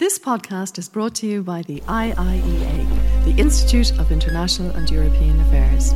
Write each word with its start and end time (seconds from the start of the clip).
This 0.00 0.18
podcast 0.18 0.78
is 0.78 0.88
brought 0.88 1.14
to 1.16 1.26
you 1.26 1.42
by 1.42 1.60
the 1.60 1.80
IIEA, 1.82 3.24
the 3.26 3.38
Institute 3.38 3.92
of 3.98 4.10
International 4.10 4.70
and 4.70 4.90
European 4.90 5.38
Affairs. 5.42 5.92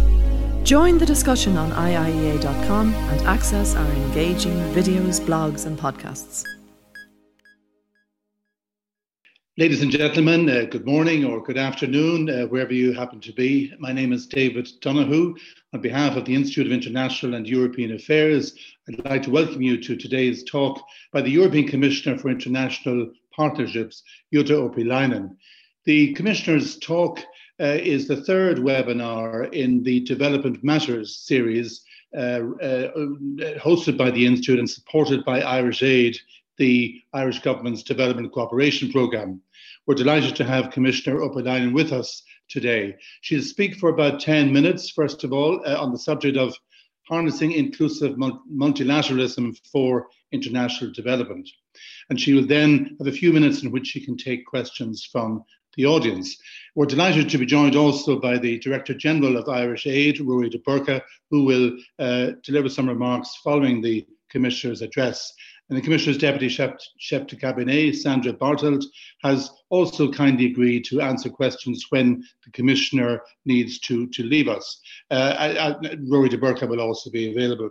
Join 0.62 0.98
the 0.98 1.06
discussion 1.06 1.56
on 1.56 1.70
IIEA.com 1.70 2.92
and 2.92 3.20
access 3.22 3.74
our 3.74 3.90
engaging 3.92 4.58
videos, 4.74 5.22
blogs, 5.22 5.64
and 5.64 5.78
podcasts. 5.78 6.44
Ladies 9.56 9.80
and 9.80 9.90
gentlemen, 9.90 10.50
uh, 10.50 10.66
good 10.68 10.84
morning 10.84 11.24
or 11.24 11.42
good 11.42 11.56
afternoon, 11.56 12.28
uh, 12.28 12.42
wherever 12.48 12.74
you 12.74 12.92
happen 12.92 13.20
to 13.20 13.32
be. 13.32 13.72
My 13.78 13.92
name 13.92 14.12
is 14.12 14.26
David 14.26 14.68
Donoghue. 14.82 15.34
On 15.72 15.80
behalf 15.80 16.18
of 16.18 16.26
the 16.26 16.34
Institute 16.34 16.66
of 16.66 16.72
International 16.72 17.36
and 17.36 17.48
European 17.48 17.94
Affairs, 17.94 18.54
I'd 18.86 19.02
like 19.06 19.22
to 19.22 19.30
welcome 19.30 19.62
you 19.62 19.80
to 19.80 19.96
today's 19.96 20.44
talk 20.44 20.82
by 21.10 21.22
the 21.22 21.30
European 21.30 21.66
Commissioner 21.68 22.18
for 22.18 22.28
International 22.28 23.10
Partnerships, 23.34 24.02
Jutta 24.32 24.52
Urpilainen. 24.52 25.36
The 25.84 26.14
Commissioner's 26.14 26.78
talk 26.78 27.20
uh, 27.60 27.78
is 27.80 28.08
the 28.08 28.22
third 28.22 28.58
webinar 28.58 29.52
in 29.52 29.82
the 29.82 30.00
Development 30.00 30.62
Matters 30.64 31.18
series 31.18 31.82
uh, 32.16 32.40
uh, 32.62 32.90
hosted 33.58 33.96
by 33.96 34.10
the 34.10 34.24
Institute 34.24 34.58
and 34.58 34.70
supported 34.70 35.24
by 35.24 35.40
Irish 35.40 35.82
Aid, 35.82 36.16
the 36.58 37.00
Irish 37.12 37.40
government's 37.40 37.82
development 37.82 38.32
cooperation 38.32 38.90
programme. 38.90 39.40
We're 39.86 39.94
delighted 39.94 40.36
to 40.36 40.44
have 40.44 40.70
Commissioner 40.70 41.20
Urpilainen 41.20 41.74
with 41.74 41.92
us 41.92 42.22
today. 42.48 42.96
She'll 43.20 43.42
speak 43.42 43.76
for 43.76 43.90
about 43.90 44.20
10 44.20 44.52
minutes, 44.52 44.90
first 44.90 45.24
of 45.24 45.32
all, 45.32 45.60
uh, 45.66 45.80
on 45.80 45.92
the 45.92 45.98
subject 45.98 46.36
of 46.36 46.54
harnessing 47.08 47.52
inclusive 47.52 48.16
multilateralism 48.16 49.56
for 49.70 50.08
international 50.32 50.92
development. 50.92 51.48
And 52.10 52.20
she 52.20 52.32
will 52.34 52.46
then 52.46 52.96
have 52.98 53.06
a 53.06 53.12
few 53.12 53.32
minutes 53.32 53.62
in 53.62 53.70
which 53.70 53.88
she 53.88 54.04
can 54.04 54.16
take 54.16 54.46
questions 54.46 55.08
from 55.10 55.44
the 55.76 55.86
audience. 55.86 56.36
We're 56.74 56.86
delighted 56.86 57.28
to 57.30 57.38
be 57.38 57.46
joined 57.46 57.76
also 57.76 58.20
by 58.20 58.38
the 58.38 58.58
Director 58.58 58.94
General 58.94 59.36
of 59.36 59.48
Irish 59.48 59.86
Aid, 59.86 60.20
Rory 60.20 60.48
de 60.48 60.58
Burca, 60.58 61.02
who 61.30 61.44
will 61.44 61.76
uh, 61.98 62.32
deliver 62.42 62.68
some 62.68 62.88
remarks 62.88 63.36
following 63.42 63.80
the 63.80 64.06
Commissioner's 64.30 64.82
address. 64.82 65.32
And 65.70 65.78
the 65.78 65.82
Commissioner's 65.82 66.18
Deputy 66.18 66.48
Chef, 66.48 66.74
Chef 66.98 67.26
de 67.26 67.36
Cabinet, 67.36 67.94
Sandra 67.94 68.34
Bartelt, 68.34 68.84
has 69.22 69.50
also 69.70 70.12
kindly 70.12 70.46
agreed 70.46 70.84
to 70.86 71.00
answer 71.00 71.30
questions 71.30 71.86
when 71.88 72.22
the 72.44 72.50
Commissioner 72.50 73.22
needs 73.46 73.78
to, 73.80 74.06
to 74.08 74.22
leave 74.24 74.48
us. 74.48 74.80
Uh, 75.10 75.34
I, 75.38 75.68
I, 75.70 75.96
Rory 76.06 76.28
de 76.28 76.36
Burca 76.36 76.68
will 76.68 76.82
also 76.82 77.10
be 77.10 77.30
available. 77.30 77.70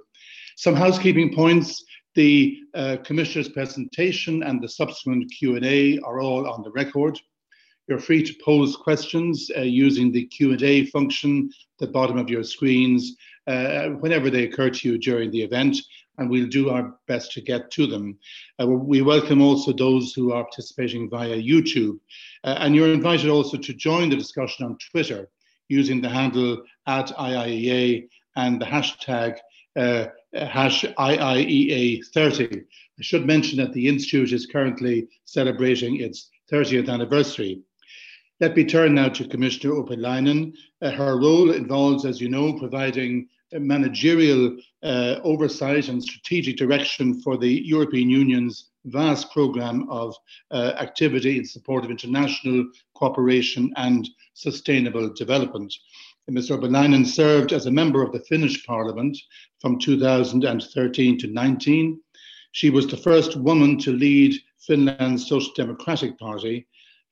Some 0.55 0.75
housekeeping 0.75 1.33
points. 1.33 1.83
The 2.15 2.59
uh, 2.75 2.97
Commissioner's 3.03 3.49
presentation 3.49 4.43
and 4.43 4.61
the 4.61 4.69
subsequent 4.69 5.31
Q&A 5.31 5.99
are 5.99 6.19
all 6.19 6.47
on 6.47 6.61
the 6.61 6.71
record. 6.71 7.19
You're 7.87 7.99
free 7.99 8.23
to 8.23 8.33
pose 8.43 8.75
questions 8.75 9.49
uh, 9.57 9.61
using 9.61 10.11
the 10.11 10.25
Q&A 10.27 10.85
function 10.85 11.49
at 11.51 11.87
the 11.87 11.91
bottom 11.91 12.17
of 12.17 12.29
your 12.29 12.43
screens 12.43 13.17
uh, 13.47 13.89
whenever 13.89 14.29
they 14.29 14.43
occur 14.43 14.69
to 14.69 14.89
you 14.89 14.97
during 14.97 15.31
the 15.31 15.41
event, 15.41 15.77
and 16.17 16.29
we'll 16.29 16.47
do 16.47 16.69
our 16.69 16.95
best 17.07 17.31
to 17.33 17.41
get 17.41 17.71
to 17.71 17.87
them. 17.87 18.17
Uh, 18.61 18.67
we 18.67 19.01
welcome 19.01 19.41
also 19.41 19.73
those 19.73 20.13
who 20.13 20.31
are 20.31 20.43
participating 20.43 21.09
via 21.09 21.35
YouTube, 21.35 21.99
uh, 22.43 22.57
and 22.59 22.75
you're 22.75 22.93
invited 22.93 23.29
also 23.29 23.57
to 23.57 23.73
join 23.73 24.09
the 24.09 24.15
discussion 24.15 24.65
on 24.65 24.77
Twitter 24.91 25.29
using 25.69 26.01
the 26.01 26.09
handle 26.09 26.61
at 26.87 27.07
IIEA 27.17 28.07
and 28.35 28.61
the 28.61 28.65
hashtag 28.65 29.37
uh, 29.75 30.05
hash 30.33 30.83
IIEA30. 30.83 32.63
I 32.99 33.01
should 33.01 33.25
mention 33.25 33.57
that 33.57 33.73
the 33.73 33.87
Institute 33.87 34.31
is 34.33 34.45
currently 34.45 35.07
celebrating 35.25 35.99
its 35.99 36.29
30th 36.51 36.89
anniversary. 36.89 37.61
Let 38.39 38.55
me 38.55 38.65
turn 38.65 38.95
now 38.95 39.09
to 39.09 39.27
Commissioner 39.27 39.75
Urpilainen. 39.75 40.53
Uh, 40.81 40.91
her 40.91 41.19
role 41.19 41.51
involves, 41.51 42.05
as 42.05 42.19
you 42.19 42.29
know, 42.29 42.53
providing 42.53 43.29
managerial 43.59 44.57
uh, 44.83 45.15
oversight 45.23 45.87
and 45.89 46.03
strategic 46.03 46.57
direction 46.57 47.21
for 47.21 47.37
the 47.37 47.61
European 47.65 48.09
Union's 48.09 48.69
vast 48.85 49.31
programme 49.31 49.89
of 49.89 50.15
uh, 50.51 50.73
activity 50.77 51.37
in 51.37 51.45
support 51.45 51.85
of 51.85 51.91
international 51.91 52.65
cooperation 52.95 53.71
and 53.77 54.09
sustainable 54.33 55.13
development. 55.13 55.73
Ms. 56.27 56.49
Urpilainen 56.49 57.05
served 57.05 57.51
as 57.51 57.65
a 57.65 57.71
member 57.71 58.01
of 58.01 58.11
the 58.11 58.19
Finnish 58.21 58.65
Parliament 58.65 59.17
from 59.59 59.77
2013 59.79 61.17
to 61.19 61.27
19. 61.27 61.99
She 62.53 62.69
was 62.69 62.87
the 62.87 62.97
first 62.97 63.35
woman 63.35 63.77
to 63.79 63.91
lead 63.91 64.39
Finland's 64.59 65.27
Social 65.27 65.51
Democratic 65.55 66.17
Party. 66.17 66.67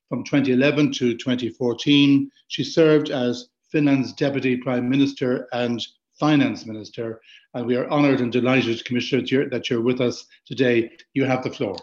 From 0.08 0.24
2011 0.24 0.94
to 0.94 1.18
2014, 1.18 2.32
she 2.48 2.64
served 2.64 3.10
as 3.10 3.50
Finland's 3.72 4.14
Deputy 4.14 4.58
Prime 4.58 4.90
Minister 4.90 5.48
and 5.54 5.86
Finance 6.22 6.68
Minister. 6.68 7.20
And 7.56 7.66
we 7.66 7.76
are 7.76 7.90
honoured 7.90 8.22
and 8.22 8.32
delighted, 8.32 8.86
Commissioner, 8.86 9.22
that 9.24 9.32
you're, 9.32 9.50
that 9.50 9.70
you're 9.70 9.82
with 9.82 10.00
us 10.00 10.24
today. 10.46 10.92
You 11.16 11.26
have 11.26 11.44
the 11.44 11.50
floor. 11.50 11.76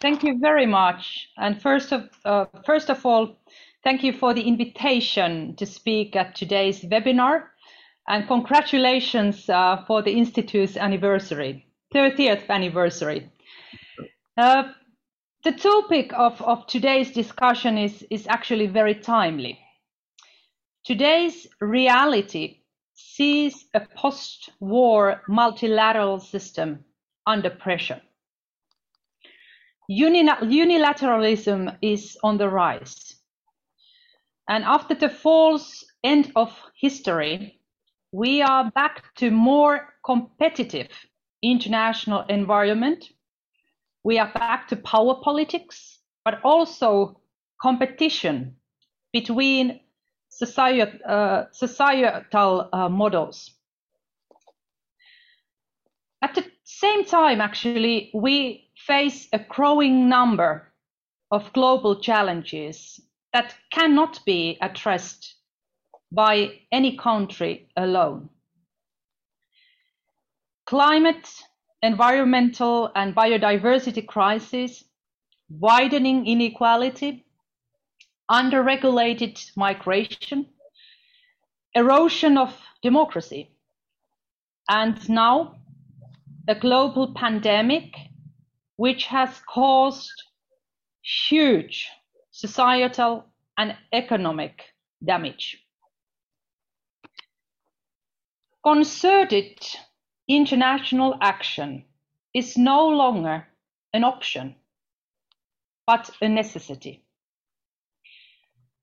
Thank 0.00 0.22
you 0.22 0.38
very 0.40 0.64
much. 0.64 1.28
And 1.36 1.60
first 1.60 1.92
of, 1.92 2.08
uh, 2.24 2.46
first 2.64 2.88
of 2.88 3.04
all, 3.04 3.36
thank 3.84 4.02
you 4.02 4.14
for 4.14 4.32
the 4.32 4.42
invitation 4.42 5.56
to 5.56 5.66
speak 5.66 6.16
at 6.16 6.34
today's 6.34 6.80
webinar. 6.80 7.48
And 8.08 8.26
congratulations 8.26 9.48
uh, 9.50 9.84
for 9.86 10.00
the 10.02 10.12
Institute's 10.12 10.78
anniversary, 10.78 11.66
30th 11.94 12.48
anniversary. 12.48 13.30
Uh, 14.38 14.72
the 15.42 15.52
topic 15.52 16.12
of, 16.14 16.40
of 16.40 16.66
today's 16.66 17.12
discussion 17.12 17.76
is, 17.76 18.06
is 18.10 18.26
actually 18.26 18.68
very 18.68 18.94
timely. 18.94 19.58
Today's 20.84 21.46
reality 21.62 22.60
sees 22.92 23.64
a 23.72 23.80
post-war 23.80 25.22
multilateral 25.28 26.20
system 26.20 26.84
under 27.26 27.48
pressure. 27.48 28.02
Unilateralism 29.90 31.78
is 31.80 32.18
on 32.22 32.36
the 32.36 32.50
rise. 32.50 33.16
And 34.46 34.62
after 34.64 34.94
the 34.94 35.08
false 35.08 35.86
end 36.04 36.30
of 36.36 36.52
history, 36.78 37.60
we 38.12 38.42
are 38.42 38.70
back 38.72 39.14
to 39.16 39.30
more 39.30 39.94
competitive 40.04 40.90
international 41.42 42.26
environment. 42.28 43.08
We 44.02 44.18
are 44.18 44.30
back 44.34 44.68
to 44.68 44.76
power 44.76 45.14
politics, 45.22 46.00
but 46.26 46.40
also 46.44 47.22
competition 47.62 48.56
between 49.14 49.80
uh, 50.42 51.44
societal 51.52 52.68
uh, 52.72 52.88
models. 52.88 53.50
At 56.22 56.34
the 56.34 56.44
same 56.64 57.04
time, 57.04 57.40
actually, 57.40 58.10
we 58.14 58.70
face 58.76 59.28
a 59.32 59.38
growing 59.38 60.08
number 60.08 60.72
of 61.30 61.52
global 61.52 62.00
challenges 62.00 63.00
that 63.32 63.54
cannot 63.70 64.24
be 64.24 64.56
addressed 64.60 65.34
by 66.12 66.60
any 66.70 66.96
country 66.96 67.68
alone. 67.76 68.28
Climate, 70.66 71.28
environmental 71.82 72.90
and 72.94 73.14
biodiversity 73.14 74.06
crisis, 74.06 74.84
widening 75.50 76.26
inequality, 76.26 77.26
under-regulated 78.28 79.40
migration, 79.56 80.46
erosion 81.74 82.38
of 82.38 82.54
democracy, 82.82 83.50
and 84.68 85.08
now 85.08 85.56
a 86.48 86.54
global 86.54 87.12
pandemic 87.14 87.94
which 88.76 89.06
has 89.06 89.40
caused 89.48 90.22
huge 91.28 91.88
societal 92.30 93.24
and 93.56 93.76
economic 93.92 94.62
damage. 95.04 95.64
Concerted 98.64 99.58
international 100.26 101.16
action 101.20 101.84
is 102.32 102.56
no 102.56 102.88
longer 102.88 103.46
an 103.92 104.04
option, 104.04 104.56
but 105.86 106.10
a 106.22 106.28
necessity. 106.28 107.03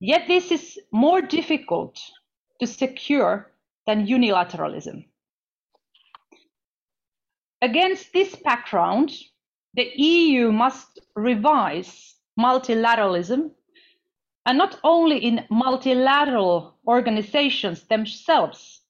Yet 0.04 0.28
this 0.28 0.52
is 0.52 0.80
more 0.92 1.22
difficult 1.22 2.02
to 2.60 2.66
secure 2.66 3.52
than 3.86 4.08
unilateralism. 4.08 5.06
Against 7.62 8.12
this 8.12 8.36
background, 8.36 9.12
the 9.76 9.92
EU 9.96 10.52
must 10.52 11.00
revise 11.16 12.16
multilateralism 12.40 13.52
and 14.48 14.58
not 14.58 14.80
only 14.84 15.20
in 15.20 15.46
multilateral 15.52 16.80
organizations 16.88 17.84
themselves. 17.84 18.82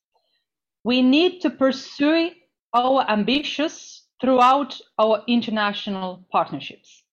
We 0.86 1.02
need 1.02 1.42
to 1.42 1.50
pursue 1.50 2.31
our 2.74 3.06
ambitions 3.12 4.07
throughout 4.22 4.80
our 4.98 5.24
international 5.28 6.25
partnerships. 6.31 7.04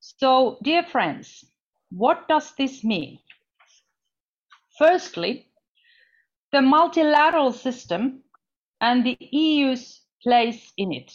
So, 0.00 0.56
dear 0.62 0.82
friends, 0.82 1.44
what 1.90 2.28
does 2.28 2.52
this 2.56 2.84
mean? 2.84 3.18
Firstly, 4.78 5.48
the 6.52 6.62
multilateral 6.62 7.52
system 7.52 8.22
and 8.80 9.04
the 9.04 9.16
EU's 9.20 10.00
place 10.22 10.72
in 10.76 10.92
it. 10.92 11.12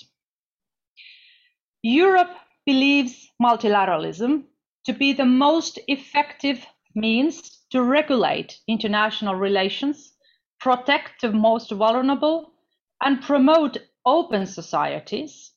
Europe 1.81 2.35
believes 2.65 3.29
multilateralism 3.41 4.43
to 4.85 4.93
be 4.93 5.13
the 5.13 5.25
most 5.25 5.79
effective 5.87 6.65
means 6.95 7.65
to 7.71 7.83
regulate 7.83 8.59
international 8.67 9.35
relations, 9.35 10.13
protect 10.59 11.21
the 11.21 11.31
most 11.31 11.71
vulnerable, 11.71 12.53
and 13.01 13.21
promote 13.21 13.77
open 14.05 14.45
societies 14.45 15.51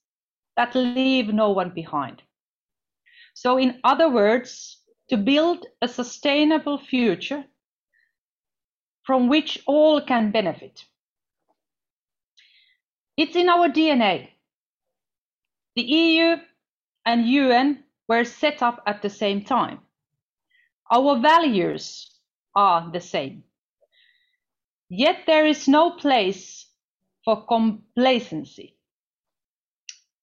that 0.57 0.75
leave 0.75 1.29
no 1.29 1.51
one 1.51 1.71
behind. 1.71 2.23
So, 3.35 3.59
in 3.59 3.79
other 3.85 4.09
words, 4.09 4.79
to 5.09 5.17
build 5.17 5.67
a 5.81 5.89
sustainable 5.89 6.79
future 6.79 7.45
from 9.05 9.29
which 9.29 9.63
all 9.67 10.01
can 10.01 10.33
benefit. 10.33 10.85
It's 13.17 13.37
in 13.37 13.49
our 13.49 13.69
DNA. 13.69 14.29
The 15.77 15.83
EU 15.83 16.37
and 17.05 17.27
UN 17.27 17.85
were 18.09 18.25
set 18.25 18.63
up 18.63 18.83
at 18.87 19.03
the 19.03 19.11
same 19.11 19.45
time. 19.45 19.81
Our 20.91 21.19
values 21.21 22.11
are 22.55 22.91
the 22.93 23.01
same. 23.01 23.45
Yet 24.89 25.25
there 25.27 25.47
is 25.47 25.69
no 25.69 25.91
place 25.93 26.67
for 27.25 27.47
complacency. 27.47 28.77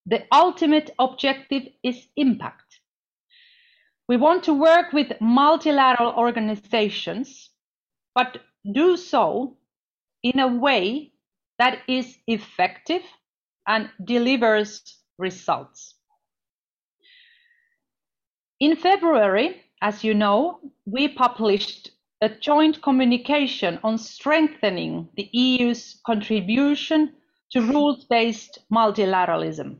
The 0.05 0.25
ultimate 0.31 0.91
objective 0.99 1.63
is 1.83 2.07
impact. 2.15 2.62
We 4.13 4.17
want 4.17 4.43
to 4.43 4.53
work 4.53 4.93
with 4.93 5.19
multilateral 5.19 6.13
organizations, 6.15 7.49
but 8.13 8.37
do 8.71 8.95
so 8.95 9.57
in 10.21 10.37
a 10.37 10.47
way 10.47 11.13
that 11.57 11.79
is 11.87 12.19
effective 12.27 13.01
and 13.67 13.89
delivers 14.05 14.99
results. 15.17 15.95
In 18.59 18.75
February, 18.75 19.63
as 19.81 20.03
you 20.03 20.13
know, 20.13 20.59
we 20.85 21.07
published 21.07 21.89
a 22.21 22.29
joint 22.29 22.83
communication 22.83 23.79
on 23.83 23.97
strengthening 23.97 25.09
the 25.17 25.27
EU's 25.33 25.99
contribution 26.05 27.13
to 27.49 27.61
rules-based 27.61 28.59
multilateralism. 28.71 29.79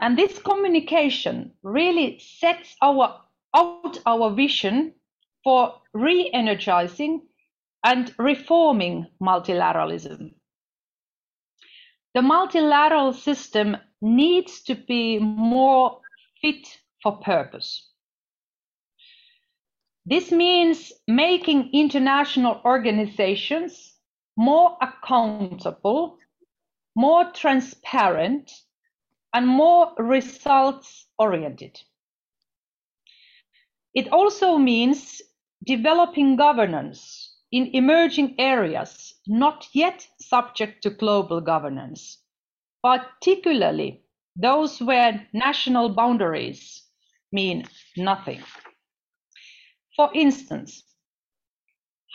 And 0.00 0.18
this 0.18 0.38
communication 0.38 1.52
really 1.62 2.18
sets 2.18 2.76
our, 2.82 3.20
out 3.54 3.98
our 4.04 4.30
vision 4.30 4.94
for 5.42 5.74
re-energizing 5.94 7.22
and 7.84 8.14
reforming 8.18 9.06
multilateralism. 9.22 10.34
The 12.14 12.22
multilateral 12.22 13.12
system 13.12 13.76
needs 14.00 14.62
to 14.64 14.74
be 14.74 15.18
more 15.18 16.00
fit 16.40 16.66
for 17.02 17.18
purpose. 17.18 17.90
This 20.04 20.30
means 20.30 20.92
making 21.08 21.70
international 21.72 22.60
organizations 22.64 23.94
more 24.36 24.76
accountable, 24.80 26.18
more 26.94 27.30
transparent, 27.32 28.52
and 29.36 29.46
more 29.46 29.92
results 29.98 31.08
oriented. 31.18 31.78
It 33.94 34.10
also 34.10 34.56
means 34.56 35.20
developing 35.62 36.36
governance 36.36 37.36
in 37.52 37.66
emerging 37.74 38.36
areas 38.38 39.12
not 39.26 39.68
yet 39.74 40.08
subject 40.18 40.82
to 40.84 40.88
global 40.90 41.42
governance, 41.42 42.22
particularly 42.82 44.02
those 44.36 44.80
where 44.80 45.28
national 45.34 45.90
boundaries 45.90 46.84
mean 47.30 47.66
nothing. 47.94 48.42
For 49.96 50.08
instance, 50.14 50.82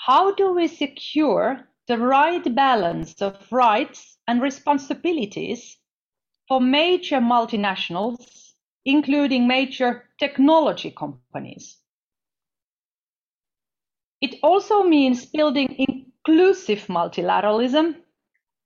how 0.07 0.33
do 0.33 0.53
we 0.53 0.67
secure 0.67 1.69
the 1.87 1.99
right 1.99 2.55
balance 2.55 3.21
of 3.21 3.35
rights 3.51 4.17
and 4.27 4.41
responsibilities 4.41 5.77
for 6.51 6.59
major 6.59 7.21
multinationals, 7.21 8.51
including 8.83 9.47
major 9.47 10.03
technology 10.19 10.91
companies? 10.91 11.77
It 14.19 14.35
also 14.43 14.83
means 14.83 15.25
building 15.25 15.73
inclusive 15.87 16.87
multilateralism 16.87 17.95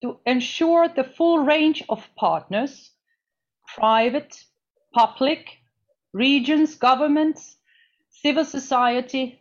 to 0.01 0.17
ensure 0.25 0.87
the 0.87 1.03
full 1.03 1.45
range 1.45 1.83
of 1.87 2.09
partners, 2.15 2.89
private, 3.75 4.35
public, 4.91 5.59
regions, 6.11 6.73
governments, 6.73 7.57
civil 8.09 8.45
society, 8.45 9.39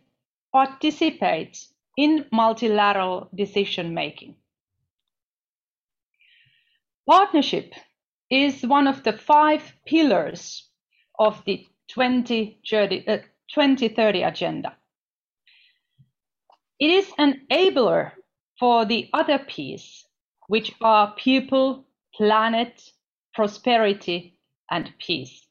participate 0.53 1.65
in 1.97 2.27
multilateral 2.31 3.27
decision 3.33 3.95
making. 3.95 4.35
Partnership 7.09 7.73
is 8.29 8.65
one 8.65 8.87
of 8.87 9.03
the 9.03 9.13
five 9.13 9.73
pillars 9.85 10.69
of 11.19 11.43
the 11.45 11.65
2030, 11.89 13.07
uh, 13.07 13.17
2030 13.53 14.23
agenda. 14.23 14.75
It 16.79 16.89
is 16.89 17.11
an 17.17 17.41
enabler 17.51 18.11
for 18.59 18.85
the 18.85 19.09
other 19.13 19.39
P's, 19.39 20.05
which 20.47 20.73
are 20.81 21.13
people, 21.15 21.85
planet, 22.13 22.91
prosperity, 23.33 24.37
and 24.69 24.91
peace. 24.99 25.47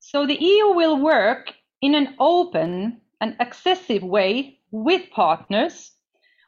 So 0.00 0.26
the 0.26 0.40
EU 0.40 0.72
will 0.72 0.98
work 0.98 1.54
in 1.80 1.94
an 1.94 2.14
open 2.18 3.00
and 3.20 3.40
accessible 3.40 4.08
way 4.08 4.60
with 4.70 5.10
partners 5.10 5.92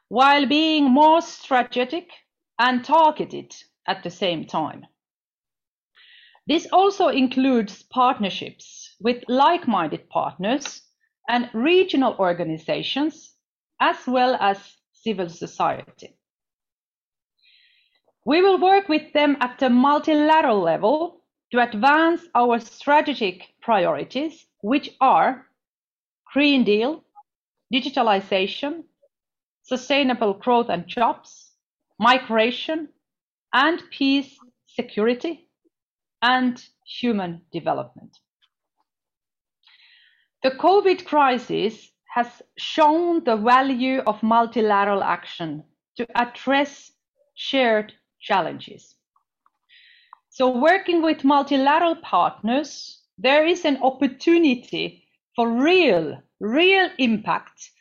while 0.09 0.45
being 0.45 0.85
more 0.85 1.21
strategic 1.21 2.09
and 2.57 2.83
targeted 2.83 3.55
at 3.89 4.03
the 4.03 4.09
same 4.09 4.45
time. 4.45 4.85
This 6.47 6.67
also 6.71 7.09
includes 7.09 7.83
partnerships 7.83 8.95
with 9.01 9.23
like-minded 9.27 10.09
partners 10.09 10.81
and 11.27 11.49
regional 11.53 12.15
organizations, 12.17 13.35
as 13.79 13.97
well 14.07 14.35
as 14.39 14.57
civil 14.93 15.29
society. 15.29 16.15
We 18.25 18.41
will 18.41 18.59
work 18.59 18.89
with 18.89 19.13
them 19.13 19.37
at 19.41 19.61
a 19.61 19.69
multilateral 19.69 20.59
level 20.59 21.21
to 21.51 21.61
advance 21.61 22.21
our 22.35 22.59
strategic 22.59 23.53
priorities, 23.61 24.45
which 24.61 24.91
are 25.01 25.47
Green 26.33 26.63
Deal, 26.63 27.03
digitalization, 27.73 28.83
sustainable 29.63 30.33
growth 30.33 30.69
and 30.69 30.87
jobs, 30.87 31.53
migration, 31.99 32.89
and 33.53 33.81
peace, 33.91 34.37
security, 34.65 35.49
and 36.21 36.63
human 36.85 37.41
development. 37.51 38.17
The 40.43 40.51
COVID 40.51 41.05
crisis 41.05 41.91
has 42.13 42.41
shown 42.57 43.23
the 43.23 43.35
value 43.35 43.99
of 44.07 44.23
multilateral 44.23 45.03
action 45.03 45.63
to 45.97 46.07
address 46.15 46.91
shared 47.35 47.93
challenges. 48.19 48.95
So 50.29 50.57
working 50.57 51.01
with 51.01 51.23
multilateral 51.23 51.97
partners, 51.97 53.01
there 53.17 53.45
is 53.45 53.65
an 53.65 53.77
opportunity 53.83 55.05
for 55.35 55.49
real, 55.49 56.21
real 56.39 56.89
impact, 56.97 57.71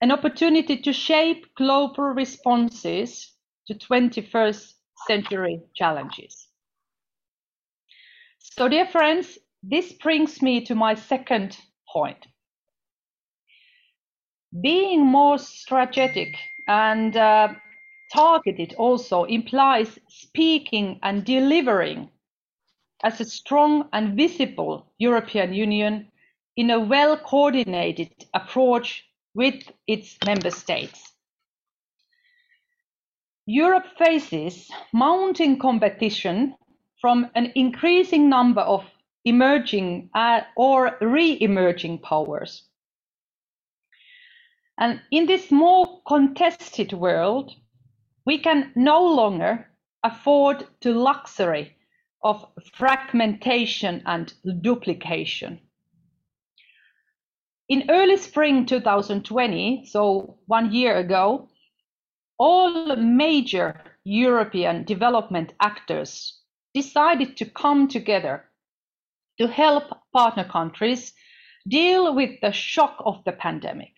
an 0.00 0.10
opportunity 0.10 0.78
to 0.78 0.92
shape 0.92 1.54
global 1.54 2.04
responses 2.04 3.32
to 3.66 3.74
21st 3.74 4.72
century 5.06 5.60
challenges. 5.74 6.48
So 8.38 8.68
dear 8.68 8.86
friends, 8.86 9.38
this 9.62 9.92
brings 9.92 10.42
me 10.42 10.64
to 10.66 10.74
my 10.74 10.94
second 10.94 11.56
point. 11.92 12.26
Being 14.62 15.04
more 15.04 15.38
strategic 15.38 16.34
and 16.66 17.16
uh, 17.16 17.48
targeted 18.12 18.74
also 18.74 19.24
implies 19.24 19.98
speaking 20.08 20.98
and 21.02 21.24
delivering 21.24 22.10
as 23.02 23.20
a 23.20 23.24
strong 23.24 23.88
and 23.92 24.16
visible 24.16 24.92
European 24.98 25.52
Union 25.52 26.10
in 26.56 26.70
a 26.70 26.80
well 26.80 27.16
coordinated 27.16 28.10
approach 28.34 29.04
with 29.34 29.70
its 29.86 30.16
member 30.26 30.50
states. 30.50 31.12
Europe 33.50 33.86
faces 33.96 34.70
mounting 34.92 35.58
competition 35.58 36.54
from 37.00 37.30
an 37.34 37.50
increasing 37.54 38.28
number 38.28 38.60
of 38.60 38.84
emerging 39.24 40.10
uh, 40.14 40.42
or 40.54 40.98
re-emerging 41.00 41.98
powers. 42.00 42.68
And 44.78 45.00
in 45.10 45.24
this 45.24 45.50
more 45.50 46.02
contested 46.06 46.92
world, 46.92 47.52
we 48.26 48.36
can 48.36 48.70
no 48.76 49.02
longer 49.02 49.70
afford 50.04 50.66
the 50.82 50.92
luxury 50.92 51.74
of 52.22 52.44
fragmentation 52.74 54.02
and 54.04 54.30
duplication. 54.60 55.58
In 57.70 57.88
early 57.88 58.18
spring 58.18 58.66
2020, 58.66 59.86
so 59.86 60.38
one 60.44 60.70
year 60.70 60.98
ago, 60.98 61.48
all 62.38 62.96
major 62.96 63.80
European 64.04 64.84
development 64.84 65.52
actors 65.60 66.40
decided 66.74 67.36
to 67.36 67.44
come 67.44 67.88
together 67.88 68.44
to 69.38 69.48
help 69.48 69.84
partner 70.12 70.44
countries 70.44 71.12
deal 71.68 72.14
with 72.14 72.40
the 72.40 72.52
shock 72.52 72.96
of 73.04 73.22
the 73.24 73.32
pandemic. 73.32 73.92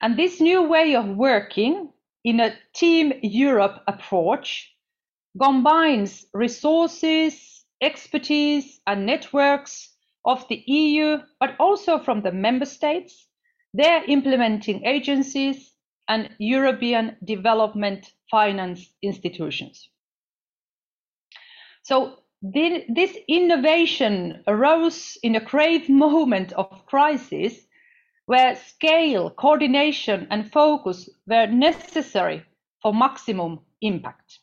And 0.00 0.18
this 0.18 0.40
new 0.40 0.62
way 0.62 0.94
of 0.94 1.06
working 1.16 1.90
in 2.24 2.40
a 2.40 2.54
Team 2.74 3.12
Europe 3.22 3.82
approach 3.86 4.74
combines 5.40 6.26
resources, 6.34 7.64
expertise, 7.80 8.80
and 8.86 9.06
networks 9.06 9.94
of 10.24 10.46
the 10.48 10.62
EU, 10.66 11.18
but 11.40 11.54
also 11.58 11.98
from 11.98 12.22
the 12.22 12.32
member 12.32 12.66
states, 12.66 13.28
their 13.72 14.02
implementing 14.04 14.84
agencies, 14.84 15.75
and 16.08 16.30
European 16.38 17.16
development 17.24 18.12
finance 18.30 18.92
institutions. 19.02 19.88
So 21.82 22.18
this 22.42 23.16
innovation 23.28 24.42
arose 24.46 25.18
in 25.22 25.36
a 25.36 25.44
grave 25.44 25.88
moment 25.88 26.52
of 26.52 26.86
crisis 26.86 27.66
where 28.26 28.56
scale, 28.56 29.30
coordination, 29.30 30.26
and 30.30 30.52
focus 30.52 31.08
were 31.26 31.46
necessary 31.46 32.44
for 32.82 32.92
maximum 32.92 33.60
impact. 33.80 34.40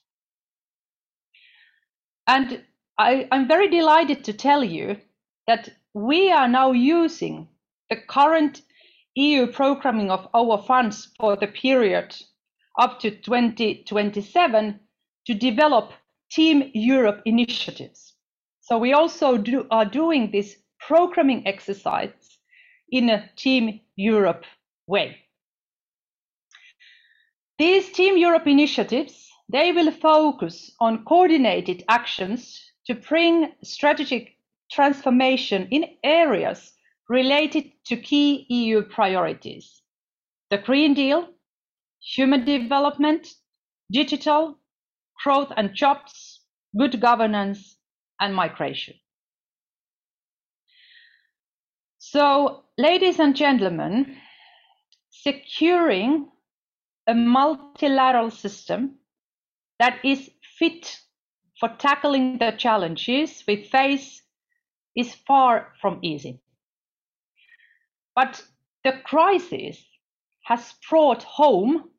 And 2.27 2.63
I, 2.97 3.27
am 3.31 3.47
very 3.47 3.67
delighted 3.67 4.23
to 4.25 4.33
tell 4.33 4.63
you 4.63 4.97
that 5.47 5.69
we 5.93 6.31
are 6.31 6.47
now 6.47 6.71
using 6.71 7.49
the 7.89 7.97
current 7.97 8.61
EU 9.15 9.47
programming 9.47 10.09
of 10.09 10.27
our 10.33 10.61
funds 10.63 11.09
for 11.19 11.35
the 11.35 11.47
period 11.47 12.15
up 12.79 12.99
to 12.99 13.11
2027 13.11 14.79
to 15.25 15.33
develop 15.33 15.91
Team 16.31 16.71
Europe 16.73 17.21
initiatives. 17.25 18.15
So 18.61 18.77
we 18.77 18.93
also 18.93 19.37
do, 19.37 19.67
are 19.69 19.85
doing 19.85 20.31
this 20.31 20.55
programming 20.79 21.45
exercise 21.47 22.39
in 22.89 23.09
a 23.09 23.29
Team 23.35 23.81
Europe 23.95 24.45
way. 24.87 25.17
These 27.59 27.91
Team 27.91 28.17
Europe 28.17 28.47
initiatives, 28.47 29.29
they 29.47 29.71
will 29.71 29.91
focus 29.91 30.71
on 30.79 31.05
coordinated 31.05 31.83
actions 31.87 32.59
to 32.87 32.95
bring 32.95 33.51
strategic 33.63 34.37
transformation 34.71 35.67
in 35.69 35.85
areas 36.03 36.73
related 37.13 37.71
to 37.85 37.95
key 37.95 38.47
EU 38.49 38.81
priorities: 38.81 39.83
the 40.49 40.57
Green 40.57 40.95
Deal, 40.95 41.29
human 42.01 42.43
development, 42.43 43.27
digital, 43.91 44.57
growth 45.23 45.51
and 45.55 45.75
jobs, 45.75 46.41
good 46.75 46.99
governance, 46.99 47.77
and 48.19 48.33
migration. 48.33 48.95
So, 51.99 52.63
ladies 52.79 53.19
and 53.19 53.35
gentlemen, 53.35 54.17
securing 55.11 56.31
a 57.07 57.13
multilateral 57.13 58.31
system 58.31 58.97
that 59.77 60.03
is 60.03 60.31
fit 60.57 60.99
for 61.59 61.69
tackling 61.77 62.39
the 62.39 62.51
challenges 62.57 63.43
we 63.47 63.63
face 63.63 64.23
is 64.95 65.13
far 65.27 65.73
from 65.79 65.99
easy. 66.01 66.42
But 68.15 68.43
the 68.83 68.93
crisis 69.03 69.83
has 70.43 70.73
brought 70.89 71.23
home 71.23 71.89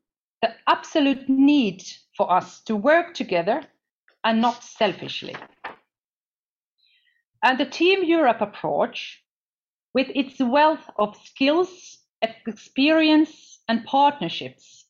the 0.41 0.55
absolute 0.67 1.27
need 1.27 1.83
for 2.15 2.31
us 2.31 2.61
to 2.63 2.75
work 2.75 3.13
together 3.13 3.63
and 4.23 4.41
not 4.41 4.63
selfishly. 4.63 5.35
And 7.43 7.59
the 7.59 7.65
Team 7.65 8.03
Europe 8.03 8.41
approach, 8.41 9.23
with 9.93 10.07
its 10.15 10.39
wealth 10.39 10.89
of 10.97 11.15
skills, 11.23 11.99
experience, 12.21 13.59
and 13.67 13.85
partnerships, 13.85 14.85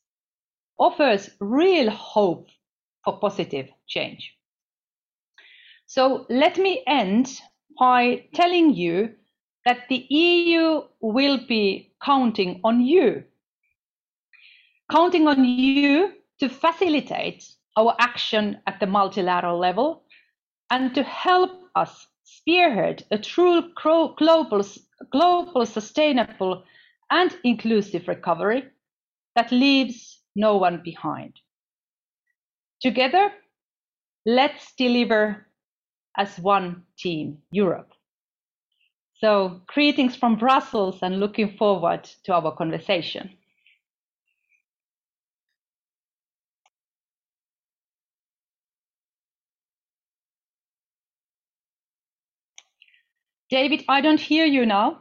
offers 0.80 1.30
real 1.40 1.90
hope 1.90 2.50
for 3.04 3.20
positive 3.20 3.70
change. 3.88 4.34
So 5.86 6.26
let 6.30 6.58
me 6.58 6.84
end 6.88 7.40
by 7.80 8.28
telling 8.34 8.74
you 8.74 9.16
that 9.66 9.90
the 9.90 10.06
EU 10.10 10.82
will 11.02 11.40
be 11.48 11.92
counting 12.04 12.62
on 12.64 12.82
you, 12.82 13.24
counting 14.92 15.28
on 15.28 15.44
you 15.44 16.14
to 16.40 16.50
facilitate 16.50 17.44
our 17.76 17.96
action 18.00 18.62
at 18.68 18.80
the 18.80 18.86
multilateral 18.86 19.58
level 19.58 20.04
and 20.70 20.94
to 20.94 21.04
help 21.04 21.52
us 21.76 22.08
spearhead 22.24 23.04
a 23.12 23.18
true 23.18 23.72
global, 24.18 24.62
global 25.12 25.66
sustainable 25.66 26.64
and 27.12 27.36
inclusive 27.44 28.08
recovery 28.08 28.64
that 29.36 29.52
leaves 29.52 30.22
no 30.36 30.58
one 30.58 30.82
behind. 30.84 31.34
Together, 32.82 33.32
let's 34.26 34.74
deliver 34.78 35.48
as 36.18 36.38
one 36.40 36.84
team 36.98 37.40
Europe. 37.52 37.95
So 39.22 39.62
greetings 39.68 40.16
from 40.16 40.36
Brussels 40.36 41.00
and 41.02 41.20
looking 41.20 41.56
forward 41.58 42.04
to 42.26 42.34
our 42.34 42.54
conversation. 42.54 43.30
David, 53.50 53.86
I 53.88 54.02
don't 54.02 54.20
hear 54.20 54.46
you 54.46 54.66
now. 54.66 55.00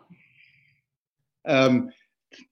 Um, 1.47 1.91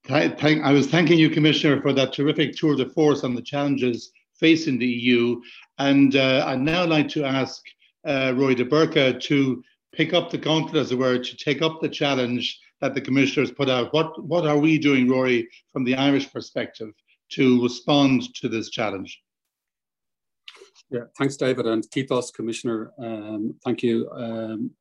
I 0.09 0.73
was 0.73 0.89
thanking 0.89 1.19
you, 1.19 1.31
Commissioner, 1.31 1.81
for 1.81 1.93
that 1.93 2.13
terrific 2.13 2.57
tour 2.57 2.75
de 2.75 2.89
force 2.89 3.23
on 3.23 3.35
the 3.35 3.43
challenges 3.43 4.11
facing 4.35 4.79
the 4.79 4.87
EU. 4.87 5.41
And 5.79 6.17
uh, 6.17 6.45
I'd 6.47 6.61
now 6.61 6.85
like 6.87 7.09
to 7.11 7.25
ask 7.25 7.63
uh, 8.05 8.33
Rory 8.35 8.57
de 8.57 8.65
Burca 8.65 9.21
to 9.21 9.63
pick 9.93 10.15
up 10.15 10.31
the 10.31 10.39
gauntlet, 10.39 10.77
as 10.77 10.93
it 10.93 10.99
were, 10.99 11.19
to 11.19 11.37
take 11.37 11.63
up 11.63 11.81
the 11.81 11.89
challenge 11.89 12.59
that 12.81 12.95
the 12.95 13.01
commissioners 13.01 13.51
put 13.51 13.69
out. 13.69 13.93
What 13.93 14.23
what 14.25 14.47
are 14.47 14.59
we 14.59 14.79
doing, 14.79 15.09
Rory, 15.09 15.49
from 15.73 15.85
the 15.85 15.95
Irish 15.95 16.33
perspective, 16.33 16.91
to 17.33 17.63
respond 17.63 18.35
to 18.37 18.49
this 18.49 18.71
challenge? 18.71 19.21
Yeah, 20.91 21.05
thanks, 21.19 21.37
David, 21.37 21.67
and 21.67 21.83
Kiitos, 21.91 22.35
Commissioner. 22.35 22.93
Um, 22.99 23.55
thank 23.65 23.83
you. 23.83 24.11
Um, 24.11 24.73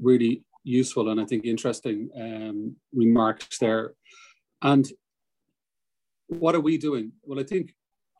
really 0.00 0.44
useful 0.64 1.08
and 1.10 1.20
I 1.20 1.24
think 1.24 1.44
interesting 1.44 2.10
um, 2.16 2.76
remarks 2.92 3.58
there. 3.58 3.94
And 4.62 4.86
what 6.26 6.54
are 6.54 6.60
we 6.60 6.78
doing? 6.78 7.12
Well, 7.22 7.40
I 7.40 7.44
think 7.44 7.74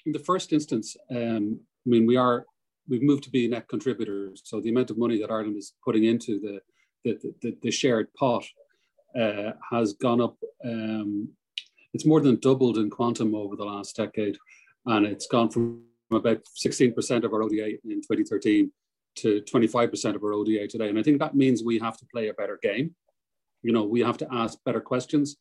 in 0.07 0.13
the 0.13 0.19
first 0.19 0.53
instance, 0.53 0.97
um, 1.11 1.61
I 1.87 1.89
mean, 1.89 2.07
we 2.07 2.17
are 2.17 2.47
we've 2.89 3.03
moved 3.03 3.25
to 3.25 3.31
be 3.31 3.47
net 3.49 3.69
contributors. 3.69 4.43
So 4.45 4.61
the 4.61 4.71
amount 4.71 4.91
of 4.91 4.99
money 4.99 5.21
that 5.21 5.31
Ireland 5.31 5.57
is 5.57 5.75
putting 5.85 6.05
into 6.05 6.41
the 6.41 6.61
the, 7.05 7.35
the, 7.43 7.57
the 7.63 7.71
shared 7.71 8.13
pot 8.15 8.45
uh, 9.19 9.53
has 9.71 9.93
gone 9.95 10.21
up. 10.21 10.37
Um, 10.65 11.29
it's 11.95 12.05
more 12.05 12.21
than 12.21 12.41
doubled 12.41 12.77
in 12.77 12.91
quantum 12.91 13.35
over 13.35 13.57
the 13.57 13.65
last 13.65 13.97
decade, 13.97 14.37
and 14.87 15.07
it's 15.07 15.27
gone 15.27 15.49
from 15.49 15.83
about 16.13 16.41
16% 16.65 17.25
of 17.25 17.33
our 17.33 17.43
ODA 17.43 17.77
in 17.85 18.01
2013 18.01 18.73
to 19.17 19.43
25% 19.43 20.15
of 20.15 20.23
our 20.23 20.33
ODA 20.33 20.67
today. 20.67 20.89
And 20.89 20.99
I 20.99 21.03
think 21.03 21.19
that 21.21 21.35
means 21.35 21.63
we 21.63 21.79
have 21.79 21.97
to 21.99 22.07
play 22.13 22.29
a 22.29 22.35
better 22.35 22.59
game. 22.63 22.95
You 23.63 23.73
know, 23.73 23.85
we 23.85 24.01
have 24.01 24.19
to 24.19 24.29
ask 24.33 24.59
better 24.65 24.81
questions, 24.81 25.37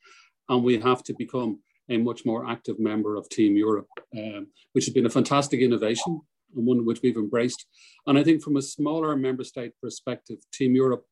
and 0.50 0.64
we 0.64 0.80
have 0.80 1.04
to 1.04 1.14
become 1.18 1.60
a 1.90 1.98
much 1.98 2.26
more 2.26 2.48
active 2.48 2.80
member 2.80 3.16
of 3.16 3.30
Team 3.30 3.56
Europe, 3.56 3.88
um, 4.16 4.48
which 4.74 4.86
has 4.86 4.94
been 4.94 5.06
a 5.06 5.10
fantastic 5.10 5.62
innovation 5.62 6.22
and 6.56 6.66
one 6.66 6.86
which 6.86 7.02
we've 7.02 7.18
embraced. 7.18 7.66
And 8.06 8.18
I 8.18 8.24
think 8.24 8.42
from 8.42 8.58
a 8.58 8.62
smaller 8.62 9.16
member 9.16 9.44
state 9.44 9.74
perspective, 9.82 10.38
Team 10.52 10.76
Europe 10.76 11.06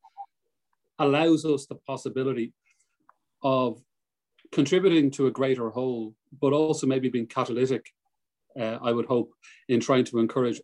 allows 1.00 1.46
us 1.46 1.66
the 1.66 1.76
possibility 1.76 2.54
of 3.44 3.82
contributing 4.52 5.12
to 5.12 5.28
a 5.28 5.32
greater 5.32 5.70
whole, 5.70 6.16
but 6.42 6.54
also 6.54 6.88
maybe 6.88 7.10
being 7.10 7.28
catalytic 7.28 7.92
uh, 8.60 8.80
I 8.82 8.92
would 8.92 9.06
hope, 9.06 9.34
in 9.68 9.80
trying 9.80 10.06
to 10.06 10.20
encourage 10.20 10.62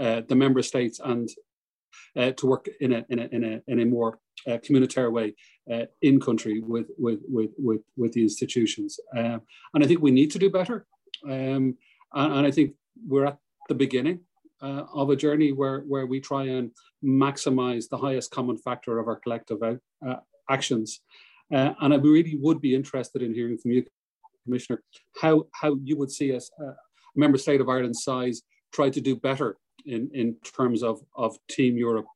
uh, 0.00 0.22
the 0.26 0.34
member 0.34 0.62
states 0.62 1.00
and 1.04 1.28
uh, 2.16 2.32
to 2.32 2.46
work 2.46 2.68
in 2.80 2.92
a, 2.92 3.04
in 3.08 3.18
a, 3.18 3.28
in 3.32 3.44
a, 3.44 3.62
in 3.68 3.80
a 3.80 3.84
more 3.84 4.18
uh, 4.46 4.58
communitarian 4.58 5.12
way 5.12 5.34
uh, 5.72 5.86
in 6.02 6.20
country 6.20 6.60
with, 6.60 6.86
with, 6.98 7.20
with, 7.28 7.50
with, 7.58 7.80
with 7.96 8.12
the 8.12 8.22
institutions. 8.22 8.98
Um, 9.16 9.42
and 9.74 9.84
I 9.84 9.86
think 9.86 10.00
we 10.00 10.10
need 10.10 10.30
to 10.32 10.38
do 10.38 10.50
better. 10.50 10.86
Um, 11.24 11.76
and, 12.14 12.32
and, 12.32 12.46
I 12.46 12.50
think 12.50 12.74
we're 13.06 13.26
at 13.26 13.38
the 13.68 13.74
beginning 13.74 14.20
uh, 14.62 14.84
of 14.94 15.10
a 15.10 15.16
journey 15.16 15.52
where, 15.52 15.80
where 15.80 16.06
we 16.06 16.20
try 16.20 16.44
and 16.44 16.70
maximize 17.04 17.88
the 17.88 17.98
highest 17.98 18.30
common 18.30 18.56
factor 18.56 18.98
of 18.98 19.08
our 19.08 19.16
collective 19.16 19.62
uh, 19.62 20.16
actions. 20.50 21.00
Uh, 21.52 21.72
and 21.80 21.94
I 21.94 21.96
really 21.96 22.36
would 22.40 22.60
be 22.60 22.74
interested 22.74 23.22
in 23.22 23.34
hearing 23.34 23.58
from 23.58 23.72
you, 23.72 23.84
Commissioner, 24.44 24.82
how, 25.20 25.44
how 25.52 25.76
you 25.82 25.96
would 25.98 26.10
see 26.10 26.34
us, 26.34 26.50
uh, 26.60 26.72
member 27.14 27.38
state 27.38 27.60
of 27.60 27.68
Ireland's 27.68 28.02
size, 28.02 28.42
try 28.72 28.90
to 28.90 29.00
do 29.00 29.16
better 29.16 29.56
in, 29.84 30.10
in 30.12 30.36
terms 30.42 30.82
of, 30.82 31.00
of 31.14 31.36
Team 31.48 31.76
Europe 31.76 32.06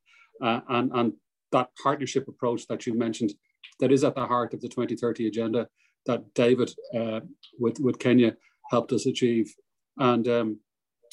uh, 0.43 0.61
and, 0.69 0.91
and 0.95 1.13
that 1.53 1.69
partnership 1.83 2.29
approach 2.29 2.67
that 2.69 2.87
you 2.87 2.95
mentioned 2.95 3.35
that 3.81 3.93
is 3.93 4.05
at 4.05 4.15
the 4.15 4.27
heart 4.27 4.55
of 4.55 4.61
the 4.61 4.69
2030 4.69 5.27
agenda 5.27 5.69
that 6.07 6.35
David 6.35 6.71
uh, 6.97 7.21
with, 7.59 7.79
with 7.81 7.99
Kenya 7.99 8.37
helped 8.71 8.93
us 8.93 9.07
achieve. 9.07 9.55
And, 9.99 10.27
um, 10.29 10.59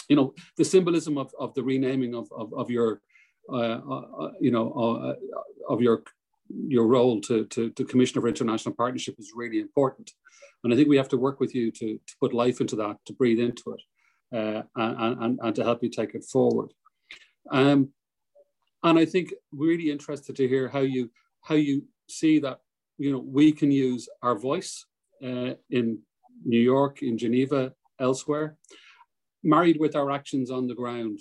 you 0.07 0.15
know, 0.15 0.33
the 0.57 0.65
symbolism 0.65 1.17
of, 1.17 1.31
of 1.39 1.53
the 1.53 1.63
renaming 1.63 2.15
of, 2.15 2.27
of, 2.31 2.53
of 2.53 2.69
your, 2.69 3.01
uh, 3.51 3.79
uh, 3.79 4.31
you 4.39 4.51
know, 4.51 4.71
uh, 4.73 5.73
of 5.73 5.81
your 5.81 6.03
your 6.49 6.87
role 6.87 7.19
to, 7.19 7.45
to, 7.47 7.69
to 7.71 7.83
Commissioner 7.83 8.21
for 8.21 8.29
International 8.29 8.73
Partnership 8.73 9.15
is 9.19 9.33
really 9.35 9.59
important. 9.59 10.11
And 10.63 10.73
I 10.73 10.75
think 10.75 10.87
we 10.87 10.97
have 10.97 11.09
to 11.09 11.17
work 11.17 11.39
with 11.39 11.53
you 11.53 11.71
to, 11.71 11.97
to 11.97 12.15
put 12.21 12.33
life 12.33 12.61
into 12.61 12.75
that, 12.77 12.97
to 13.05 13.13
breathe 13.13 13.39
into 13.39 13.75
it, 13.75 14.37
uh, 14.37 14.63
and, 14.75 15.23
and, 15.23 15.39
and 15.41 15.55
to 15.55 15.63
help 15.63 15.83
you 15.83 15.89
take 15.89 16.15
it 16.15 16.23
forward. 16.23 16.71
Um, 17.51 17.89
and 18.83 18.97
I 18.97 19.05
think 19.05 19.33
we're 19.51 19.69
really 19.69 19.91
interested 19.91 20.35
to 20.35 20.47
hear 20.47 20.69
how 20.69 20.81
you 20.81 21.09
how 21.41 21.55
you 21.55 21.83
see 22.09 22.39
that 22.39 22.59
you 22.97 23.11
know 23.11 23.19
we 23.19 23.51
can 23.51 23.71
use 23.71 24.07
our 24.21 24.37
voice 24.37 24.85
uh, 25.23 25.53
in 25.69 25.99
New 26.45 26.59
York, 26.59 27.01
in 27.01 27.17
Geneva, 27.17 27.73
elsewhere, 27.99 28.57
married 29.43 29.79
with 29.79 29.95
our 29.95 30.11
actions 30.11 30.51
on 30.51 30.67
the 30.67 30.75
ground 30.75 31.19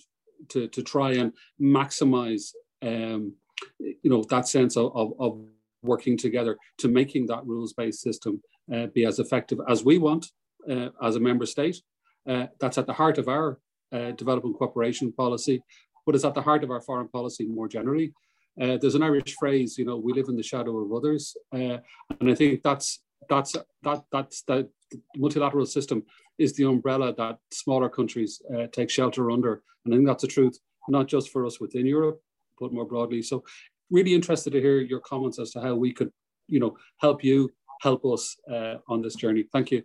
to 0.48 0.68
to 0.68 0.82
try 0.82 1.12
and 1.12 1.32
maximize 1.60 2.52
um, 2.82 3.34
you 3.78 4.10
know 4.10 4.22
that 4.24 4.48
sense 4.48 4.76
of, 4.76 4.94
of, 4.94 5.12
of, 5.18 5.40
working 5.82 6.16
together 6.16 6.56
to 6.78 6.88
making 6.88 7.26
that 7.26 7.46
rules 7.46 7.72
based 7.72 8.00
system 8.00 8.42
uh, 8.74 8.86
be 8.86 9.04
as 9.04 9.20
effective 9.20 9.60
as 9.68 9.84
we 9.84 9.98
want 9.98 10.26
uh, 10.68 10.88
as 11.00 11.14
a 11.14 11.20
member 11.20 11.46
state. 11.46 11.80
Uh, 12.28 12.46
that's 12.58 12.76
at 12.76 12.86
the 12.86 12.92
heart 12.92 13.18
of 13.18 13.28
our 13.28 13.60
uh, 13.92 14.10
development 14.12 14.56
cooperation 14.58 15.12
policy 15.12 15.62
but 16.06 16.14
it's 16.14 16.24
at 16.24 16.34
the 16.34 16.42
heart 16.42 16.64
of 16.64 16.70
our 16.70 16.80
foreign 16.80 17.08
policy 17.08 17.46
more 17.46 17.68
generally. 17.68 18.14
Uh, 18.58 18.78
there's 18.80 18.94
an 18.94 19.02
Irish 19.02 19.34
phrase, 19.38 19.76
you 19.76 19.84
know, 19.84 19.96
we 19.96 20.14
live 20.14 20.28
in 20.28 20.36
the 20.36 20.42
shadow 20.42 20.78
of 20.78 20.92
others, 20.92 21.36
uh, 21.52 21.78
and 22.20 22.30
I 22.30 22.34
think 22.34 22.62
that's 22.62 23.02
that's 23.28 23.56
that 23.82 24.04
that's 24.12 24.42
the 24.42 24.68
multilateral 25.16 25.66
system 25.66 26.02
is 26.38 26.54
the 26.54 26.64
umbrella 26.64 27.14
that 27.16 27.38
smaller 27.50 27.88
countries 27.88 28.40
uh, 28.54 28.66
take 28.72 28.90
shelter 28.90 29.30
under, 29.30 29.62
and 29.84 29.94
I 29.94 29.96
think 29.96 30.06
that's 30.06 30.22
the 30.22 30.28
truth, 30.28 30.58
not 30.88 31.08
just 31.08 31.30
for 31.30 31.46
us 31.46 31.60
within 31.60 31.86
Europe, 31.86 32.20
but 32.60 32.72
more 32.72 32.84
broadly. 32.84 33.22
So, 33.22 33.44
really 33.90 34.14
interested 34.14 34.52
to 34.52 34.60
hear 34.60 34.80
your 34.80 35.00
comments 35.00 35.38
as 35.38 35.50
to 35.52 35.60
how 35.60 35.74
we 35.74 35.92
could, 35.92 36.10
you 36.48 36.60
know, 36.60 36.76
help 37.00 37.24
you 37.24 37.50
help 37.82 38.04
us 38.04 38.36
uh, 38.50 38.76
on 38.88 39.02
this 39.02 39.14
journey. 39.14 39.44
Thank 39.52 39.70
you. 39.70 39.82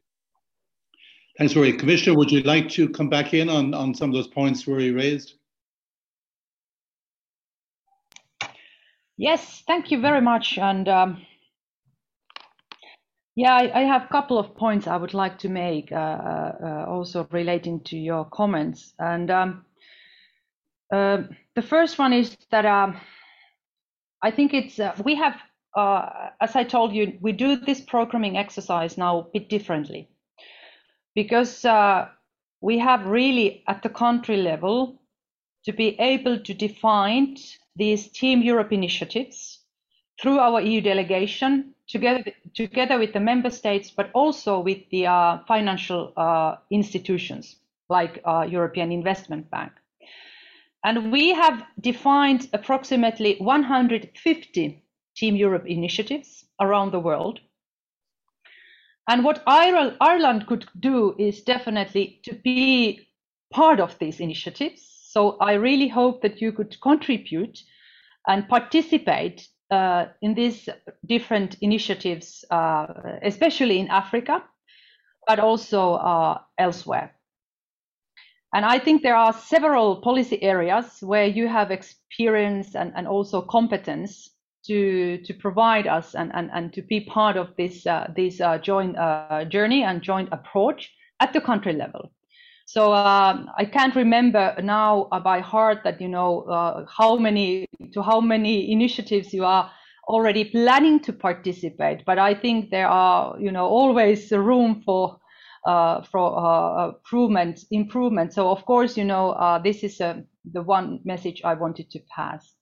Thanks, 1.37 1.55
Rory. 1.55 1.73
Commissioner, 1.73 2.17
would 2.17 2.31
you 2.31 2.41
like 2.41 2.69
to 2.69 2.89
come 2.89 3.09
back 3.09 3.33
in 3.33 3.49
on, 3.49 3.73
on 3.73 3.93
some 3.93 4.09
of 4.09 4.13
those 4.13 4.27
points 4.27 4.67
Rory 4.67 4.91
raised? 4.91 5.35
Yes, 9.17 9.63
thank 9.67 9.91
you 9.91 10.01
very 10.01 10.21
much. 10.21 10.57
And 10.57 10.87
um, 10.89 11.21
yeah, 13.35 13.53
I, 13.53 13.81
I, 13.81 13.83
have 13.83 14.03
a 14.03 14.07
couple 14.07 14.37
of 14.37 14.55
points 14.55 14.87
I 14.87 14.97
would 14.97 15.13
like 15.13 15.39
to 15.39 15.49
make, 15.49 15.91
uh, 15.91 15.95
uh, 15.95 16.85
also 16.87 17.27
relating 17.31 17.79
to 17.85 17.97
your 17.97 18.25
comments. 18.25 18.93
And 18.99 19.31
um, 19.31 19.65
uh, 20.91 21.23
the 21.55 21.61
first 21.61 21.97
one 21.97 22.11
is 22.11 22.35
that 22.51 22.65
um, 22.65 22.99
I 24.21 24.31
think 24.31 24.53
it's 24.53 24.79
uh, 24.79 24.93
we 25.03 25.15
have, 25.15 25.35
uh, 25.75 26.29
as 26.41 26.55
I 26.55 26.63
told 26.63 26.93
you, 26.93 27.17
we 27.21 27.31
do 27.31 27.55
this 27.55 27.79
programming 27.79 28.37
exercise 28.37 28.97
now 28.97 29.19
a 29.19 29.23
bit 29.23 29.49
differently 29.49 30.09
because 31.15 31.63
uh, 31.63 32.09
we 32.61 32.77
have 32.79 33.05
really 33.05 33.63
at 33.67 33.81
the 33.81 33.89
country 33.89 34.37
level 34.37 35.01
to 35.65 35.71
be 35.71 35.99
able 35.99 36.39
to 36.39 36.53
define 36.53 37.37
these 37.75 38.09
Team 38.09 38.41
Europe 38.41 38.73
initiatives 38.73 39.59
through 40.21 40.39
our 40.39 40.61
EU 40.61 40.81
delegation, 40.81 41.73
together, 41.91 42.23
together 42.53 42.97
with 42.97 43.13
the 43.13 43.19
member 43.19 43.49
states, 43.49 43.91
but 43.91 44.09
also 44.13 44.59
with 44.59 44.79
the 44.91 45.07
uh, 45.07 45.39
financial 45.47 46.13
uh, 46.17 46.55
institutions 46.69 47.57
like 47.89 48.21
uh, 48.25 48.45
European 48.49 48.91
Investment 48.91 49.49
Bank. 49.51 49.71
And 50.83 51.11
we 51.11 51.29
have 51.29 51.63
defined 51.79 52.47
approximately 52.53 53.35
150 53.37 54.83
Team 55.15 55.35
Europe 55.35 55.65
initiatives 55.67 56.45
around 56.59 56.91
the 56.91 56.99
world. 56.99 57.39
And 59.07 59.23
what 59.23 59.43
Ireland 59.45 60.47
could 60.47 60.65
do 60.79 61.15
is 61.19 61.41
definitely 61.41 62.21
to 62.23 62.33
be 62.33 63.07
part 63.51 63.79
of 63.79 63.99
these 63.99 64.19
initiatives 64.19 64.91
so 65.11 65.35
I 65.41 65.53
really 65.53 65.89
hope 65.89 66.21
that 66.21 66.39
you 66.41 66.53
could 66.53 66.79
contribute 66.79 67.59
and 68.29 68.47
participate 68.47 69.45
uh, 69.71 70.07
in 70.21 70.33
these 70.33 70.69
different 71.05 71.55
initiatives, 71.61 72.45
uh, 72.51 72.87
especially 73.23 73.79
in 73.79 73.87
Africa, 73.87 74.43
but 75.27 75.39
also 75.39 75.93
uh, 75.93 76.39
elsewhere. 76.57 77.15
And 78.53 78.65
I 78.65 78.79
think 78.79 79.01
there 79.01 79.15
are 79.15 79.31
several 79.31 80.01
policy 80.01 80.43
areas 80.43 80.97
where 81.01 81.25
you 81.25 81.47
have 81.47 81.71
experience 81.71 82.75
and, 82.75 82.91
and 82.95 83.07
also 83.07 83.41
competence 83.41 84.29
to 84.65 85.17
to 85.23 85.33
provide 85.33 85.87
us 85.87 86.13
and, 86.13 86.31
and, 86.35 86.51
and 86.53 86.73
to 86.73 86.81
be 86.81 87.01
part 87.01 87.37
of 87.37 87.55
this 87.57 87.87
uh, 87.87 88.11
this 88.15 88.41
uh, 88.41 88.57
joint 88.57 88.97
uh, 88.97 89.45
journey 89.45 89.83
and 89.83 90.01
joint 90.01 90.29
approach 90.31 90.91
at 91.19 91.33
the 91.33 91.41
country 91.41 91.73
level. 91.73 92.11
So 92.71 92.93
uh, 92.93 93.47
I 93.57 93.65
can't 93.65 93.93
remember 93.97 94.55
now 94.63 95.09
by 95.25 95.41
heart 95.41 95.79
that 95.83 95.99
you 95.99 96.07
know 96.07 96.43
uh, 96.43 96.85
how 96.85 97.17
many 97.17 97.67
to 97.91 98.01
how 98.01 98.21
many 98.21 98.71
initiatives 98.71 99.33
you 99.33 99.43
are 99.43 99.69
already 100.07 100.45
planning 100.45 101.01
to 101.01 101.11
participate. 101.11 102.05
But 102.05 102.17
I 102.17 102.33
think 102.33 102.69
there 102.69 102.87
are 102.87 103.37
you 103.37 103.51
know 103.51 103.65
always 103.65 104.31
room 104.31 104.83
for 104.85 105.19
uh, 105.65 106.03
for 106.03 106.39
uh, 106.39 106.91
improvement. 106.93 107.59
Improvement. 107.71 108.31
So 108.31 108.49
of 108.49 108.63
course 108.63 108.95
you 108.95 109.03
know 109.03 109.31
uh, 109.31 109.59
this 109.59 109.83
is 109.83 109.99
uh, 109.99 110.21
the 110.53 110.61
one 110.61 111.01
message 111.03 111.41
I 111.43 111.55
wanted 111.55 111.91
to 111.91 111.99
pass. 112.15 112.55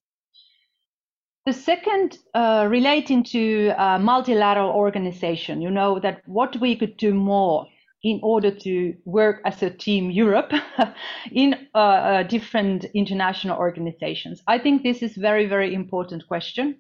The 1.46 1.54
second, 1.54 2.18
uh, 2.34 2.68
relating 2.68 3.24
to 3.26 3.70
uh, 3.78 4.00
multilateral 4.00 4.72
organization, 4.72 5.62
you 5.62 5.70
know, 5.70 6.00
that 6.00 6.22
what 6.26 6.56
we 6.60 6.76
could 6.76 6.98
do 6.98 7.14
more 7.14 7.68
in 8.04 8.20
order 8.24 8.52
to 8.52 8.96
work 9.06 9.42
as 9.46 9.62
a 9.62 9.70
team 9.70 10.10
Europe 10.10 10.52
in 11.32 11.68
uh, 11.76 11.78
uh, 11.78 12.24
different 12.24 12.86
international 12.94 13.58
organizations? 13.58 14.42
I 14.48 14.58
think 14.60 14.84
this 14.84 15.02
is 15.02 15.16
very, 15.16 15.46
very 15.48 15.74
important 15.74 16.28
question. 16.28 16.78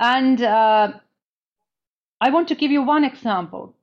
And 0.00 0.42
uh, 0.42 0.92
I 2.20 2.30
want 2.30 2.48
to 2.48 2.54
give 2.54 2.70
you 2.70 2.82
one 2.82 3.04
example. 3.04 3.76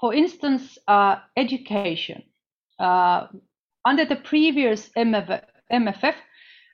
For 0.00 0.14
instance, 0.14 0.78
uh, 0.88 1.16
education. 1.36 2.22
Uh, 2.78 3.26
under 3.84 4.04
the 4.06 4.16
previous 4.16 4.88
MF 4.96 5.42
MFF, 5.70 6.14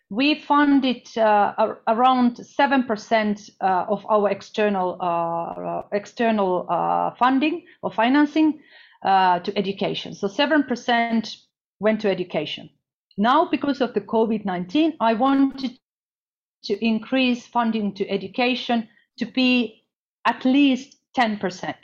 we 0.09 0.37
funded 0.37 1.07
uh, 1.19 1.75
around 1.89 2.37
7% 2.37 3.51
uh, 3.61 3.65
of 3.89 4.07
our 4.09 4.31
external 4.31 4.97
uh, 5.01 5.83
external 5.93 6.67
uh, 6.69 7.11
funding 7.19 7.65
or 7.83 7.91
financing 7.91 8.61
uh, 9.03 9.41
to 9.41 9.57
education. 9.59 10.15
So 10.15 10.29
7% 10.29 11.37
went 11.81 12.01
to 12.03 12.11
education. 12.11 12.71
Now, 13.19 13.49
because 13.51 13.81
of 13.81 13.95
the 13.95 14.01
COVID-19, 14.01 14.97
I 15.01 15.15
wanted 15.15 15.79
to 16.65 16.85
increase 16.85 17.47
funding 17.47 17.95
to 17.95 18.09
education 18.09 18.89
to 19.19 19.27
be 19.27 19.85
at 20.25 20.45
least 20.45 20.99
10%. 21.17 21.75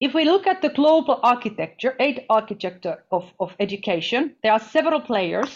If 0.00 0.14
we 0.14 0.24
look 0.24 0.46
at 0.46 0.62
the 0.62 0.68
global 0.68 1.20
architecture, 1.22 1.94
aid 1.98 2.24
architecture 2.30 3.04
of, 3.10 3.24
of 3.40 3.54
education, 3.58 4.36
there 4.42 4.52
are 4.52 4.60
several 4.60 5.00
players 5.00 5.52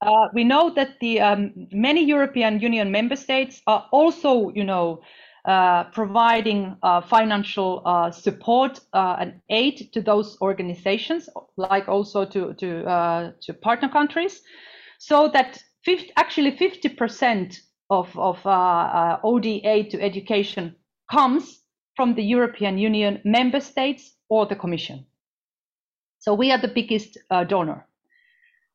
uh, 0.00 0.28
we 0.32 0.44
know 0.44 0.70
that 0.74 0.98
the 1.00 1.20
um, 1.20 1.52
many 1.72 2.04
European 2.04 2.60
Union 2.60 2.90
member 2.90 3.16
states 3.16 3.60
are 3.66 3.86
also, 3.90 4.50
you 4.54 4.64
know, 4.64 5.00
uh, 5.44 5.84
providing 5.84 6.76
uh, 6.82 7.00
financial 7.00 7.82
uh, 7.84 8.10
support 8.10 8.80
uh, 8.92 9.16
and 9.18 9.40
aid 9.48 9.90
to 9.92 10.00
those 10.00 10.36
organizations, 10.40 11.28
like 11.56 11.88
also 11.88 12.24
to 12.24 12.54
to 12.54 12.84
uh, 12.84 13.32
to 13.40 13.54
partner 13.54 13.88
countries, 13.88 14.42
so 14.98 15.28
that 15.32 15.58
50, 15.84 16.12
actually 16.16 16.52
50% 16.52 17.58
of 17.90 18.16
of 18.18 18.44
uh, 18.46 19.18
ODA 19.24 19.84
to 19.90 20.00
education 20.02 20.76
comes 21.10 21.60
from 21.96 22.14
the 22.14 22.22
European 22.22 22.78
Union 22.78 23.20
member 23.24 23.60
states 23.60 24.16
or 24.28 24.46
the 24.46 24.56
Commission. 24.56 25.06
So 26.18 26.34
we 26.34 26.52
are 26.52 26.58
the 26.58 26.68
biggest 26.68 27.16
donor. 27.48 27.86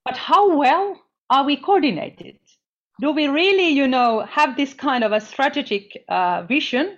But 0.06 0.18
how 0.18 0.58
well 0.58 1.03
are 1.34 1.44
we 1.44 1.58
coordinated? 1.58 2.38
do 3.02 3.12
we 3.12 3.28
really, 3.28 3.70
you 3.70 3.88
know, 3.88 4.22
have 4.22 4.56
this 4.56 4.74
kind 4.74 5.04
of 5.04 5.12
a 5.12 5.20
strategic 5.20 6.04
uh, 6.08 6.44
vision 6.44 6.98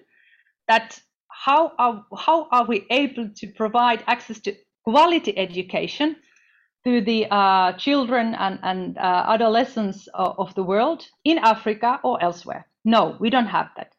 that 0.67 0.99
how 1.29 1.71
are 1.77 2.05
how 2.17 2.47
are 2.51 2.65
we 2.65 2.85
able 2.89 3.29
to 3.35 3.47
provide 3.47 4.03
access 4.07 4.39
to 4.41 4.55
quality 4.83 5.37
education 5.37 6.15
to 6.83 7.01
the 7.01 7.25
uh, 7.31 7.73
children 7.73 8.35
and, 8.35 8.59
and 8.61 8.97
uh, 8.97 9.25
adolescents 9.27 10.07
of, 10.13 10.35
of 10.37 10.55
the 10.55 10.63
world 10.63 11.07
in 11.23 11.37
Africa 11.39 11.99
or 12.03 12.21
elsewhere? 12.21 12.67
No, 12.83 13.17
we 13.19 13.29
don't 13.29 13.47
have 13.47 13.69
that. 13.77 13.93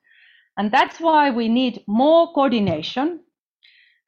And 0.59 0.71
that's 0.71 1.01
why 1.01 1.31
we 1.31 1.49
need 1.49 1.83
more 1.87 2.33
coordination 2.33 3.21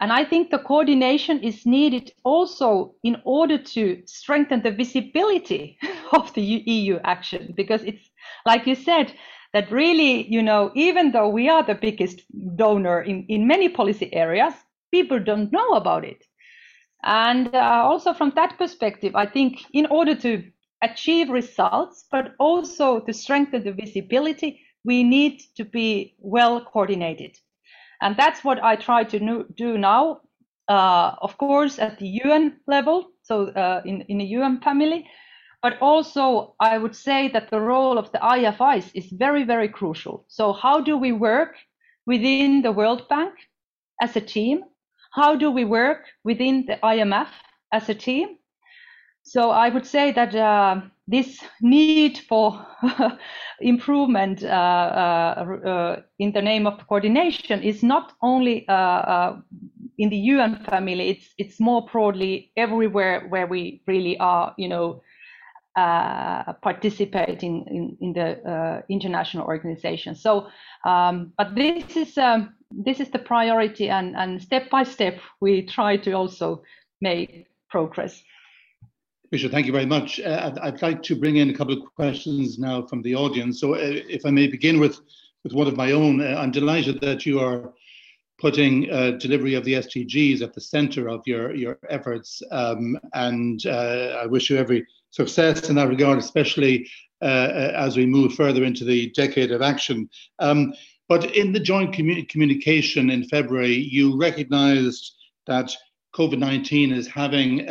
and 0.01 0.13
I 0.13 0.25
think 0.25 0.51
the 0.51 0.59
coordination 0.59 1.41
is 1.43 1.67
needed 1.67 2.13
also 2.25 2.95
in 3.03 3.21
order 3.25 3.59
to 3.59 4.03
strengthen 4.07 4.63
the 4.63 4.71
visibility 4.71 5.79
of 6.13 6.33
the 6.35 6.43
EU 6.43 6.99
action, 7.05 7.53
because 7.57 7.83
it's 7.83 8.11
like 8.47 8.67
you 8.67 8.75
said, 8.75 9.13
that 9.53 9.71
really, 9.73 10.27
you 10.29 10.43
know, 10.43 10.71
even 10.75 11.11
though 11.11 11.29
we 11.29 11.49
are 11.49 11.63
the 11.63 11.75
biggest 11.75 12.23
donor 12.57 13.03
in, 13.03 13.25
in 13.29 13.47
many 13.47 13.69
policy 13.69 14.13
areas, 14.15 14.55
people 14.91 15.19
don't 15.19 15.53
know 15.53 15.71
about 15.73 16.05
it. 16.05 16.25
And 17.03 17.55
uh, 17.55 17.83
also 17.85 18.13
from 18.13 18.33
that 18.35 18.59
perspective, 18.59 19.15
I 19.15 19.27
think 19.27 19.65
in 19.73 19.87
order 19.87 20.15
to 20.17 20.45
achieve 20.83 21.31
results, 21.31 22.07
but 22.11 22.35
also 22.39 23.01
to 23.01 23.13
strengthen 23.13 23.65
the 23.65 23.73
visibility, 23.73 24.61
we 24.85 25.03
need 25.03 25.41
to 25.57 25.65
be 25.65 26.15
well 26.19 26.65
coordinated. 26.65 27.37
And 28.01 28.17
that's 28.17 28.45
what 28.45 28.63
I 28.63 28.77
try 28.77 29.05
to 29.05 29.45
do 29.55 29.79
now, 29.79 30.21
uh, 30.69 31.15
of 31.21 31.37
course, 31.39 31.79
at 31.79 31.99
the 31.99 32.07
UN 32.25 32.61
level, 32.67 33.11
so 33.23 33.49
uh, 33.49 33.83
in, 33.85 34.03
in 34.03 34.19
the 34.19 34.25
UN 34.25 34.61
family, 34.61 35.09
but 35.63 35.79
also 35.81 36.55
I 36.61 36.79
would 36.79 36.95
say 36.95 37.29
that 37.29 37.51
the 37.51 37.61
role 37.61 37.99
of 37.99 38.13
the 38.13 38.19
IFIs 38.19 38.91
is 38.95 39.07
very, 39.11 39.45
very 39.45 39.69
crucial. 39.69 40.25
So 40.29 40.53
how 40.53 40.81
do 40.81 40.97
we 40.97 41.13
work 41.13 41.57
within 42.07 42.63
the 42.63 42.73
World 42.73 43.09
Bank 43.09 43.35
as 44.01 44.15
a 44.17 44.21
team? 44.21 44.63
How 45.13 45.35
do 45.35 45.51
we 45.51 45.65
work 45.65 46.05
within 46.23 46.67
the 46.67 46.79
IMF 46.83 47.29
as 47.73 47.89
a 47.89 47.95
team? 47.95 48.37
So 49.29 49.51
I 49.51 49.69
would 49.69 49.85
say 49.85 50.11
that 50.13 50.35
uh, 50.35 50.81
this 51.07 51.45
need 51.61 52.17
for 52.17 52.67
improvement 53.61 54.43
uh, 54.43 54.47
uh, 54.47 55.57
uh, 55.67 56.03
in 56.19 56.33
the 56.33 56.41
name 56.41 56.67
of 56.67 56.87
coordination 56.89 57.63
is 57.63 57.83
not 57.83 58.15
only 58.23 58.67
uh, 58.69 58.73
uh, 58.73 59.37
in 59.99 60.09
the 60.09 60.17
UN 60.17 60.65
family; 60.65 61.11
it's 61.11 61.35
it's 61.37 61.61
more 61.61 61.85
broadly 61.93 62.53
everywhere 62.57 63.27
where 63.29 63.47
we 63.47 63.83
really 63.87 64.17
are, 64.19 64.55
you 64.57 64.69
know, 64.69 65.03
participating 66.63 67.67
in, 67.67 67.99
in 68.01 68.13
the 68.15 68.83
international 68.89 69.47
organization. 69.47 70.15
So, 70.15 70.49
um, 70.87 71.35
but 71.37 71.55
this 71.55 71.97
is 71.99 72.17
um, 72.17 72.55
this 72.71 72.99
is 72.99 73.11
the 73.11 73.19
priority, 73.19 73.91
and 73.91 74.17
and 74.17 74.41
step 74.41 74.71
by 74.71 74.85
step 74.85 75.21
we 75.43 75.67
try 75.67 75.99
to 75.99 76.13
also 76.13 76.63
make 77.03 77.47
progress. 77.69 78.23
Bishop, 79.31 79.53
thank 79.53 79.67
you 79.67 79.73
very 79.73 79.85
much. 79.85 80.21
Uh, 80.21 80.41
I'd, 80.45 80.59
I'd, 80.59 80.83
like 80.83 81.03
to 81.03 81.15
bring 81.15 81.37
in 81.37 81.51
a 81.51 81.55
couple 81.55 81.75
of 81.75 81.95
questions 81.95 82.59
now 82.59 82.87
from 82.87 83.03
the 83.03 83.15
audience. 83.15 83.61
So, 83.61 83.75
uh, 83.75 83.79
if 83.83 84.25
I 84.25 84.31
may 84.31 84.47
begin 84.47 84.81
with, 84.81 85.01
with 85.45 85.53
one 85.53 85.67
of 85.67 85.77
my 85.77 85.93
own, 85.93 86.23
uh, 86.23 86.37
I'm 86.39 86.51
delighted 86.51 87.03
that 87.03 87.27
you 87.27 87.39
are 87.39 87.75
putting 88.39 88.91
uh, 88.91 89.13
delivery 89.13 89.53
of 89.53 89.65
the 89.65 89.75
SDGs 89.75 90.41
at 90.41 90.55
the 90.55 90.63
center 90.63 91.09
of 91.09 91.21
your, 91.27 91.55
your 91.55 91.79
efforts. 91.91 92.41
Um, 92.51 92.99
and 93.13 93.67
uh, 93.67 94.19
I 94.23 94.25
wish 94.25 94.49
you 94.49 94.57
every 94.57 94.87
success 95.11 95.69
in 95.69 95.77
that 95.77 95.89
regard, 95.89 96.19
especially 96.19 96.89
uh, 97.21 97.73
as 97.75 97.99
we 97.99 98.07
move 98.07 98.33
further 98.33 98.65
into 98.65 98.85
the 98.85 99.11
decade 99.11 99.53
of 99.53 99.61
action. 99.61 100.09
Um, 100.39 100.73
but 101.07 101.37
in 101.37 101.53
the 101.53 101.61
joint 101.61 101.95
commu- 101.95 102.27
communication 102.31 103.11
in 103.11 103.29
February, 103.29 103.75
you 103.75 104.19
recognized 104.19 105.17
that 105.47 105.71
COVID 106.15 106.39
19 106.39 106.93
is 106.93 107.07
having 107.07 107.69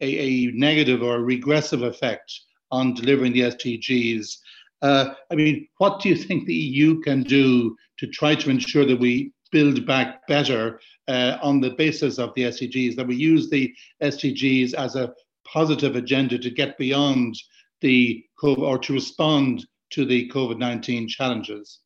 a, 0.00 0.18
a 0.18 0.52
negative 0.52 1.02
or 1.02 1.16
a 1.16 1.22
regressive 1.22 1.82
effect 1.82 2.32
on 2.70 2.94
delivering 2.94 3.32
the 3.32 3.40
SDGs. 3.40 4.36
Uh, 4.82 5.14
I 5.30 5.34
mean, 5.34 5.66
what 5.78 6.00
do 6.00 6.08
you 6.08 6.16
think 6.16 6.46
the 6.46 6.54
EU 6.54 7.00
can 7.00 7.22
do 7.22 7.76
to 7.98 8.06
try 8.06 8.34
to 8.34 8.50
ensure 8.50 8.84
that 8.84 9.00
we 9.00 9.32
build 9.50 9.86
back 9.86 10.26
better 10.26 10.80
uh, 11.08 11.38
on 11.42 11.60
the 11.60 11.70
basis 11.70 12.18
of 12.18 12.32
the 12.34 12.42
SDGs, 12.42 12.96
that 12.96 13.06
we 13.06 13.16
use 13.16 13.48
the 13.48 13.74
SDGs 14.02 14.74
as 14.74 14.94
a 14.94 15.12
positive 15.44 15.96
agenda 15.96 16.38
to 16.38 16.50
get 16.50 16.76
beyond 16.78 17.34
the 17.80 18.22
COVID 18.42 18.58
or 18.58 18.78
to 18.78 18.92
respond 18.92 19.66
to 19.90 20.04
the 20.04 20.28
COVID 20.28 20.58
19 20.58 21.08
challenges? 21.08 21.80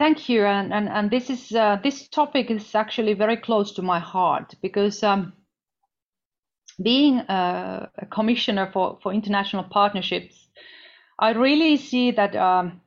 Thank 0.00 0.30
you, 0.30 0.46
and 0.46 0.72
and, 0.72 0.88
and 0.88 1.10
this 1.10 1.28
is 1.28 1.52
uh, 1.52 1.76
this 1.82 2.08
topic 2.08 2.50
is 2.50 2.74
actually 2.74 3.12
very 3.12 3.36
close 3.36 3.70
to 3.72 3.82
my 3.82 3.98
heart 3.98 4.54
because 4.62 5.02
um, 5.02 5.34
being 6.82 7.18
a, 7.18 7.90
a, 7.98 8.06
commissioner 8.06 8.70
for 8.72 8.98
for 9.02 9.12
international 9.12 9.64
partnerships, 9.64 10.48
I 11.18 11.32
really 11.32 11.76
see 11.76 12.12
that 12.12 12.34
um, 12.34 12.80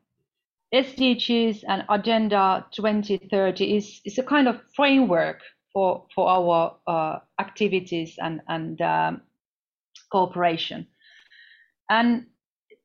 SDGs 0.73 1.63
and 1.67 1.83
Agenda 1.87 2.65
2030 2.71 3.77
is 3.77 4.01
is 4.05 4.17
a 4.17 4.23
kind 4.23 4.47
of 4.47 4.59
framework 4.75 5.41
for 5.71 6.07
for 6.15 6.27
our 6.27 6.77
uh, 6.87 7.19
activities 7.39 8.15
and 8.17 8.41
and 8.47 8.81
um, 8.81 9.21
cooperation, 10.11 10.87
and 11.91 12.25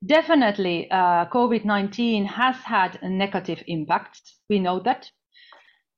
definitely 0.05 0.89
uh, 0.91 1.25
COVID-19 1.25 2.25
has 2.25 2.55
had 2.57 2.99
a 3.01 3.09
negative 3.09 3.63
impact. 3.67 4.21
We 4.49 4.59
know 4.59 4.79
that. 4.79 5.09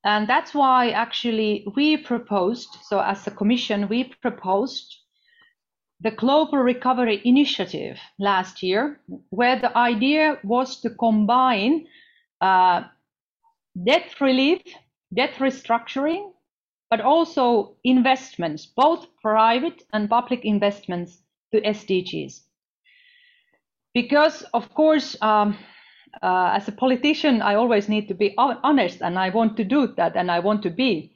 And 0.03 0.27
that's 0.27 0.53
why 0.53 0.89
actually 0.89 1.67
we 1.75 1.97
proposed, 1.97 2.69
so 2.83 2.99
as 2.99 3.27
a 3.27 3.31
commission, 3.31 3.87
we 3.87 4.05
proposed 4.21 4.97
the 5.99 6.11
Global 6.11 6.57
Recovery 6.57 7.21
Initiative 7.23 7.99
last 8.17 8.63
year, 8.63 8.99
where 9.29 9.59
the 9.59 9.77
idea 9.77 10.39
was 10.43 10.81
to 10.81 10.89
combine 10.89 11.85
uh, 12.41 12.85
debt 13.85 14.19
relief, 14.19 14.61
debt 15.13 15.35
restructuring, 15.35 16.31
but 16.89 17.01
also 17.01 17.75
investments, 17.83 18.65
both 18.65 19.05
private 19.21 19.83
and 19.93 20.09
public 20.09 20.43
investments 20.43 21.21
to 21.53 21.61
SDGs 21.61 22.41
because 23.93 24.43
of 24.53 24.73
course 24.73 25.15
um, 25.21 25.57
uh, 26.21 26.51
as 26.53 26.67
a 26.67 26.71
politician 26.71 27.41
i 27.41 27.55
always 27.55 27.89
need 27.89 28.07
to 28.07 28.13
be 28.13 28.33
honest 28.37 29.01
and 29.01 29.17
i 29.17 29.29
want 29.29 29.57
to 29.57 29.63
do 29.63 29.87
that 29.87 30.15
and 30.15 30.31
i 30.31 30.39
want 30.39 30.61
to 30.61 30.69
be 30.69 31.13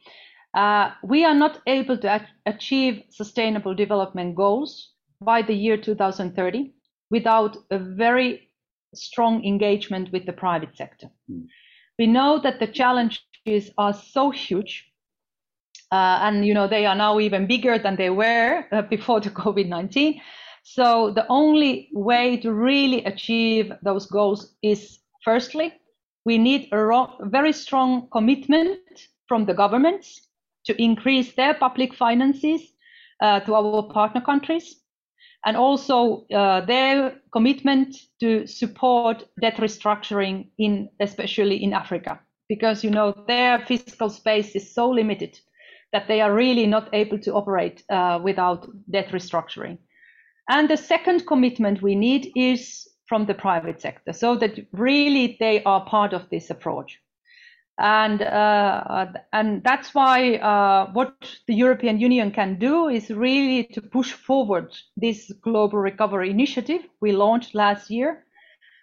uh, 0.54 0.92
we 1.04 1.26
are 1.26 1.34
not 1.34 1.60
able 1.68 1.98
to 1.98 2.28
achieve 2.46 3.04
sustainable 3.10 3.76
development 3.76 4.36
goals 4.36 4.94
by 5.20 5.42
the 5.42 5.54
year 5.54 5.76
2030 5.78 6.74
without 7.12 7.58
a 7.72 7.80
very 7.80 8.50
strong 8.94 9.44
engagement 9.44 10.10
with 10.14 10.26
the 10.26 10.34
private 10.34 10.76
sector 10.76 11.08
mm. 11.30 11.46
we 12.00 12.08
know 12.08 12.40
that 12.40 12.60
the 12.60 12.68
challenges 12.68 13.72
are 13.78 13.94
so 13.94 14.30
huge 14.32 14.86
uh, 15.92 16.20
and 16.22 16.46
you 16.46 16.54
know 16.54 16.68
they 16.68 16.86
are 16.86 16.96
now 16.96 17.20
even 17.20 17.48
bigger 17.48 17.78
than 17.78 17.96
they 17.96 18.10
were 18.10 18.66
uh, 18.72 18.82
before 18.84 19.20
the 19.20 19.30
covid-19 19.30 20.20
so 20.68 21.12
the 21.12 21.28
only 21.30 21.90
way 21.94 22.38
to 22.38 22.52
really 22.52 23.06
achieve 23.06 23.72
those 23.84 24.08
goals 24.08 24.56
is 24.64 24.98
firstly, 25.24 25.72
we 26.26 26.40
need 26.40 26.70
a 26.72 27.08
very 27.22 27.54
strong 27.54 28.08
commitment 28.12 28.80
from 29.28 29.46
the 29.46 29.54
governments 29.54 30.28
to 30.66 30.74
increase 30.82 31.34
their 31.34 31.54
public 31.54 31.94
finances 31.94 32.62
uh, 33.22 33.42
to 33.42 33.54
our 33.54 33.84
partner 33.84 34.22
countries 34.22 34.82
and 35.46 35.56
also 35.56 36.26
uh, 36.34 36.62
their 36.66 37.22
commitment 37.32 37.96
to 38.20 38.48
support 38.48 39.24
debt 39.40 39.58
restructuring 39.58 40.50
in 40.58 40.90
especially 41.00 41.64
in 41.64 41.74
Africa 41.74 42.20
because 42.50 42.84
you 42.84 42.90
know 42.90 43.14
their 43.28 43.60
fiscal 43.68 44.10
space 44.10 44.56
is 44.56 44.74
so 44.74 44.90
limited 44.90 45.40
that 45.94 46.08
they 46.08 46.22
are 46.22 46.34
really 46.34 46.66
not 46.66 46.90
able 46.92 47.20
to 47.20 47.34
operate 47.36 47.84
uh, 47.92 48.20
without 48.24 48.68
debt 48.90 49.10
restructuring. 49.10 49.78
And 50.50 50.70
the 50.70 50.78
second 50.78 51.26
commitment 51.26 51.82
we 51.82 51.96
need 51.96 52.32
is 52.36 52.88
from 53.08 53.26
the 53.26 53.34
private 53.34 53.82
sector 53.82 54.14
so 54.14 54.36
that 54.36 54.60
really 54.72 55.38
they 55.40 55.64
are 55.64 55.86
part 55.86 56.14
of 56.14 56.30
this 56.30 56.50
approach 56.50 57.00
and 57.78 58.22
uh, 58.22 59.08
and 59.34 59.64
that's 59.64 59.94
why 59.94 60.36
uh, 60.36 60.92
what 60.94 61.14
the 61.48 61.54
European 61.54 62.00
Union 62.00 62.32
can 62.32 62.58
do 62.58 62.88
is 62.88 63.10
really 63.10 63.66
to 63.66 63.82
push 63.82 64.14
forward 64.14 64.74
this 64.96 65.32
global 65.42 65.80
recovery 65.80 66.30
initiative 66.30 66.82
we 67.02 67.12
launched 67.12 67.54
last 67.54 67.90
year, 67.90 68.24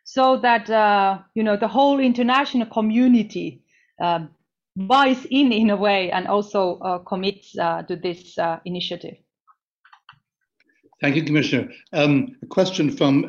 so 0.04 0.36
that 0.36 0.68
uh, 0.68 1.18
you 1.34 1.42
know 1.42 1.56
the 1.56 1.68
whole 1.68 2.00
international 2.00 2.66
community 2.66 3.62
um, 4.02 4.28
buys 4.76 5.24
in 5.30 5.52
in 5.52 5.70
a 5.70 5.76
way 5.76 6.10
and 6.10 6.26
also 6.26 6.78
uh, 6.80 6.98
commits 6.98 7.56
uh, 7.58 7.82
to 7.82 7.96
this 7.96 8.36
uh, 8.36 8.58
initiative. 8.66 9.16
Thank 11.02 11.16
you, 11.16 11.24
Commissioner. 11.24 11.68
Um, 11.92 12.36
a 12.42 12.46
question 12.46 12.88
from 12.88 13.24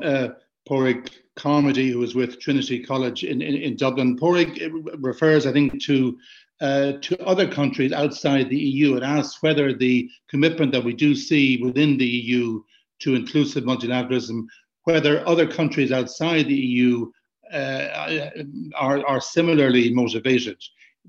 Porrick 0.69 1.09
Carmody, 1.35 1.89
who 1.89 2.03
is 2.03 2.13
with 2.13 2.39
Trinity 2.39 2.79
College 2.79 3.23
in, 3.23 3.41
in, 3.41 3.55
in 3.55 3.75
Dublin. 3.75 4.15
Porrick 4.15 4.59
refers, 5.01 5.47
I 5.47 5.53
think, 5.53 5.81
to 5.85 6.15
uh, 6.61 6.93
to 7.01 7.19
other 7.25 7.47
countries 7.51 7.91
outside 7.91 8.47
the 8.47 8.59
EU 8.59 8.95
and 8.95 9.03
asks 9.03 9.41
whether 9.41 9.73
the 9.73 10.07
commitment 10.29 10.71
that 10.71 10.83
we 10.83 10.93
do 10.93 11.15
see 11.15 11.57
within 11.63 11.97
the 11.97 12.05
EU 12.05 12.61
to 12.99 13.15
inclusive 13.15 13.63
multilateralism, 13.63 14.45
whether 14.83 15.27
other 15.27 15.47
countries 15.47 15.91
outside 15.91 16.45
the 16.45 16.53
EU 16.53 17.11
uh, 17.51 18.29
are, 18.75 19.05
are 19.05 19.19
similarly 19.19 19.91
motivated. 19.91 20.57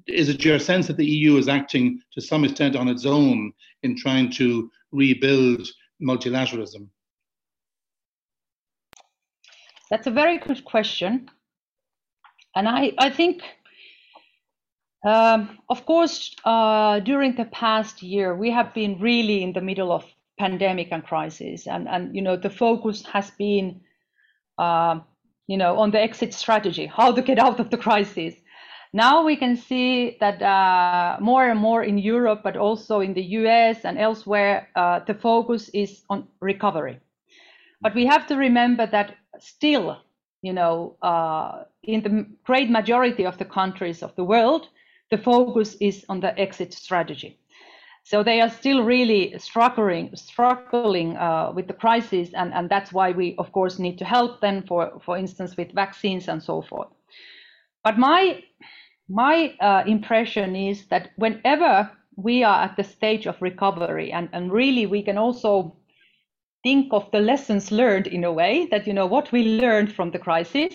Is 0.06 0.30
it 0.30 0.44
your 0.44 0.58
sense 0.58 0.86
that 0.86 0.96
the 0.96 1.06
EU 1.06 1.36
is 1.36 1.46
acting 1.46 2.00
to 2.14 2.22
some 2.22 2.42
extent 2.44 2.74
on 2.74 2.88
its 2.88 3.04
own 3.04 3.52
in 3.82 3.96
trying 3.96 4.30
to 4.32 4.70
rebuild 4.92 5.68
multilateralism? 6.02 6.88
That's 9.90 10.06
a 10.06 10.10
very 10.10 10.38
good 10.38 10.64
question. 10.64 11.28
And 12.56 12.68
I, 12.68 12.92
I 12.98 13.10
think, 13.10 13.42
um, 15.06 15.58
of 15.68 15.84
course, 15.86 16.34
uh, 16.44 17.00
during 17.00 17.36
the 17.36 17.44
past 17.46 18.02
year, 18.02 18.34
we 18.34 18.50
have 18.50 18.72
been 18.74 18.98
really 19.00 19.42
in 19.42 19.52
the 19.52 19.60
middle 19.60 19.92
of 19.92 20.04
pandemic 20.38 20.88
and 20.90 21.04
crisis. 21.04 21.66
And, 21.66 21.88
and 21.88 22.14
you 22.14 22.22
know, 22.22 22.36
the 22.36 22.50
focus 22.50 23.04
has 23.06 23.30
been, 23.32 23.80
uh, 24.58 25.00
you 25.46 25.56
know, 25.56 25.78
on 25.78 25.90
the 25.90 26.00
exit 26.00 26.32
strategy, 26.32 26.86
how 26.86 27.12
to 27.12 27.22
get 27.22 27.38
out 27.38 27.60
of 27.60 27.70
the 27.70 27.76
crisis. 27.76 28.34
Now 28.94 29.24
we 29.24 29.34
can 29.34 29.56
see 29.56 30.16
that 30.20 30.40
uh, 30.40 31.16
more 31.20 31.48
and 31.50 31.58
more 31.58 31.82
in 31.82 31.98
Europe, 31.98 32.42
but 32.44 32.56
also 32.56 33.00
in 33.00 33.12
the 33.12 33.24
US 33.40 33.84
and 33.84 33.98
elsewhere, 33.98 34.68
uh, 34.76 35.00
the 35.04 35.14
focus 35.14 35.68
is 35.70 36.04
on 36.08 36.28
recovery. 36.40 37.00
But 37.80 37.96
we 37.96 38.06
have 38.06 38.28
to 38.28 38.36
remember 38.36 38.86
that 38.86 39.16
still, 39.40 39.96
you 40.42 40.52
know, 40.52 40.94
uh, 41.02 41.64
in 41.82 42.02
the 42.02 42.24
great 42.44 42.70
majority 42.70 43.26
of 43.26 43.36
the 43.36 43.44
countries 43.44 44.00
of 44.00 44.14
the 44.14 44.22
world, 44.22 44.68
the 45.10 45.18
focus 45.18 45.76
is 45.80 46.06
on 46.08 46.20
the 46.20 46.38
exit 46.38 46.72
strategy. 46.72 47.36
So 48.04 48.22
they 48.22 48.40
are 48.40 48.50
still 48.50 48.84
really 48.84 49.36
struggling, 49.38 50.14
struggling 50.14 51.16
uh, 51.16 51.50
with 51.52 51.66
the 51.66 51.72
crisis, 51.74 52.32
and, 52.32 52.54
and 52.54 52.70
that's 52.70 52.92
why 52.92 53.10
we, 53.10 53.34
of 53.38 53.50
course, 53.50 53.80
need 53.80 53.98
to 53.98 54.04
help 54.04 54.40
them, 54.40 54.62
for, 54.62 55.00
for 55.04 55.18
instance, 55.18 55.56
with 55.56 55.72
vaccines 55.72 56.28
and 56.28 56.40
so 56.40 56.62
forth. 56.62 56.90
But 57.82 57.98
my 57.98 58.42
my 59.08 59.54
uh, 59.60 59.84
impression 59.86 60.56
is 60.56 60.86
that 60.86 61.10
whenever 61.16 61.90
we 62.16 62.44
are 62.44 62.62
at 62.64 62.76
the 62.76 62.84
stage 62.84 63.26
of 63.26 63.40
recovery, 63.42 64.12
and, 64.12 64.28
and 64.32 64.52
really 64.52 64.86
we 64.86 65.02
can 65.02 65.18
also 65.18 65.76
think 66.62 66.92
of 66.92 67.10
the 67.12 67.20
lessons 67.20 67.70
learned 67.70 68.06
in 68.06 68.24
a 68.24 68.32
way 68.32 68.66
that, 68.70 68.86
you 68.86 68.92
know, 68.92 69.06
what 69.06 69.30
we 69.32 69.60
learned 69.60 69.92
from 69.92 70.10
the 70.10 70.18
crisis, 70.18 70.74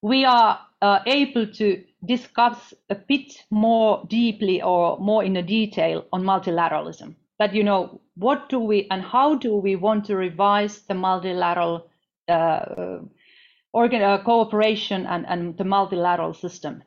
we 0.00 0.24
are 0.24 0.60
uh, 0.80 1.00
able 1.06 1.46
to 1.46 1.82
discuss 2.04 2.74
a 2.90 2.94
bit 2.94 3.44
more 3.50 4.04
deeply 4.08 4.62
or 4.62 4.98
more 4.98 5.24
in 5.24 5.36
a 5.36 5.42
detail 5.42 6.04
on 6.12 6.22
multilateralism. 6.22 7.14
That, 7.38 7.54
you 7.54 7.64
know, 7.64 8.00
what 8.14 8.48
do 8.48 8.60
we 8.60 8.86
and 8.90 9.02
how 9.02 9.34
do 9.34 9.56
we 9.56 9.74
want 9.74 10.04
to 10.06 10.16
revise 10.16 10.80
the 10.82 10.94
multilateral 10.94 11.88
uh, 12.28 12.98
organ, 13.72 14.02
uh, 14.02 14.22
cooperation 14.22 15.06
and, 15.06 15.26
and 15.26 15.56
the 15.56 15.64
multilateral 15.64 16.34
system? 16.34 16.82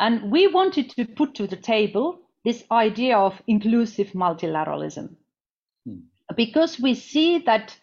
And 0.00 0.30
we 0.30 0.46
wanted 0.46 0.90
to 0.90 1.04
put 1.04 1.34
to 1.36 1.46
the 1.46 1.56
table 1.56 2.20
this 2.44 2.64
idea 2.70 3.18
of 3.18 3.42
inclusive 3.46 4.12
multilateralism. 4.12 5.16
Hmm. 5.84 5.98
Because 6.36 6.78
we 6.78 6.94
see 6.94 7.38
that 7.38 7.76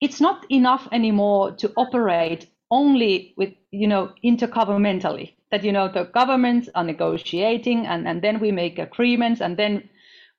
it's 0.00 0.20
not 0.20 0.46
enough 0.50 0.88
anymore 0.92 1.52
to 1.56 1.72
operate 1.76 2.46
only 2.70 3.34
with 3.36 3.54
you 3.70 3.86
know 3.86 4.12
intergovernmentally 4.22 5.32
that 5.50 5.64
you 5.64 5.72
know 5.72 5.88
the 5.88 6.04
governments 6.04 6.68
are 6.74 6.84
negotiating 6.84 7.86
and, 7.86 8.06
and 8.06 8.22
then 8.22 8.40
we 8.40 8.52
make 8.52 8.78
agreements 8.78 9.40
and 9.40 9.56
then 9.56 9.88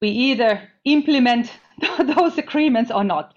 we 0.01 0.09
either 0.09 0.69
implement 0.85 1.51
those 2.15 2.37
agreements 2.37 2.91
or 2.91 3.03
not. 3.03 3.33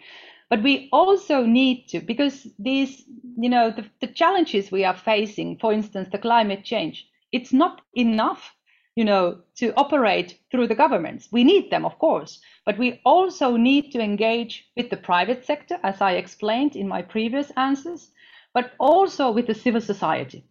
But 0.50 0.62
we 0.62 0.88
also 0.92 1.44
need 1.44 1.88
to 1.88 2.00
because 2.00 2.46
these 2.58 3.04
you 3.38 3.48
know 3.48 3.70
the, 3.70 3.86
the 4.00 4.12
challenges 4.12 4.70
we 4.70 4.84
are 4.84 4.96
facing 4.96 5.58
for 5.58 5.72
instance 5.72 6.08
the 6.12 6.18
climate 6.18 6.64
change 6.64 7.06
it's 7.32 7.52
not 7.52 7.80
enough 7.94 8.54
you 8.94 9.04
know, 9.04 9.38
to 9.56 9.72
operate 9.74 10.38
through 10.50 10.66
the 10.66 10.74
governments. 10.74 11.28
We 11.32 11.44
need 11.44 11.70
them, 11.70 11.84
of 11.84 11.98
course, 11.98 12.40
but 12.66 12.78
we 12.78 13.00
also 13.04 13.56
need 13.56 13.90
to 13.92 14.00
engage 14.00 14.66
with 14.76 14.90
the 14.90 14.98
private 14.98 15.44
sector, 15.46 15.78
as 15.82 16.00
I 16.00 16.12
explained 16.12 16.76
in 16.76 16.88
my 16.88 17.00
previous 17.00 17.50
answers, 17.56 18.10
but 18.52 18.72
also 18.78 19.30
with 19.30 19.46
the 19.46 19.54
civil 19.54 19.80
society. 19.80 20.44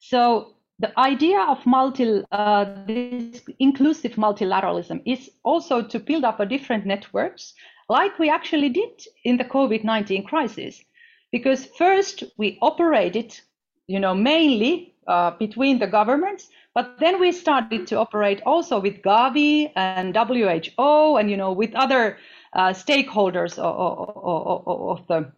So 0.00 0.56
the 0.80 0.98
idea 0.98 1.40
of 1.40 1.64
multi, 1.64 2.24
uh, 2.32 2.64
this 2.86 3.42
inclusive 3.60 4.12
multilateralism 4.12 5.02
is 5.06 5.30
also 5.44 5.80
to 5.80 6.00
build 6.00 6.24
up 6.24 6.40
a 6.40 6.46
different 6.46 6.86
networks, 6.86 7.54
like 7.88 8.18
we 8.18 8.28
actually 8.28 8.68
did 8.68 9.06
in 9.24 9.36
the 9.36 9.44
COVID-19 9.44 10.26
crisis. 10.26 10.82
Because 11.30 11.66
first 11.78 12.24
we 12.36 12.58
operated, 12.62 13.38
you 13.86 14.00
know, 14.00 14.14
mainly 14.14 14.95
uh, 15.08 15.30
between 15.38 15.78
the 15.78 15.86
governments, 15.86 16.48
but 16.74 16.98
then 16.98 17.20
we 17.20 17.32
started 17.32 17.86
to 17.86 17.98
operate 17.98 18.42
also 18.44 18.80
with 18.80 19.02
Gavi 19.02 19.72
and 19.76 20.14
WHO 20.14 21.16
and 21.16 21.30
you 21.30 21.36
know 21.36 21.52
with 21.52 21.74
other 21.74 22.18
uh, 22.52 22.70
stakeholders 22.70 23.58
of, 23.58 24.66
of, 24.66 24.98
of, 24.98 25.06
the 25.06 25.32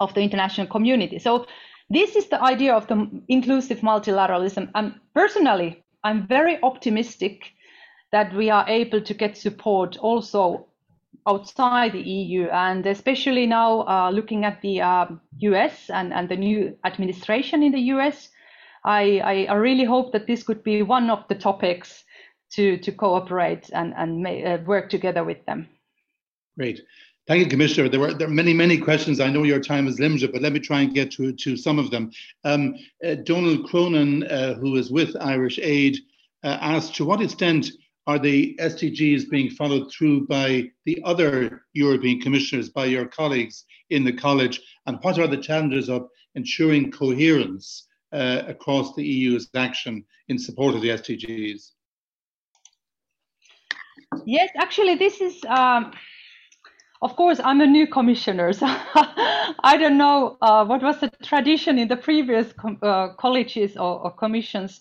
of 0.00 0.14
the 0.14 0.20
international 0.20 0.66
community. 0.66 1.18
So 1.18 1.46
this 1.90 2.16
is 2.16 2.28
the 2.28 2.42
idea 2.42 2.74
of 2.74 2.86
the 2.86 3.22
inclusive 3.28 3.80
multilateralism. 3.80 4.70
And 4.74 4.94
personally, 5.14 5.82
I'm 6.02 6.26
very 6.26 6.62
optimistic 6.62 7.52
that 8.12 8.32
we 8.34 8.50
are 8.50 8.68
able 8.68 9.00
to 9.00 9.14
get 9.14 9.36
support 9.36 9.96
also 9.98 10.66
outside 11.26 11.92
the 11.92 12.02
EU, 12.02 12.48
and 12.48 12.86
especially 12.86 13.46
now 13.46 13.86
uh, 13.86 14.10
looking 14.10 14.44
at 14.44 14.60
the 14.60 14.80
uh, 14.80 15.06
US 15.38 15.90
and, 15.90 16.12
and 16.12 16.28
the 16.28 16.36
new 16.36 16.76
administration 16.84 17.62
in 17.62 17.72
the 17.72 17.80
US. 17.94 18.28
I, 18.84 19.46
I, 19.48 19.54
really 19.54 19.84
hope 19.84 20.12
that 20.12 20.26
this 20.26 20.42
could 20.42 20.62
be 20.62 20.82
one 20.82 21.08
of 21.08 21.24
the 21.28 21.34
topics 21.34 22.04
to, 22.52 22.76
to 22.78 22.92
cooperate 22.92 23.70
and, 23.72 23.94
and 23.96 24.26
uh, 24.26 24.58
work 24.66 24.90
together 24.90 25.24
with 25.24 25.44
them. 25.46 25.68
Great. 26.58 26.80
Thank 27.26 27.42
you, 27.42 27.48
Commissioner. 27.48 27.88
There 27.88 28.00
were, 28.00 28.12
there 28.12 28.28
are 28.28 28.30
many, 28.30 28.52
many 28.52 28.76
questions. 28.76 29.18
I 29.18 29.30
know 29.30 29.44
your 29.44 29.60
time 29.60 29.88
is 29.88 29.98
limited, 29.98 30.32
but 30.32 30.42
let 30.42 30.52
me 30.52 30.60
try 30.60 30.82
and 30.82 30.92
get 30.92 31.10
to, 31.12 31.32
to 31.32 31.56
some 31.56 31.78
of 31.78 31.90
them. 31.90 32.10
Um, 32.44 32.74
uh, 33.04 33.14
Donald 33.14 33.66
Cronin, 33.66 34.24
uh, 34.24 34.54
who 34.54 34.76
is 34.76 34.90
with 34.90 35.16
Irish 35.18 35.58
Aid, 35.62 35.96
uh, 36.44 36.58
asked 36.60 36.94
to 36.96 37.06
what 37.06 37.22
extent 37.22 37.70
are 38.06 38.18
the 38.18 38.54
SDGs 38.60 39.30
being 39.30 39.48
followed 39.48 39.90
through 39.90 40.26
by 40.26 40.70
the 40.84 41.00
other 41.04 41.62
European 41.72 42.20
commissioners, 42.20 42.68
by 42.68 42.84
your 42.84 43.06
colleagues 43.06 43.64
in 43.88 44.04
the 44.04 44.12
college, 44.12 44.60
and 44.84 44.98
what 45.00 45.18
are 45.18 45.26
the 45.26 45.38
challenges 45.38 45.88
of 45.88 46.06
ensuring 46.34 46.92
coherence 46.92 47.88
uh, 48.14 48.44
across 48.46 48.94
the 48.94 49.04
EU's 49.04 49.48
action 49.54 50.04
in 50.28 50.38
support 50.38 50.74
of 50.74 50.80
the 50.80 50.88
SDGs? 50.88 51.72
Yes, 54.24 54.50
actually, 54.56 54.94
this 54.94 55.20
is, 55.20 55.44
um, 55.46 55.92
of 57.02 57.16
course, 57.16 57.40
I'm 57.42 57.60
a 57.60 57.66
new 57.66 57.86
commissioner, 57.86 58.52
so 58.60 58.66
I 58.66 59.76
don't 59.78 59.98
know 59.98 60.38
uh, 60.40 60.64
what 60.64 60.82
was 60.82 61.00
the 61.00 61.10
tradition 61.22 61.78
in 61.78 61.88
the 61.88 61.96
previous 61.96 62.54
uh, 62.82 63.08
colleges 63.18 63.76
or, 63.76 64.00
or, 64.04 64.10
commissions. 64.12 64.80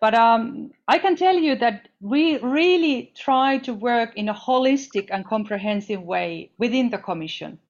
But 0.00 0.14
um, 0.14 0.72
I 0.88 0.98
can 0.98 1.14
tell 1.14 1.36
you 1.36 1.54
that 1.56 1.88
we 2.00 2.38
really 2.38 3.12
try 3.16 3.58
to 3.58 3.72
work 3.72 4.16
in 4.16 4.28
a 4.28 4.34
holistic 4.34 5.08
and 5.12 5.24
comprehensive 5.24 6.02
way 6.02 6.50
within 6.58 6.90
the 6.90 6.98
Commission. 6.98 7.60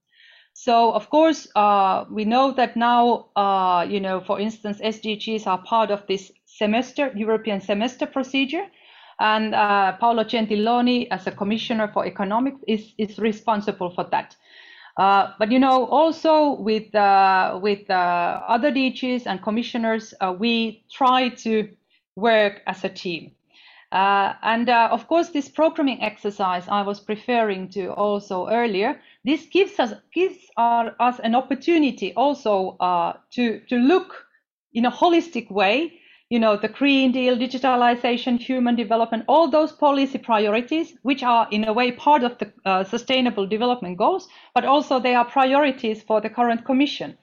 So 0.54 0.92
of 0.92 1.08
course, 1.10 1.48
uh, 1.56 2.04
we 2.10 2.24
know 2.24 2.52
that 2.52 2.76
now, 2.76 3.28
uh, 3.36 3.86
you 3.88 4.00
know, 4.00 4.20
for 4.20 4.38
instance, 4.38 4.80
SDGs 4.80 5.46
are 5.46 5.58
part 5.58 5.90
of 5.90 6.06
this 6.06 6.30
semester, 6.46 7.10
European 7.16 7.60
semester 7.60 8.06
procedure. 8.06 8.66
And 9.18 9.54
uh, 9.54 9.92
Paolo 9.98 10.24
Gentiloni, 10.24 11.08
as 11.10 11.26
a 11.26 11.30
commissioner 11.30 11.88
for 11.92 12.06
economics, 12.06 12.58
is, 12.66 12.92
is 12.98 13.18
responsible 13.18 13.90
for 13.90 14.04
that. 14.10 14.36
Uh, 14.96 15.32
but 15.38 15.50
you 15.50 15.58
know, 15.58 15.86
also 15.86 16.60
with 16.60 16.94
uh, 16.94 17.58
with 17.62 17.88
uh, 17.88 18.42
other 18.46 18.70
DGs 18.70 19.26
and 19.26 19.42
commissioners, 19.42 20.12
we 20.38 20.84
try 20.92 21.30
to 21.30 21.68
work 22.16 22.60
as 22.66 22.84
a 22.84 22.90
team. 22.90 23.32
And 23.90 24.68
of 24.68 25.06
course, 25.08 25.30
this 25.30 25.48
programming 25.48 26.02
exercise 26.02 26.68
I 26.68 26.82
was 26.82 27.02
referring 27.08 27.70
to 27.70 27.92
also 27.92 28.48
earlier, 28.48 29.00
this 29.24 29.46
gives 29.46 29.78
us 29.78 29.92
gives 30.12 30.38
our, 30.56 30.94
us 31.00 31.20
an 31.20 31.34
opportunity 31.34 32.12
also 32.14 32.76
to 33.30 33.60
to 33.68 33.76
look 33.76 34.26
in 34.72 34.84
a 34.86 34.90
holistic 34.90 35.50
way 35.50 35.92
you 36.32 36.38
know, 36.38 36.56
the 36.56 36.68
Green 36.68 37.12
Deal, 37.12 37.36
digitalization, 37.36 38.38
human 38.38 38.74
development, 38.74 39.22
all 39.28 39.50
those 39.50 39.70
policy 39.70 40.16
priorities, 40.16 40.94
which 41.02 41.22
are 41.22 41.46
in 41.50 41.68
a 41.68 41.74
way 41.74 41.92
part 41.92 42.24
of 42.24 42.38
the 42.38 42.50
uh, 42.64 42.82
sustainable 42.84 43.46
development 43.46 43.98
goals, 43.98 44.28
but 44.54 44.64
also 44.64 44.98
they 44.98 45.14
are 45.14 45.26
priorities 45.26 46.02
for 46.02 46.22
the 46.22 46.30
current 46.30 46.64
commission. 46.64 47.18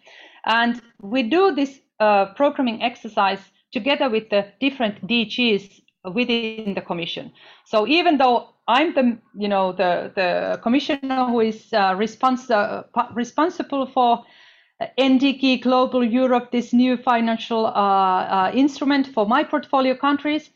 And 0.45 0.79
we 1.01 1.23
do 1.23 1.55
this 1.55 1.79
uh, 1.99 2.27
programming 2.35 2.83
exercise 2.83 3.39
together 3.71 4.12
with 4.12 4.29
the 4.29 4.45
different 4.59 5.07
DGs 5.07 5.81
within 6.05 6.73
the 6.73 6.81
commission. 6.81 7.31
So 7.65 7.88
even 7.88 8.17
though 8.17 8.49
I'm 8.67 8.93
the, 8.93 9.17
you 9.35 9.47
know, 9.47 9.71
the, 9.71 10.12
the 10.15 10.59
commissioner 10.62 11.25
who 11.25 11.41
is 11.41 11.73
uh, 11.73 11.95
uh, 11.95 13.07
responsible 13.13 13.88
for 13.88 14.23
NDICI 14.97 15.62
Global 15.62 16.03
Europe, 16.03 16.51
this 16.51 16.71
new 16.71 16.95
financial 16.95 17.65
uh, 17.65 17.71
uh, 17.71 18.51
instrument 18.53 19.07
for 19.07 19.27
my 19.27 19.43
portfolio 19.43 19.95
countries. 19.95 20.49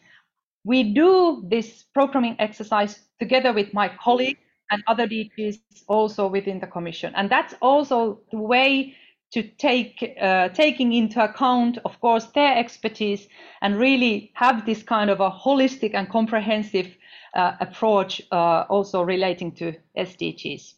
We 0.64 0.94
do 0.94 1.44
this 1.50 1.84
programming 1.94 2.38
exercise 2.40 3.00
together 3.20 3.52
with 3.52 3.74
my 3.74 3.90
colleagues 4.02 4.40
and 4.72 4.82
other 4.88 5.08
DGs 5.08 5.60
also 5.88 6.28
within 6.28 6.60
the 6.60 6.68
Commission. 6.68 7.14
And 7.16 7.30
that's 7.30 7.54
also 7.62 8.22
the 8.32 8.38
way 8.38 8.96
to 9.34 9.42
take 9.42 10.16
uh, 10.22 10.50
taking 10.50 10.94
into 10.94 11.24
account, 11.24 11.80
of 11.86 12.00
course, 12.00 12.26
their 12.36 12.56
expertise 12.56 13.28
and 13.62 13.80
really 13.80 14.32
have 14.36 14.66
this 14.66 14.84
kind 14.84 15.10
of 15.10 15.20
a 15.20 15.32
holistic 15.32 15.96
and 15.96 16.08
comprehensive 16.10 16.96
uh, 17.34 17.54
approach 17.60 18.22
uh, 18.32 18.66
also 18.70 19.02
relating 19.02 19.52
to 19.52 19.74
SDGs. 19.98 20.76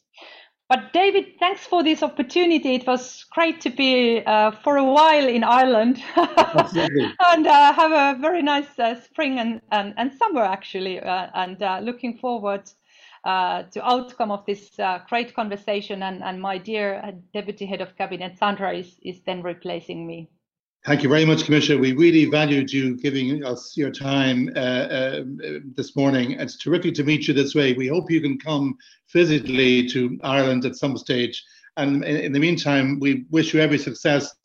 But 0.68 0.94
David, 0.94 1.38
thanks 1.38 1.68
for 1.68 1.84
this 1.84 2.02
opportunity. 2.02 2.74
It 2.74 2.88
was 2.88 3.26
great 3.32 3.62
to 3.62 3.70
be 3.70 4.24
uh, 4.26 4.52
for 4.64 4.78
a 4.78 4.84
while 4.84 5.28
in 5.28 5.44
Ireland 5.44 6.02
and 6.16 7.48
uh, 7.48 7.74
have 7.74 7.92
a 7.92 8.20
very 8.20 8.42
nice 8.42 8.80
uh, 8.80 9.00
spring 9.00 9.38
and, 9.38 9.62
and, 9.72 9.94
and 9.98 10.12
summer 10.14 10.42
actually, 10.42 11.00
uh, 11.00 11.28
and 11.36 11.62
uh, 11.62 11.80
looking 11.84 12.18
forward 12.18 12.64
uh, 13.26 13.64
to 13.64 13.84
outcome 13.86 14.32
of 14.32 14.46
this 14.46 14.72
great 15.10 15.34
conversation. 15.34 16.04
And, 16.04 16.24
and 16.24 16.42
my 16.42 16.58
dear 16.58 17.14
Deputy 17.34 17.66
Head 17.66 17.82
of 17.82 17.98
Cabinet 17.98 18.38
Sandra 18.38 18.74
is, 18.74 18.98
is 19.04 19.22
then 19.26 19.42
replacing 19.42 20.06
me. 20.06 20.30
Thank 20.86 21.02
you 21.02 21.10
very 21.10 21.26
much, 21.26 21.46
Commissioner. 21.46 21.82
We 21.82 21.94
really 21.94 22.26
valued 22.26 22.72
you 22.72 22.96
giving 22.96 23.44
us 23.44 23.76
your 23.76 23.90
time 23.90 24.52
uh, 24.56 24.60
uh, 24.60 25.24
this 25.76 25.96
morning. 25.96 26.34
It's 26.34 26.60
terrific 26.60 26.94
to 26.96 27.04
meet 27.04 27.28
you 27.28 27.34
this 27.34 27.56
way. 27.56 27.74
We 27.74 27.88
hope 27.88 28.12
you 28.12 28.22
can 28.22 28.38
come 28.38 28.78
physically 29.08 29.88
to 29.90 30.20
Ireland 30.24 30.64
at 30.64 30.76
some 30.76 30.96
stage. 30.96 31.44
And 31.78 32.06
in, 32.06 32.18
in 32.18 32.32
the 32.34 32.40
meantime, 32.40 33.00
we 33.00 33.26
wish 33.32 33.52
you 33.52 33.62
every 33.62 33.80
success. 33.80 34.36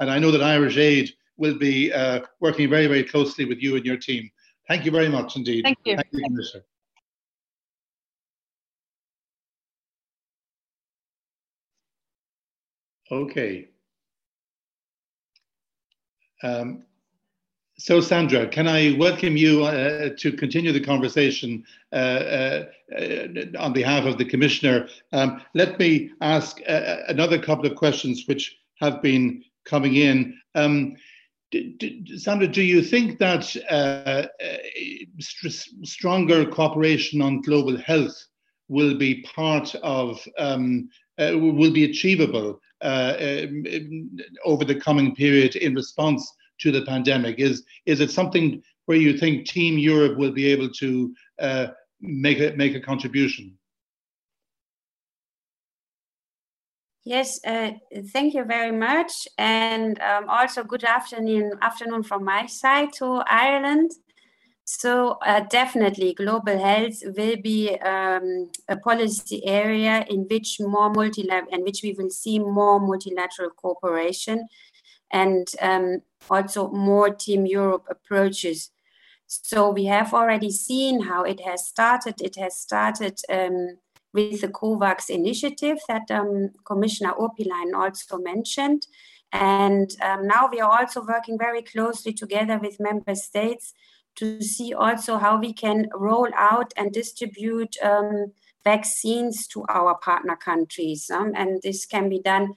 And 0.00 0.10
I 0.10 0.18
know 0.18 0.32
that 0.32 0.42
Irish 0.42 0.76
Aid 0.76 1.10
will 1.36 1.56
be 1.56 1.92
uh, 1.92 2.22
working 2.40 2.68
very, 2.68 2.88
very 2.88 3.04
closely 3.04 3.44
with 3.44 3.62
you 3.62 3.76
and 3.76 3.86
your 3.86 3.96
team. 3.96 4.28
Thank 4.66 4.84
you 4.84 4.90
very 4.90 5.08
much 5.08 5.36
indeed. 5.36 5.62
Thank 5.62 5.78
you. 5.84 5.94
Thank 5.94 6.08
you, 6.10 6.24
Commissioner. 6.24 6.64
Okay. 13.10 13.68
Um, 16.42 16.84
so, 17.76 18.00
Sandra, 18.00 18.46
can 18.46 18.66
I 18.66 18.96
welcome 18.98 19.36
you 19.36 19.64
uh, 19.64 20.10
to 20.18 20.32
continue 20.32 20.72
the 20.72 20.80
conversation 20.80 21.64
uh, 21.92 21.96
uh, 21.96 22.64
on 23.58 23.72
behalf 23.72 24.04
of 24.04 24.16
the 24.16 24.24
Commissioner? 24.24 24.88
Um, 25.12 25.42
let 25.54 25.78
me 25.78 26.12
ask 26.20 26.60
uh, 26.66 26.98
another 27.08 27.38
couple 27.38 27.66
of 27.66 27.76
questions 27.76 28.24
which 28.26 28.56
have 28.80 29.02
been 29.02 29.42
coming 29.64 29.96
in. 29.96 30.38
Um, 30.54 30.96
Sandra, 32.16 32.48
do 32.48 32.62
you 32.62 32.82
think 32.82 33.18
that 33.18 33.54
uh, 33.70 34.26
uh, 34.42 34.56
st- 35.20 35.86
stronger 35.86 36.46
cooperation 36.46 37.20
on 37.20 37.42
global 37.42 37.76
health 37.76 38.16
will 38.68 38.96
be 38.96 39.22
part 39.22 39.74
of, 39.82 40.26
um, 40.38 40.88
will 41.18 41.72
be 41.72 41.84
achievable 41.84 42.60
over 44.44 44.64
the 44.64 44.80
coming 44.80 45.14
period 45.14 45.56
in 45.56 45.74
response 45.74 46.30
to 46.60 46.70
the 46.70 46.82
pandemic? 46.82 47.38
Is 47.38 47.64
is 47.86 48.00
it 48.00 48.10
something 48.10 48.62
where 48.86 48.98
you 48.98 49.16
think 49.16 49.46
Team 49.46 49.78
Europe 49.78 50.18
will 50.18 50.32
be 50.32 50.46
able 50.46 50.70
to 50.70 51.14
uh, 51.38 51.66
make 52.00 52.40
a 52.40 52.54
make 52.56 52.74
a 52.74 52.80
contribution? 52.80 53.56
Yes, 57.06 57.38
uh, 57.46 57.72
thank 58.14 58.32
you 58.32 58.44
very 58.44 58.72
much, 58.72 59.28
and 59.36 60.00
um, 60.00 60.28
also 60.28 60.64
good 60.64 60.84
afternoon 60.84 61.52
afternoon 61.60 62.02
from 62.02 62.24
my 62.24 62.46
side 62.46 62.94
to 62.94 63.22
Ireland. 63.28 63.90
So 64.64 65.18
uh, 65.26 65.40
definitely, 65.40 66.14
global 66.14 66.58
health 66.58 67.02
will 67.04 67.36
be 67.36 67.78
um, 67.80 68.50
a 68.66 68.76
policy 68.76 69.44
area 69.46 70.06
in 70.08 70.26
which 70.30 70.58
more 70.58 70.90
multilateral, 70.90 71.52
and 71.52 71.64
which 71.64 71.82
we 71.82 71.92
will 71.92 72.08
see 72.08 72.38
more 72.38 72.80
multilateral 72.80 73.50
cooperation, 73.50 74.48
and 75.10 75.46
um, 75.60 76.00
also 76.30 76.70
more 76.70 77.10
Team 77.10 77.44
Europe 77.44 77.84
approaches. 77.90 78.70
So 79.26 79.70
we 79.70 79.84
have 79.84 80.14
already 80.14 80.50
seen 80.50 81.02
how 81.02 81.24
it 81.24 81.40
has 81.40 81.66
started. 81.66 82.22
It 82.22 82.36
has 82.36 82.58
started 82.58 83.20
um, 83.28 83.76
with 84.14 84.40
the 84.40 84.48
COVAX 84.48 85.10
initiative 85.10 85.78
that 85.88 86.10
um, 86.10 86.50
Commissioner 86.64 87.12
Urpilainen 87.18 87.74
also 87.74 88.16
mentioned. 88.16 88.86
And 89.32 89.90
um, 90.00 90.26
now 90.26 90.48
we 90.50 90.60
are 90.60 90.80
also 90.80 91.04
working 91.04 91.36
very 91.36 91.62
closely 91.62 92.12
together 92.12 92.58
with 92.58 92.80
member 92.80 93.14
states 93.14 93.74
to 94.16 94.40
see 94.42 94.72
also 94.74 95.18
how 95.18 95.38
we 95.38 95.52
can 95.52 95.88
roll 95.94 96.28
out 96.36 96.72
and 96.76 96.92
distribute 96.92 97.76
um, 97.82 98.32
vaccines 98.64 99.46
to 99.48 99.64
our 99.68 99.96
partner 99.98 100.36
countries. 100.36 101.10
Um, 101.10 101.32
and 101.34 101.60
this 101.62 101.86
can 101.86 102.08
be 102.08 102.20
done 102.20 102.54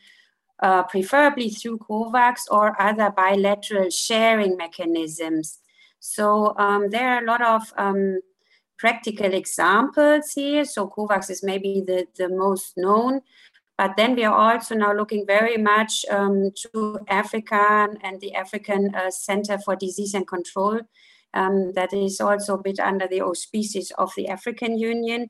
uh, 0.61 0.83
preferably 0.83 1.49
through 1.49 1.79
COVAX 1.79 2.41
or 2.49 2.81
other 2.81 3.11
bilateral 3.11 3.89
sharing 3.89 4.57
mechanisms. 4.57 5.59
So 5.99 6.55
um, 6.57 6.89
there 6.89 7.09
are 7.09 7.23
a 7.23 7.25
lot 7.25 7.41
of 7.41 7.73
um, 7.77 8.19
practical 8.77 9.33
examples 9.33 10.31
here. 10.33 10.65
So 10.65 10.87
COVAX 10.87 11.29
is 11.29 11.43
maybe 11.43 11.83
the, 11.85 12.07
the 12.17 12.29
most 12.29 12.77
known. 12.77 13.21
But 13.77 13.95
then 13.95 14.15
we 14.15 14.23
are 14.23 14.33
also 14.33 14.73
now 14.73 14.93
looking 14.93 15.27
very 15.27 15.57
much 15.57 16.03
um, 16.09 16.51
to 16.73 16.99
Africa 17.07 17.87
and 18.01 18.19
the 18.19 18.33
African 18.33 18.95
uh, 18.95 19.11
Center 19.11 19.59
for 19.59 19.75
Disease 19.75 20.15
and 20.15 20.25
Control 20.25 20.81
um, 21.37 21.73
that 21.73 21.93
is 21.93 22.19
also 22.19 22.55
a 22.55 22.61
bit 22.61 22.79
under 22.79 23.07
the 23.07 23.21
auspices 23.21 23.91
of 23.97 24.11
the 24.17 24.27
African 24.27 24.77
Union 24.77 25.29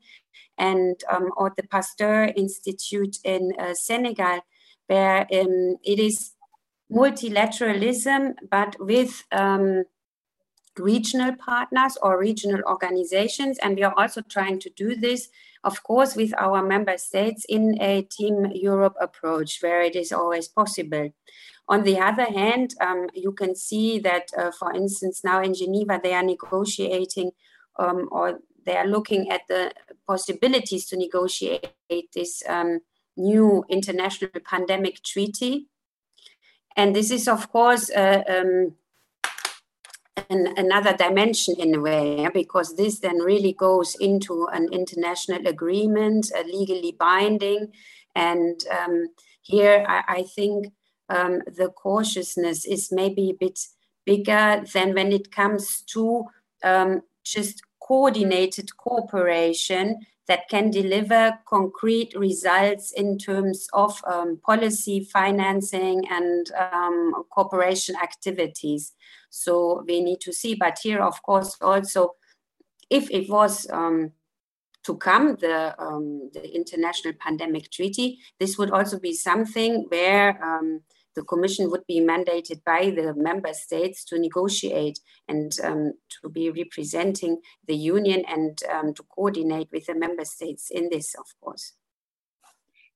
and 0.58 0.96
um, 1.12 1.30
or 1.36 1.54
the 1.56 1.68
Pasteur 1.68 2.32
Institute 2.36 3.18
in 3.24 3.52
uh, 3.60 3.74
Senegal, 3.74 4.40
where 4.88 5.22
um, 5.34 5.76
it 5.84 6.00
is 6.00 6.32
multilateralism, 6.90 8.34
but 8.50 8.76
with 8.80 9.26
um, 9.32 9.84
regional 10.80 11.36
partners 11.36 11.98
or 12.02 12.18
regional 12.18 12.62
organizations. 12.66 13.58
And 13.60 13.76
we 13.76 13.84
are 13.84 13.94
also 13.98 14.22
trying 14.22 14.60
to 14.62 14.70
do 14.70 14.96
this, 14.96 15.28
of 15.64 15.84
course, 15.84 16.16
with 16.16 16.34
our 16.38 16.64
member 16.64 16.98
states 16.98 17.46
in 17.50 17.82
a 17.82 18.04
Team 18.04 18.48
Europe 18.54 18.96
approach, 19.02 19.60
where 19.62 19.82
it 19.82 19.96
is 19.96 20.14
always 20.14 20.48
possible. 20.48 21.10
On 21.70 21.84
the 21.84 22.00
other 22.00 22.26
hand, 22.26 22.76
um, 22.80 23.08
you 23.14 23.34
can 23.34 23.56
see 23.56 24.00
that, 24.00 24.32
uh, 24.38 24.52
for 24.52 24.74
instance, 24.74 25.24
now 25.24 25.42
in 25.42 25.54
Geneva, 25.54 26.00
they 26.02 26.14
are 26.14 26.24
negotiating 26.24 27.32
um, 27.78 28.08
or 28.12 28.40
they 28.66 28.78
are 28.78 28.88
looking 28.88 29.30
at 29.32 29.42
the 29.48 29.72
possibilities 30.06 30.86
to 30.88 30.98
negotiate 30.98 31.72
this 32.14 32.44
um, 32.48 32.80
new 33.16 33.66
international 33.70 34.32
pandemic 34.46 35.04
treaty. 35.04 35.68
And 36.76 36.96
this 36.96 37.12
is, 37.12 37.28
of 37.28 37.52
course, 37.52 37.90
uh, 37.90 38.24
um, 38.30 38.76
an, 40.30 40.54
another 40.58 40.96
dimension 40.96 41.56
in 41.60 41.76
a 41.76 41.80
way, 41.80 42.30
because 42.34 42.76
this 42.76 43.00
then 43.00 43.18
really 43.20 43.54
goes 43.54 43.96
into 43.96 44.48
an 44.54 44.70
international 44.72 45.48
agreement, 45.48 46.32
uh, 46.38 46.44
legally 46.44 46.96
binding. 46.98 47.72
And 48.16 48.60
um, 48.72 49.08
here, 49.42 49.86
I, 49.88 50.04
I 50.08 50.24
think 50.24 50.74
um, 51.10 51.42
the 51.46 51.70
cautiousness 51.70 52.66
is 52.66 52.92
maybe 52.92 53.30
a 53.30 53.34
bit 53.46 53.60
bigger 54.06 54.64
than 54.74 54.94
when 54.94 55.12
it 55.12 55.32
comes 55.32 55.82
to 55.82 56.26
um, 56.64 57.02
just 57.24 57.62
coordinated 57.80 58.76
cooperation 58.78 60.00
that 60.28 60.50
can 60.50 60.70
deliver 60.70 61.40
concrete 61.48 62.14
results 62.16 62.92
in 62.92 63.18
terms 63.18 63.68
of 63.74 64.02
um, 64.06 64.40
policy, 64.46 65.08
financing, 65.12 66.04
and 66.10 66.52
um, 66.52 67.24
cooperation 67.30 67.96
activities. 67.96 68.94
So 69.30 69.84
we 69.88 70.02
need 70.02 70.20
to 70.22 70.34
see, 70.34 70.56
but 70.56 70.80
here, 70.84 71.02
of 71.02 71.22
course, 71.24 71.56
also 71.62 72.16
if 72.90 73.10
it 73.12 73.30
was 73.30 73.68
um, 73.70 74.12
to 74.84 74.96
come, 74.96 75.36
the, 75.36 75.76
um, 75.82 76.30
the 76.34 76.56
international 76.56 77.14
pandemic 77.20 77.72
treaty, 77.72 78.20
this 78.40 78.58
would 78.58 78.72
also 78.72 79.00
be 79.00 79.14
something 79.14 79.86
where 79.90 80.42
um, 80.44 80.82
the 81.18 81.24
Commission 81.24 81.72
would 81.72 81.86
be 81.88 82.00
mandated 82.00 82.64
by 82.64 82.92
the 82.92 83.12
member 83.16 83.52
states 83.52 84.06
to 84.06 84.20
negotiate 84.20 85.00
and 85.28 85.52
um, 85.64 85.94
to 86.22 86.30
be 86.30 86.52
representing 86.52 87.42
the 87.68 87.76
Union 87.76 88.24
and 88.28 88.60
um, 88.72 88.94
to 88.94 89.04
coordinate 89.16 89.68
with 89.72 89.88
the 89.88 89.96
member 89.96 90.24
states 90.24 90.70
in 90.70 90.90
this, 90.92 91.16
of 91.16 91.26
course. 91.42 91.74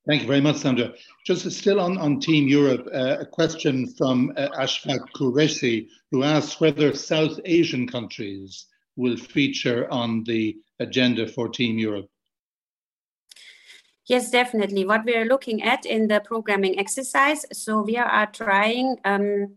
Thank 0.06 0.22
you 0.22 0.28
very 0.28 0.40
much, 0.40 0.58
Sandra. 0.58 0.92
Just 1.26 1.50
still 1.50 1.80
on, 1.80 1.98
on 1.98 2.20
Team 2.20 2.46
Europe, 2.46 2.86
uh, 2.94 3.16
a 3.20 3.26
question 3.26 3.88
from 3.98 4.32
uh, 4.36 4.48
Ashfaq 4.56 5.00
Qureshi, 5.16 5.88
who 6.12 6.22
asks 6.22 6.60
whether 6.60 6.94
South 6.94 7.40
Asian 7.44 7.88
countries 7.88 8.66
will 8.94 9.16
feature 9.16 9.90
on 9.90 10.22
the 10.24 10.56
agenda 10.78 11.26
for 11.26 11.48
Team 11.48 11.76
Europe. 11.76 12.08
Yes, 14.06 14.30
definitely. 14.30 14.84
What 14.84 15.04
we 15.04 15.14
are 15.14 15.24
looking 15.24 15.62
at 15.62 15.86
in 15.86 16.08
the 16.08 16.20
programming 16.20 16.78
exercise, 16.78 17.46
so 17.52 17.82
we 17.82 17.96
are 17.96 18.26
trying 18.26 18.96
um, 19.04 19.56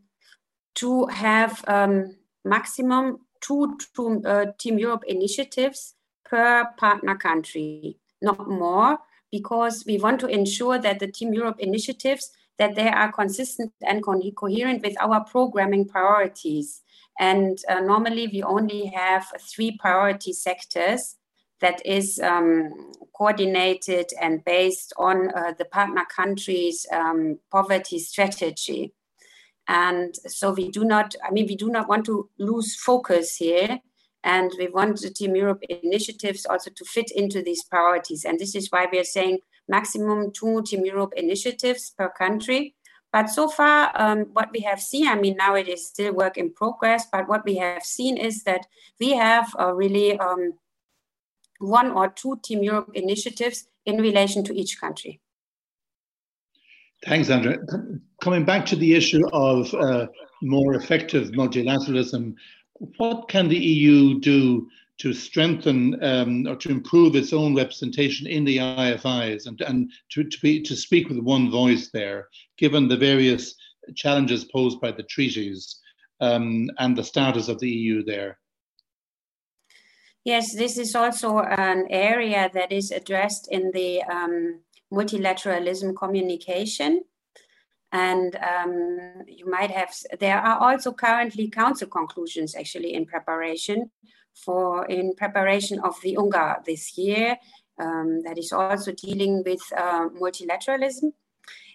to 0.76 1.08
have 1.08 1.64
um, 1.68 2.16
maximum 2.44 3.20
two, 3.42 3.78
two 3.96 4.22
uh, 4.24 4.46
Team 4.60 4.78
Europe 4.78 5.04
initiatives 5.08 5.96
per 6.24 6.66
partner 6.78 7.16
country, 7.16 7.98
not 8.22 8.48
more, 8.48 9.00
because 9.32 9.84
we 9.88 9.98
want 9.98 10.20
to 10.20 10.28
ensure 10.28 10.78
that 10.78 11.00
the 11.00 11.12
Team 11.12 11.34
Europe 11.34 11.58
initiatives 11.60 12.32
that 12.58 12.76
they 12.76 12.88
are 12.88 13.12
consistent 13.12 13.74
and 13.82 14.04
co 14.04 14.20
coherent 14.32 14.84
with 14.84 14.96
our 15.02 15.24
programming 15.26 15.88
priorities. 15.88 16.82
And 17.20 17.58
uh, 17.68 17.80
normally 17.80 18.28
we 18.28 18.44
only 18.44 18.88
have 18.88 19.26
three 19.42 19.78
priority 19.78 20.34
sectors 20.34 21.16
that 21.62 21.86
is 21.86 22.20
um, 22.20 22.92
coordinated 23.14 24.08
and 24.22 24.44
based 24.44 24.94
on 24.98 25.30
uh, 25.36 25.54
the 25.58 25.66
partner 25.66 26.06
countries' 26.14 26.86
um, 26.92 27.40
poverty 27.52 28.00
strategy. 28.00 28.94
And 29.68 30.14
so 30.28 30.52
we 30.52 30.70
do 30.70 30.84
not, 30.84 31.16
I 31.28 31.32
mean, 31.32 31.48
we 31.48 31.56
do 31.56 31.70
not 31.70 31.88
want 31.88 32.06
to 32.06 32.30
lose 32.38 32.76
focus 32.76 33.38
here. 33.38 33.80
And 34.24 34.52
we 34.58 34.68
want 34.68 35.02
the 35.02 35.12
Team 35.12 35.36
Europe 35.36 35.64
initiatives 35.70 36.46
also 36.46 36.72
to 36.72 36.86
fit 36.86 37.12
into 37.12 37.44
these 37.44 37.64
priorities. 37.64 38.26
And 38.26 38.40
this 38.40 38.56
is 38.56 38.70
why 38.72 38.88
we 38.92 39.00
are 39.00 39.04
saying 39.04 39.40
maximum 39.68 40.32
two 40.32 40.64
Team 40.64 40.84
Europe 40.86 41.14
initiatives 41.16 41.92
per 41.96 42.10
country. 42.10 42.76
But 43.14 43.30
so 43.30 43.48
far, 43.48 43.92
um, 43.96 44.26
what 44.34 44.50
we 44.52 44.60
have 44.62 44.82
seen, 44.82 45.08
I 45.08 45.16
mean, 45.16 45.38
now 45.38 45.56
it 45.56 45.70
is 45.70 45.88
still 45.88 46.14
work 46.14 46.38
in 46.38 46.52
progress, 46.52 47.06
but 47.12 47.30
what 47.30 47.46
we 47.46 47.56
have 47.56 47.84
seen 47.84 48.18
is 48.18 48.44
that 48.44 48.66
we 49.00 49.12
have 49.12 49.48
uh, 49.58 49.74
really 49.74 50.20
um, 50.20 50.54
one 51.60 51.92
or 51.92 52.10
two 52.10 52.40
Team 52.44 52.64
Europe 52.64 52.92
initiatives 52.94 53.68
in 53.86 53.98
relation 53.98 54.44
to 54.44 54.54
each 54.54 54.80
country. 54.80 55.22
Thanks, 57.06 57.28
Sandra. 57.28 57.58
Coming 58.22 58.46
back 58.46 58.66
to 58.68 58.76
the 58.76 58.94
issue 58.94 59.26
of 59.32 59.74
uh, 59.74 60.08
more 60.42 60.74
effective 60.74 61.30
multilateralism, 61.32 62.34
what 62.98 63.30
can 63.30 63.48
the 63.48 63.58
EU 63.58 64.20
do 64.20 64.68
to 64.98 65.14
strengthen 65.14 66.02
um, 66.04 66.48
or 66.48 66.56
to 66.56 66.70
improve 66.70 67.16
its 67.16 67.34
own 67.34 67.54
representation 67.56 68.28
in 68.28 68.46
the 68.46 68.58
IFIs 68.58 69.46
and, 69.46 69.60
and 69.62 69.92
to, 70.10 70.24
to, 70.24 70.40
be, 70.42 70.62
to 70.62 70.76
speak 70.76 71.10
with 71.10 71.20
one 71.20 71.52
voice 71.52 71.90
there, 71.92 72.30
given 72.58 72.88
the 72.88 72.98
various 72.98 73.56
challenges 73.96 74.46
posed 74.46 74.80
by 74.80 74.92
the 74.92 75.04
treaties 75.04 75.80
um, 76.22 76.70
and 76.80 76.98
the 76.98 77.04
status 77.04 77.50
of 77.50 77.60
the 77.60 77.70
EU 77.70 78.04
there? 78.04 78.40
Yes, 80.26 80.56
this 80.56 80.80
is 80.80 80.96
also 80.96 81.38
an 81.38 81.86
area 81.92 82.50
that 82.52 82.72
is 82.72 82.90
addressed 82.90 83.48
in 83.52 83.70
the 83.72 84.02
um, 84.04 84.62
multilateralism 84.92 85.96
communication. 85.96 87.04
And 87.92 88.36
um, 88.38 89.22
you 89.28 89.48
might 89.48 89.70
have, 89.70 89.94
there 90.20 90.40
are 90.40 90.58
also 90.58 90.92
currently 90.94 91.48
council 91.50 91.88
conclusions 91.88 92.56
actually 92.56 92.96
in 92.96 93.06
preparation 93.06 93.92
for, 94.34 94.88
in 94.88 95.14
preparation 95.16 95.80
of 95.80 96.02
the 96.02 96.18
UNGA 96.18 96.66
this 96.66 96.98
year, 96.98 97.38
um, 97.80 98.24
that 98.24 98.40
is 98.40 98.52
also 98.52 98.94
dealing 98.94 99.44
with 99.46 99.62
uh, 99.78 100.10
multilateralism. 100.10 101.14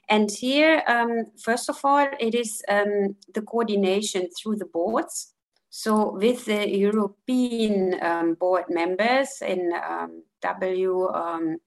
And 0.08 0.28
here, 0.28 0.82
um, 0.88 1.26
first 1.40 1.70
of 1.70 1.78
all, 1.84 2.08
it 2.18 2.34
is 2.34 2.64
um, 2.68 3.14
the 3.32 3.42
coordination 3.42 4.28
through 4.36 4.56
the 4.56 4.66
boards 4.66 5.34
so 5.70 6.12
with 6.12 6.46
the 6.46 6.68
European 6.68 8.02
um, 8.02 8.34
board 8.34 8.64
members 8.68 9.40
in 9.40 9.72
um, 9.72 10.24
W, 10.42 11.08
um, 11.08 11.58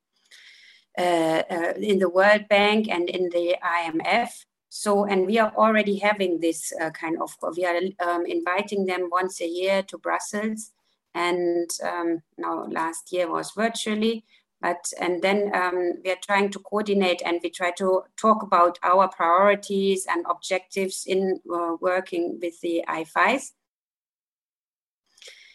uh, 0.98 1.44
uh, 1.50 1.74
in 1.78 2.00
the 2.00 2.10
World 2.10 2.50
Bank 2.50 2.90
and 2.90 3.10
in 3.10 3.30
the 3.30 3.56
IMF. 3.64 4.30
So, 4.68 5.06
and 5.06 5.26
we 5.26 5.40
are 5.40 5.54
already 5.56 6.00
having 6.00 6.42
this 6.42 6.74
uh, 6.82 6.90
kind 6.90 7.18
of, 7.22 7.32
we 7.56 7.66
are 7.66 7.80
um, 8.06 8.26
inviting 8.26 8.86
them 8.86 9.08
once 9.10 9.40
a 9.40 9.48
year 9.48 9.84
to 9.84 9.98
Brussels. 9.98 10.72
And 11.16 11.70
um, 11.82 12.22
now 12.38 12.66
last 12.70 13.14
year 13.14 13.32
was 13.32 13.52
virtually, 13.52 14.26
but 14.62 14.92
and 15.00 15.22
then 15.22 15.52
um, 15.54 15.94
we 16.04 16.12
are 16.12 16.18
trying 16.26 16.50
to 16.52 16.60
coordinate 16.60 17.22
and 17.24 17.40
we 17.44 17.52
try 17.52 17.72
to 17.78 18.02
talk 18.18 18.42
about 18.44 18.80
our 18.84 19.08
priorities 19.08 20.08
and 20.10 20.26
objectives 20.30 21.06
in 21.06 21.40
uh, 21.54 21.78
working 21.80 22.40
with 22.42 22.60
the 22.62 22.84
IFIs. 22.90 23.52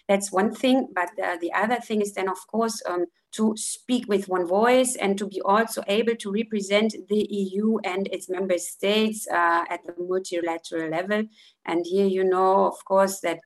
That's 0.08 0.32
one 0.32 0.54
thing. 0.54 0.88
But 0.94 1.10
uh, 1.22 1.36
the 1.40 1.52
other 1.52 1.76
thing 1.76 2.00
is 2.00 2.14
then, 2.14 2.28
of 2.28 2.38
course, 2.46 2.82
um, 2.86 3.06
to 3.32 3.54
speak 3.56 4.08
with 4.08 4.28
one 4.28 4.46
voice 4.46 4.96
and 4.96 5.18
to 5.18 5.26
be 5.26 5.40
also 5.42 5.82
able 5.86 6.16
to 6.16 6.32
represent 6.32 6.94
the 7.08 7.26
EU 7.30 7.78
and 7.84 8.08
its 8.08 8.28
member 8.30 8.56
states 8.56 9.28
uh, 9.30 9.64
at 9.68 9.80
the 9.86 9.94
multilateral 9.98 10.90
level. 10.90 11.24
And 11.66 11.84
here, 11.86 12.06
you 12.06 12.24
know, 12.24 12.66
of 12.66 12.82
course, 12.86 13.20
that 13.20 13.40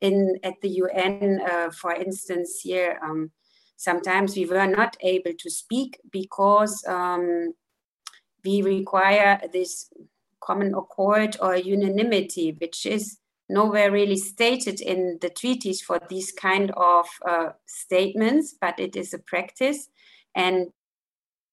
in 0.00 0.38
at 0.42 0.60
the 0.60 0.68
UN, 0.68 1.40
uh, 1.50 1.70
for 1.70 1.92
instance, 1.92 2.60
here. 2.60 2.98
Um, 3.02 3.30
sometimes 3.76 4.36
we 4.36 4.46
were 4.46 4.66
not 4.66 4.96
able 5.00 5.32
to 5.38 5.50
speak 5.50 5.98
because 6.10 6.84
um, 6.86 7.54
we 8.44 8.62
require 8.62 9.40
this 9.52 9.90
common 10.40 10.74
accord 10.74 11.36
or 11.40 11.56
unanimity, 11.56 12.56
which 12.60 12.86
is 12.86 13.18
nowhere 13.48 13.90
really 13.90 14.16
stated 14.16 14.80
in 14.80 15.18
the 15.20 15.30
treaties 15.30 15.80
for 15.80 16.00
these 16.08 16.32
kind 16.32 16.70
of 16.76 17.06
uh, 17.28 17.50
statements, 17.66 18.54
but 18.60 18.78
it 18.78 18.96
is 18.96 19.12
a 19.12 19.18
practice. 19.18 19.88
And 20.34 20.68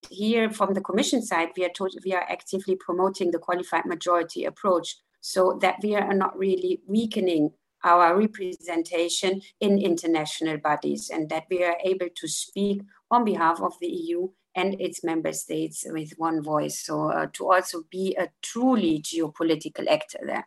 here 0.08 0.50
from 0.50 0.74
the 0.74 0.80
commission 0.80 1.22
side, 1.22 1.50
we 1.56 1.64
are, 1.64 1.70
told, 1.70 1.94
we 2.04 2.14
are 2.14 2.26
actively 2.28 2.76
promoting 2.76 3.30
the 3.30 3.38
qualified 3.38 3.86
majority 3.86 4.44
approach 4.44 4.96
so 5.20 5.58
that 5.60 5.76
we 5.82 5.94
are 5.94 6.14
not 6.14 6.36
really 6.36 6.80
weakening 6.86 7.50
our 7.84 8.16
representation 8.16 9.40
in 9.60 9.78
international 9.78 10.56
bodies 10.56 11.10
and 11.12 11.28
that 11.28 11.44
we 11.50 11.64
are 11.64 11.76
able 11.84 12.08
to 12.14 12.28
speak 12.28 12.82
on 13.10 13.24
behalf 13.24 13.60
of 13.60 13.74
the 13.80 13.88
EU 13.88 14.28
and 14.54 14.80
its 14.80 15.02
member 15.02 15.32
states 15.32 15.84
with 15.88 16.12
one 16.16 16.42
voice. 16.42 16.84
So 16.84 17.10
uh, 17.10 17.26
to 17.34 17.50
also 17.50 17.84
be 17.90 18.16
a 18.18 18.28
truly 18.42 19.00
geopolitical 19.00 19.88
actor 19.88 20.18
there. 20.26 20.46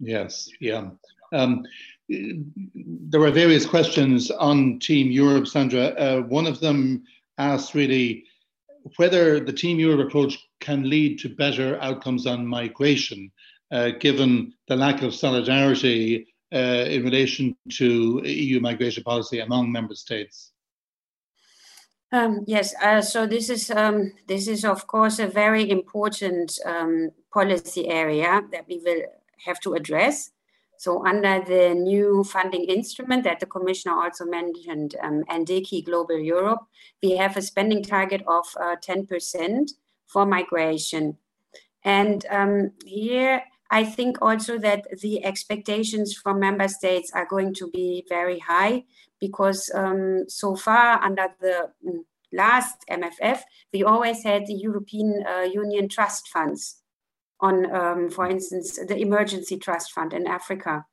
Yes, 0.00 0.48
yeah. 0.60 0.90
Um, 1.32 1.64
there 2.08 3.20
were 3.20 3.30
various 3.30 3.66
questions 3.66 4.30
on 4.30 4.78
Team 4.78 5.10
Europe, 5.10 5.46
Sandra. 5.46 5.86
Uh, 5.86 6.20
one 6.22 6.46
of 6.46 6.60
them 6.60 7.04
asked 7.38 7.74
really 7.74 8.24
whether 8.96 9.40
the 9.40 9.52
Team 9.52 9.78
Europe 9.78 10.08
approach 10.08 10.38
can 10.60 10.88
lead 10.88 11.18
to 11.20 11.28
better 11.28 11.80
outcomes 11.80 12.26
on 12.26 12.46
migration, 12.46 13.30
uh, 13.70 13.90
given 14.00 14.52
the 14.68 14.76
lack 14.76 15.02
of 15.02 15.14
solidarity 15.14 16.26
uh, 16.54 16.84
in 16.88 17.02
relation 17.02 17.56
to 17.72 18.22
EU 18.24 18.60
migration 18.60 19.02
policy 19.02 19.40
among 19.40 19.72
member 19.72 19.94
states. 19.94 20.52
Um, 22.12 22.44
yes, 22.46 22.74
uh, 22.80 23.00
so 23.00 23.26
this 23.26 23.50
is 23.50 23.70
um, 23.70 24.12
this 24.28 24.46
is 24.46 24.64
of 24.64 24.86
course 24.86 25.18
a 25.18 25.26
very 25.26 25.68
important 25.68 26.60
um, 26.64 27.10
policy 27.32 27.88
area 27.88 28.40
that 28.52 28.68
we 28.68 28.78
will 28.78 29.02
have 29.44 29.60
to 29.60 29.74
address. 29.74 30.30
So 30.78 31.06
under 31.06 31.42
the 31.44 31.74
new 31.74 32.24
funding 32.24 32.64
instrument 32.64 33.24
that 33.24 33.40
the 33.40 33.46
commissioner 33.46 33.94
also 33.94 34.24
mentioned, 34.24 34.96
um, 35.02 35.24
Global 35.84 36.18
Europe, 36.18 36.60
we 37.02 37.16
have 37.16 37.36
a 37.36 37.42
spending 37.42 37.82
target 37.82 38.22
of 38.26 38.46
uh, 38.60 38.76
10% 38.76 39.70
for 40.06 40.26
migration. 40.26 41.18
And 41.84 42.26
um, 42.30 42.72
here 42.84 43.42
I 43.70 43.84
think 43.84 44.20
also 44.20 44.58
that 44.58 44.86
the 45.00 45.24
expectations 45.24 46.14
from 46.14 46.40
member 46.40 46.68
states 46.68 47.10
are 47.14 47.26
going 47.26 47.54
to 47.54 47.70
be 47.70 48.04
very 48.08 48.38
high 48.38 48.84
because 49.20 49.70
um, 49.74 50.24
so 50.28 50.54
far 50.54 51.02
under 51.02 51.28
the 51.40 51.70
mm, 51.86 52.04
last 52.32 52.76
MFF, 52.90 53.40
we 53.72 53.82
always 53.82 54.22
had 54.22 54.46
the 54.46 54.54
European 54.54 55.24
uh, 55.26 55.42
Union 55.42 55.88
trust 55.88 56.28
funds 56.28 56.83
on, 57.44 57.54
um, 57.80 58.10
for 58.10 58.26
instance, 58.26 58.78
the 58.90 58.96
emergency 58.96 59.56
trust 59.58 59.92
fund 59.92 60.12
in 60.12 60.26
Africa. 60.26 60.86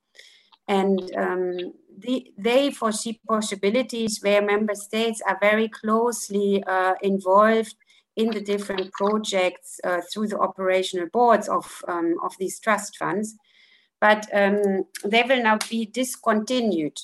And 0.68 1.00
um, 1.16 1.56
the, 1.98 2.32
they 2.38 2.70
foresee 2.70 3.20
possibilities 3.26 4.20
where 4.22 4.42
member 4.42 4.74
states 4.74 5.20
are 5.26 5.38
very 5.40 5.68
closely 5.68 6.62
uh, 6.64 6.94
involved 7.02 7.74
in 8.16 8.30
the 8.30 8.40
different 8.40 8.92
projects 8.92 9.80
uh, 9.82 10.02
through 10.12 10.28
the 10.28 10.38
operational 10.38 11.08
boards 11.12 11.48
of, 11.48 11.66
um, 11.88 12.16
of 12.22 12.32
these 12.38 12.60
trust 12.60 12.96
funds. 12.98 13.34
But 14.00 14.26
um, 14.34 14.84
they 15.04 15.22
will 15.22 15.42
now 15.42 15.58
be 15.70 15.86
discontinued 15.86 16.98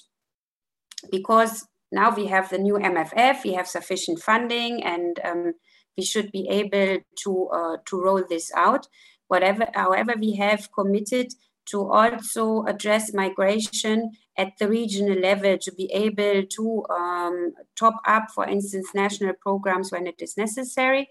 because 1.10 1.66
now 1.90 2.14
we 2.14 2.26
have 2.26 2.50
the 2.50 2.58
new 2.58 2.74
MFF, 2.74 3.44
we 3.44 3.54
have 3.54 3.66
sufficient 3.66 4.18
funding, 4.20 4.84
and 4.84 5.18
um, 5.24 5.52
we 5.96 6.04
should 6.04 6.30
be 6.32 6.46
able 6.48 6.98
to, 7.22 7.48
uh, 7.48 7.76
to 7.86 8.00
roll 8.00 8.22
this 8.28 8.52
out. 8.54 8.86
Whatever, 9.28 9.68
however, 9.74 10.14
we 10.18 10.34
have 10.36 10.72
committed 10.72 11.32
to 11.66 11.90
also 11.90 12.64
address 12.64 13.12
migration 13.12 14.12
at 14.36 14.56
the 14.58 14.68
regional 14.68 15.18
level 15.18 15.58
to 15.58 15.72
be 15.72 15.92
able 15.92 16.42
to 16.46 16.84
um, 16.90 17.52
top 17.76 17.96
up, 18.06 18.30
for 18.34 18.46
instance, 18.46 18.88
national 18.94 19.34
programs 19.34 19.92
when 19.92 20.06
it 20.06 20.16
is 20.20 20.36
necessary. 20.36 21.08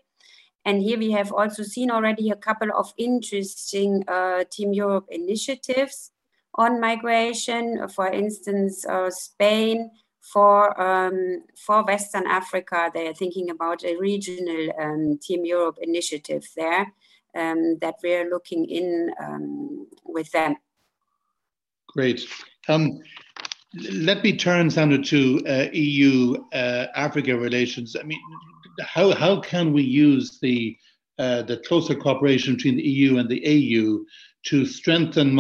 And 0.66 0.82
here 0.82 0.98
we 0.98 1.12
have 1.12 1.32
also 1.32 1.64
seen 1.64 1.92
already 1.92 2.30
a 2.30 2.36
couple 2.36 2.70
of 2.76 2.92
interesting 2.98 4.04
uh, 4.08 4.44
Team 4.50 4.74
Europe 4.74 5.06
initiatives 5.10 6.12
on 6.56 6.82
migration. 6.82 7.88
For 7.90 8.08
instance, 8.08 8.86
uh, 8.86 9.12
Spain 9.12 9.92
for 10.22 10.80
um, 10.82 11.44
for 11.56 11.86
Western 11.86 12.28
Africa, 12.28 12.90
they 12.94 13.08
are 13.08 13.14
thinking 13.14 13.50
about 13.50 13.86
a 13.86 13.96
regional 13.96 14.74
um, 14.82 15.20
Team 15.22 15.46
Europe 15.46 15.78
initiative 15.82 16.44
there 16.56 16.94
um, 17.38 17.78
that 17.82 17.96
we're 18.04 18.30
looking 18.30 18.66
in 18.66 19.12
um, 19.22 19.88
with 20.06 20.32
them. 20.32 20.56
Great. 21.90 22.28
Um, 22.68 23.00
let 23.92 24.24
me 24.24 24.36
turn, 24.36 24.70
Sandra, 24.70 25.02
to 25.04 25.42
uh, 25.48 25.68
EU 25.74 26.36
uh, 26.54 26.88
Africa 26.96 27.38
relations. 27.38 27.96
I 28.00 28.04
mean, 28.04 28.20
how, 28.82 29.14
how 29.14 29.40
can 29.40 29.74
we 29.74 29.84
use 29.84 30.40
the, 30.40 30.78
uh, 31.20 31.44
the 31.44 31.58
closer 31.58 31.96
cooperation 31.96 32.56
between 32.56 32.78
the 32.78 32.84
EU 32.84 33.18
and 33.18 33.30
the 33.30 33.44
AU 33.46 34.04
to 34.46 34.66
strengthen 34.66 35.32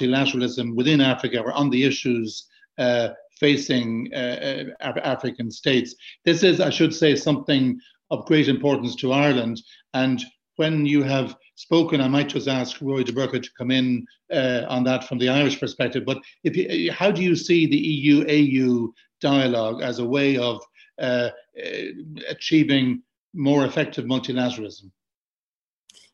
multilateralism 0.00 0.74
within 0.74 1.00
Africa 1.00 1.40
or 1.40 1.52
on 1.52 1.70
the 1.70 1.84
issues 1.84 2.46
uh, 2.78 3.08
facing 3.38 4.10
uh, 4.14 4.64
uh, 4.80 4.92
African 5.02 5.50
states? 5.50 5.94
This 6.24 6.42
is, 6.42 6.60
I 6.60 6.70
should 6.70 6.94
say, 6.94 7.16
something 7.16 7.78
of 8.10 8.26
great 8.26 8.48
importance 8.48 8.96
to 8.96 9.12
Ireland. 9.12 9.60
And 9.94 10.24
when 10.58 10.84
you 10.84 11.04
have 11.04 11.36
spoken, 11.54 12.00
I 12.00 12.08
might 12.08 12.28
just 12.28 12.48
ask 12.48 12.80
Rory 12.80 13.04
de 13.04 13.12
Burca 13.12 13.40
to 13.40 13.50
come 13.56 13.70
in 13.70 14.04
uh, 14.32 14.62
on 14.68 14.82
that 14.84 15.04
from 15.04 15.18
the 15.18 15.28
Irish 15.28 15.58
perspective. 15.58 16.04
But 16.04 16.18
if 16.42 16.56
you, 16.56 16.92
how 16.92 17.12
do 17.12 17.22
you 17.22 17.36
see 17.36 17.66
the 17.66 17.76
EU 17.76 18.24
AU 18.28 18.92
dialogue 19.20 19.82
as 19.82 20.00
a 20.00 20.04
way 20.04 20.36
of 20.36 20.60
uh, 21.00 21.30
uh, 21.64 21.84
achieving 22.28 23.02
more 23.34 23.64
effective 23.64 24.04
multilateralism? 24.04 24.90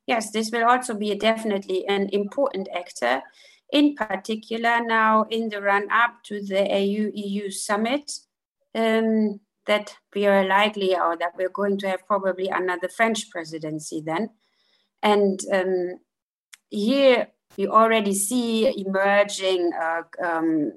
Yes, 0.07 0.31
this 0.31 0.51
will 0.51 0.65
also 0.65 0.95
be 0.95 1.15
definitely 1.15 1.87
an 1.89 2.11
important 2.13 2.69
actor, 2.75 3.23
in 3.73 3.95
particular 3.95 4.85
now 4.85 5.25
in 5.31 5.49
the 5.49 5.63
run 5.63 5.91
up 5.91 6.23
to 6.25 6.45
the 6.45 6.71
AU 6.71 7.11
EU 7.15 7.51
summit. 7.51 8.13
Um, 8.75 9.41
that 9.67 9.97
we 10.15 10.27
are 10.27 10.47
likely 10.47 10.95
or 10.95 11.17
that 11.17 11.33
we're 11.37 11.49
going 11.49 11.79
to 11.79 11.89
have 11.89 12.07
probably 12.07 12.49
another 12.49 12.89
French 12.89 13.31
presidency 13.31 14.03
then. 14.05 14.31
And 15.03 15.41
um, 15.53 16.01
here 16.71 17.29
we 17.57 17.67
already 17.67 18.15
see 18.15 18.85
emerging 18.87 19.71
uh, 19.81 20.03
um, 20.23 20.73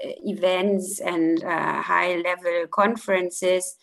events 0.00 1.00
and 1.00 1.42
uh, 1.44 1.82
high 1.82 2.16
level 2.16 2.66
conferences 2.70 3.76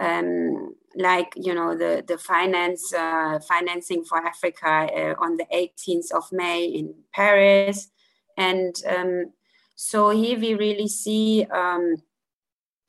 um, 0.00 0.74
like 0.94 1.32
you 1.36 1.54
know 1.54 1.76
the 1.76 2.04
the 2.06 2.18
finance 2.18 2.92
uh, 2.92 3.38
financing 3.40 4.04
for 4.04 4.18
Africa 4.18 4.68
uh, 4.68 5.14
on 5.22 5.36
the 5.36 5.46
18th 5.52 6.12
of 6.14 6.24
May 6.32 6.64
in 6.64 6.94
Paris, 7.14 7.88
and 8.36 8.74
um, 8.86 9.32
so 9.74 10.10
here 10.10 10.38
we 10.38 10.54
really 10.54 10.88
see 10.88 11.46
um, 11.50 11.96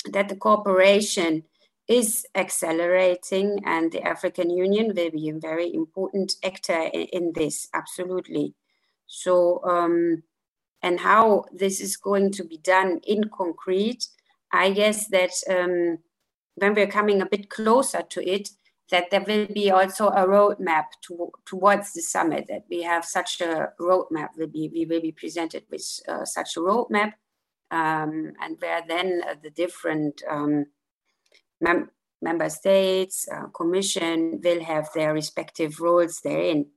that 0.05 0.29
the 0.29 0.35
cooperation 0.35 1.43
is 1.87 2.25
accelerating 2.35 3.61
and 3.65 3.91
the 3.91 4.01
African 4.01 4.49
Union 4.49 4.93
will 4.95 5.11
be 5.11 5.29
a 5.29 5.39
very 5.39 5.73
important 5.73 6.35
actor 6.43 6.89
in, 6.93 7.07
in 7.13 7.33
this, 7.33 7.69
absolutely. 7.73 8.53
So, 9.07 9.63
um, 9.63 10.23
and 10.81 10.99
how 10.99 11.45
this 11.53 11.79
is 11.79 11.95
going 11.95 12.31
to 12.33 12.43
be 12.43 12.57
done 12.57 12.99
in 13.07 13.29
concrete, 13.35 14.07
I 14.51 14.71
guess 14.71 15.07
that 15.07 15.31
um, 15.49 15.99
when 16.55 16.73
we're 16.73 16.87
coming 16.87 17.21
a 17.21 17.25
bit 17.25 17.49
closer 17.49 18.01
to 18.01 18.29
it, 18.29 18.49
that 18.89 19.09
there 19.11 19.23
will 19.27 19.47
be 19.47 19.69
also 19.71 20.07
a 20.07 20.25
roadmap 20.25 20.85
to, 21.03 21.31
towards 21.45 21.93
the 21.93 22.01
summit, 22.01 22.45
that 22.47 22.65
we 22.69 22.83
have 22.83 23.03
such 23.03 23.41
a 23.41 23.69
roadmap, 23.79 24.29
will 24.37 24.47
be, 24.47 24.69
we 24.73 24.85
will 24.85 25.01
be 25.01 25.11
presented 25.11 25.63
with 25.69 25.85
uh, 26.07 26.23
such 26.25 26.55
a 26.55 26.59
roadmap 26.59 27.13
um, 27.71 28.33
and 28.41 28.57
where 28.59 28.81
then 28.87 29.21
uh, 29.27 29.35
the 29.41 29.49
different 29.49 30.21
um, 30.29 30.65
mem- 31.61 31.91
member 32.21 32.49
states, 32.49 33.27
uh, 33.33 33.47
commission 33.47 34.41
will 34.43 34.63
have 34.63 34.89
their 34.93 35.13
respective 35.13 35.79
roles 35.79 36.21
therein. 36.23 36.67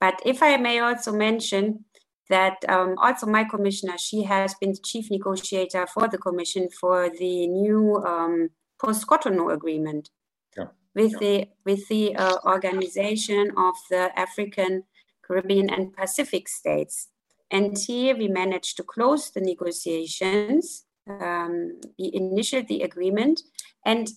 But 0.00 0.20
if 0.24 0.42
I 0.42 0.56
may 0.56 0.80
also 0.80 1.12
mention 1.12 1.84
that 2.30 2.56
um, 2.68 2.96
also 2.98 3.26
my 3.26 3.44
commissioner, 3.44 3.98
she 3.98 4.22
has 4.22 4.54
been 4.60 4.72
the 4.72 4.80
chief 4.84 5.10
negotiator 5.10 5.86
for 5.86 6.08
the 6.08 6.18
commission 6.18 6.68
for 6.80 7.10
the 7.10 7.46
new 7.46 7.96
um, 8.04 8.50
post-Cotonou 8.80 9.52
agreement 9.52 10.10
yeah. 10.56 10.66
with 10.94 11.12
yeah. 11.12 11.18
the 11.18 11.48
with 11.64 11.88
the 11.88 12.16
uh, 12.16 12.38
organization 12.46 13.50
of 13.56 13.74
the 13.90 14.10
African, 14.18 14.84
Caribbean, 15.26 15.70
and 15.70 15.92
Pacific 15.92 16.48
states. 16.48 17.08
And 17.50 17.76
here 17.76 18.16
we 18.16 18.28
managed 18.28 18.76
to 18.78 18.82
close 18.82 19.30
the 19.30 19.40
negotiations. 19.40 20.84
Um, 21.08 21.80
we 21.98 22.10
initiated 22.12 22.68
the 22.68 22.82
agreement. 22.82 23.42
And 23.84 24.08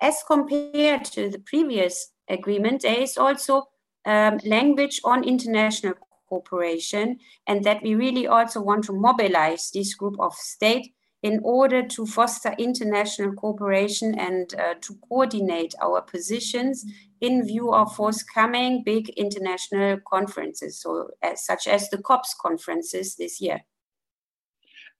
as 0.00 0.22
compared 0.26 1.04
to 1.06 1.28
the 1.28 1.40
previous 1.40 2.12
agreement, 2.28 2.82
there 2.82 3.00
is 3.00 3.16
also 3.16 3.68
um, 4.04 4.38
language 4.44 5.00
on 5.04 5.24
international 5.24 5.94
cooperation, 6.28 7.18
and 7.46 7.62
that 7.64 7.82
we 7.82 7.94
really 7.94 8.26
also 8.26 8.60
want 8.60 8.84
to 8.84 8.92
mobilize 8.92 9.70
this 9.70 9.94
group 9.94 10.16
of 10.18 10.34
states 10.34 10.88
in 11.22 11.40
order 11.44 11.86
to 11.86 12.04
foster 12.04 12.54
international 12.58 13.32
cooperation 13.34 14.18
and 14.18 14.54
uh, 14.54 14.74
to 14.80 14.94
coordinate 15.08 15.74
our 15.80 16.02
positions 16.02 16.84
in 17.22 17.46
view 17.46 17.72
of 17.72 17.94
forthcoming 17.94 18.82
big 18.82 19.08
international 19.10 19.98
conferences, 20.08 20.80
so 20.80 21.08
as, 21.22 21.46
such 21.46 21.68
as 21.68 21.88
the 21.88 21.98
COPS 21.98 22.34
conferences 22.40 23.14
this 23.14 23.40
year. 23.40 23.60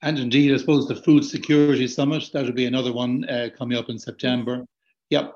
And 0.02 0.18
indeed, 0.18 0.54
I 0.54 0.56
suppose 0.56 0.86
the 0.86 0.94
Food 0.94 1.24
Security 1.24 1.86
Summit, 1.88 2.30
that 2.32 2.44
will 2.44 2.52
be 2.52 2.66
another 2.66 2.92
one 2.92 3.28
uh, 3.28 3.48
coming 3.58 3.76
up 3.76 3.88
in 3.88 3.98
September. 3.98 4.64
Yep. 5.10 5.34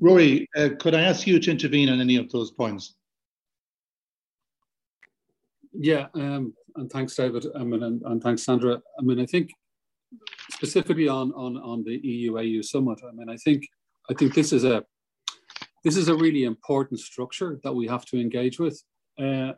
Rory, 0.00 0.48
uh, 0.56 0.70
could 0.80 0.94
I 0.94 1.02
ask 1.02 1.26
you 1.26 1.38
to 1.38 1.50
intervene 1.50 1.90
on 1.90 2.00
any 2.00 2.16
of 2.16 2.30
those 2.30 2.50
points? 2.50 2.94
Yeah, 5.74 6.06
um, 6.14 6.54
and 6.76 6.90
thanks, 6.90 7.14
David. 7.14 7.46
I 7.54 7.62
mean, 7.62 7.82
and, 7.82 8.02
and, 8.02 8.22
thanks, 8.22 8.44
Sandra. 8.44 8.80
I 8.98 9.02
mean, 9.02 9.20
I 9.20 9.26
think 9.26 9.50
specifically 10.50 11.08
on 11.08 11.32
on 11.32 11.56
on 11.56 11.82
the 11.84 11.96
EU 11.96 12.38
AU 12.38 12.62
summit. 12.62 13.00
I 13.06 13.12
mean, 13.12 13.30
I 13.30 13.36
think 13.36 13.66
I 14.10 14.14
think 14.14 14.34
this 14.34 14.52
is 14.52 14.64
a 14.64 14.84
this 15.84 15.96
is 15.96 16.08
a 16.08 16.14
really 16.14 16.44
important 16.44 17.00
structure 17.00 17.60
that 17.64 17.72
we 17.72 17.86
have 17.86 18.04
to 18.06 18.20
engage 18.20 18.58
with, 18.58 18.82
uh, 19.18 19.52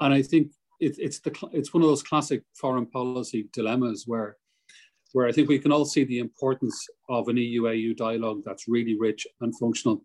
and 0.00 0.14
I 0.14 0.22
think 0.22 0.52
it, 0.80 0.96
it's 0.98 1.20
the 1.20 1.32
it's 1.52 1.74
one 1.74 1.82
of 1.82 1.88
those 1.88 2.02
classic 2.02 2.42
foreign 2.54 2.86
policy 2.86 3.48
dilemmas 3.52 4.04
where 4.06 4.36
where 5.12 5.26
I 5.26 5.32
think 5.32 5.48
we 5.48 5.58
can 5.58 5.72
all 5.72 5.86
see 5.86 6.04
the 6.04 6.18
importance 6.18 6.86
of 7.08 7.28
an 7.28 7.38
EU 7.38 7.66
AU 7.66 7.94
dialogue 7.94 8.42
that's 8.44 8.68
really 8.68 8.96
rich 8.98 9.26
and 9.40 9.58
functional. 9.58 10.04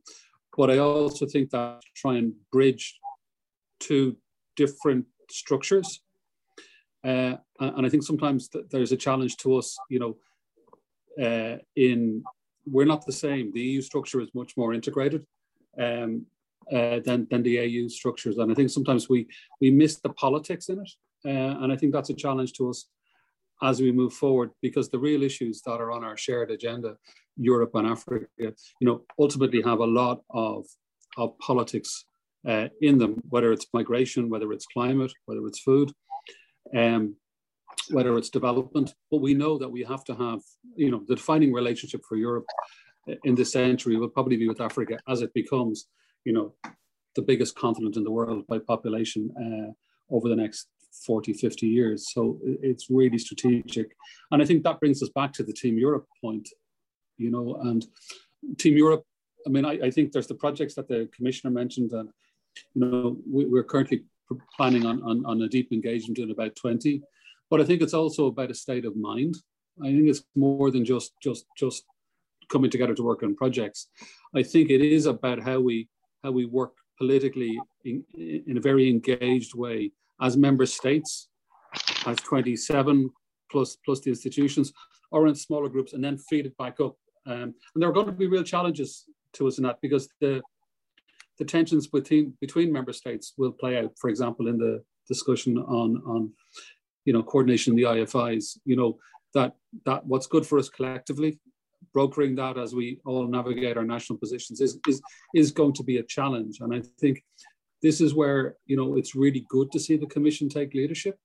But 0.55 0.71
I 0.71 0.77
also 0.77 1.25
think 1.25 1.49
that 1.49 1.81
try 1.95 2.15
and 2.15 2.33
bridge 2.51 2.97
two 3.79 4.15
different 4.55 5.05
structures 5.29 6.01
uh, 7.03 7.35
and 7.59 7.85
I 7.85 7.89
think 7.89 8.03
sometimes 8.03 8.47
th- 8.47 8.65
there's 8.71 8.91
a 8.91 8.97
challenge 8.97 9.37
to 9.37 9.57
us, 9.57 9.77
you 9.89 9.99
know, 9.99 10.15
uh, 11.21 11.57
in 11.75 12.23
we're 12.65 12.85
not 12.85 13.05
the 13.05 13.11
same. 13.11 13.51
The 13.51 13.61
EU 13.61 13.81
structure 13.81 14.21
is 14.21 14.29
much 14.33 14.55
more 14.57 14.73
integrated. 14.73 15.25
Um, 15.77 16.25
uh, 16.71 16.99
than 17.03 17.27
than 17.29 17.43
the 17.43 17.59
AU 17.59 17.89
structures. 17.89 18.37
And 18.37 18.49
I 18.49 18.55
think 18.55 18.69
sometimes 18.69 19.09
we 19.09 19.27
we 19.59 19.69
miss 19.69 19.97
the 19.97 20.13
politics 20.13 20.69
in 20.69 20.79
it, 20.79 20.91
uh, 21.25 21.61
and 21.61 21.73
I 21.73 21.75
think 21.75 21.91
that's 21.91 22.09
a 22.09 22.13
challenge 22.13 22.53
to 22.53 22.69
us 22.69 22.87
as 23.61 23.81
we 23.81 23.91
move 23.91 24.13
forward 24.13 24.51
because 24.61 24.89
the 24.89 24.99
real 24.99 25.23
issues 25.23 25.61
that 25.61 25.79
are 25.81 25.91
on 25.91 26.03
our 26.03 26.17
shared 26.17 26.51
agenda, 26.51 26.97
Europe 27.37 27.71
and 27.75 27.87
Africa, 27.87 28.27
you 28.37 28.53
know, 28.81 29.01
ultimately 29.19 29.61
have 29.61 29.79
a 29.79 29.85
lot 29.85 30.21
of 30.29 30.65
of 31.17 31.37
politics 31.39 32.05
uh, 32.47 32.67
in 32.81 32.97
them, 32.97 33.21
whether 33.29 33.51
it's 33.51 33.67
migration, 33.73 34.29
whether 34.29 34.51
it's 34.51 34.65
climate, 34.65 35.13
whether 35.25 35.45
it's 35.47 35.59
food. 35.59 35.91
Um, 36.75 37.15
whether 37.89 38.17
it's 38.17 38.29
development, 38.29 38.93
but 39.11 39.21
we 39.21 39.33
know 39.33 39.57
that 39.57 39.69
we 39.69 39.83
have 39.83 40.03
to 40.05 40.15
have, 40.15 40.41
you 40.75 40.91
know, 40.91 41.03
the 41.07 41.15
defining 41.15 41.53
relationship 41.53 42.01
for 42.07 42.15
Europe 42.15 42.45
in 43.23 43.35
this 43.35 43.51
century 43.51 43.97
will 43.97 44.09
probably 44.09 44.37
be 44.37 44.47
with 44.47 44.61
Africa 44.61 44.97
as 45.07 45.21
it 45.21 45.33
becomes, 45.33 45.87
you 46.23 46.33
know, 46.33 46.53
the 47.15 47.21
biggest 47.21 47.55
continent 47.55 47.97
in 47.97 48.03
the 48.03 48.11
world 48.11 48.45
by 48.47 48.57
population 48.59 49.29
uh, 49.37 50.15
over 50.15 50.29
the 50.29 50.35
next 50.35 50.67
40, 51.05 51.33
50 51.33 51.67
years. 51.67 52.11
So 52.11 52.39
it's 52.43 52.89
really 52.89 53.17
strategic. 53.17 53.95
And 54.31 54.41
I 54.41 54.45
think 54.45 54.63
that 54.63 54.79
brings 54.79 55.01
us 55.01 55.09
back 55.09 55.33
to 55.33 55.43
the 55.43 55.53
Team 55.53 55.77
Europe 55.77 56.07
point, 56.21 56.47
you 57.17 57.31
know, 57.31 57.55
and 57.61 57.85
Team 58.57 58.77
Europe, 58.77 59.03
I 59.45 59.49
mean, 59.49 59.65
I, 59.65 59.79
I 59.85 59.91
think 59.91 60.11
there's 60.11 60.27
the 60.27 60.35
projects 60.35 60.75
that 60.75 60.87
the 60.87 61.09
commissioner 61.15 61.51
mentioned 61.51 61.91
and, 61.91 62.09
you 62.73 62.85
know, 62.85 63.17
we, 63.29 63.59
are 63.59 63.63
currently 63.63 64.03
planning 64.55 64.85
on, 64.85 65.01
on, 65.03 65.25
on 65.25 65.41
a 65.41 65.49
deep 65.49 65.71
engagement 65.71 66.19
in 66.19 66.31
about 66.31 66.55
20. 66.55 67.01
But 67.49 67.61
I 67.61 67.65
think 67.65 67.81
it's 67.81 67.93
also 67.93 68.27
about 68.27 68.51
a 68.51 68.55
state 68.55 68.85
of 68.85 68.95
mind. 68.95 69.35
I 69.81 69.87
think 69.87 70.07
it's 70.07 70.23
more 70.35 70.71
than 70.71 70.85
just 70.85 71.13
just 71.21 71.45
just 71.57 71.83
coming 72.49 72.71
together 72.71 72.93
to 72.93 73.03
work 73.03 73.23
on 73.23 73.35
projects. 73.35 73.87
I 74.35 74.43
think 74.43 74.69
it 74.69 74.81
is 74.81 75.05
about 75.05 75.41
how 75.41 75.59
we 75.59 75.87
how 76.23 76.31
we 76.31 76.45
work 76.45 76.73
politically 76.97 77.59
in, 77.85 78.03
in 78.15 78.57
a 78.57 78.61
very 78.61 78.89
engaged 78.89 79.55
way 79.55 79.91
as 80.21 80.37
member 80.37 80.65
states, 80.65 81.27
as 82.05 82.17
27 82.17 83.09
plus 83.51 83.77
plus 83.83 83.99
the 84.01 84.09
institutions, 84.09 84.71
or 85.11 85.27
in 85.27 85.35
smaller 85.35 85.69
groups, 85.69 85.93
and 85.93 86.03
then 86.03 86.17
feed 86.17 86.45
it 86.45 86.57
back 86.57 86.79
up. 86.79 86.95
Um, 87.25 87.53
and 87.73 87.81
there 87.81 87.89
are 87.89 87.93
going 87.93 88.07
to 88.07 88.11
be 88.11 88.27
real 88.27 88.43
challenges 88.43 89.05
to 89.33 89.47
us 89.47 89.57
in 89.57 89.63
that 89.63 89.79
because 89.81 90.07
the 90.21 90.41
the 91.39 91.45
tensions 91.45 91.87
between 91.87 92.33
between 92.39 92.71
member 92.71 92.93
states 92.93 93.33
will 93.37 93.51
play 93.51 93.77
out. 93.77 93.91
For 93.99 94.09
example, 94.09 94.47
in 94.47 94.57
the 94.57 94.83
discussion 95.07 95.57
on 95.57 96.01
on 96.05 96.31
you 97.05 97.13
know 97.13 97.23
coordination 97.23 97.73
in 97.73 97.77
the 97.77 97.83
IFIs, 97.83 98.57
you 98.65 98.75
know 98.75 98.97
that 99.33 99.55
that 99.85 100.05
what's 100.05 100.27
good 100.27 100.45
for 100.45 100.59
us 100.59 100.69
collectively 100.69 101.39
brokering 101.93 102.35
that 102.35 102.57
as 102.57 102.73
we 102.73 102.99
all 103.05 103.27
navigate 103.27 103.77
our 103.77 103.83
national 103.83 104.17
positions 104.17 104.61
is, 104.61 104.79
is, 104.87 105.01
is 105.35 105.51
going 105.51 105.73
to 105.73 105.83
be 105.83 105.97
a 105.97 106.03
challenge. 106.03 106.57
And 106.59 106.73
I 106.73 106.81
think 106.99 107.23
this 107.81 108.01
is 108.01 108.13
where, 108.13 108.55
you 108.65 108.77
know, 108.77 108.95
it's 108.95 109.15
really 109.15 109.45
good 109.49 109.71
to 109.71 109.79
see 109.79 109.97
the 109.97 110.07
Commission 110.07 110.49
take 110.49 110.73
leadership 110.73 111.17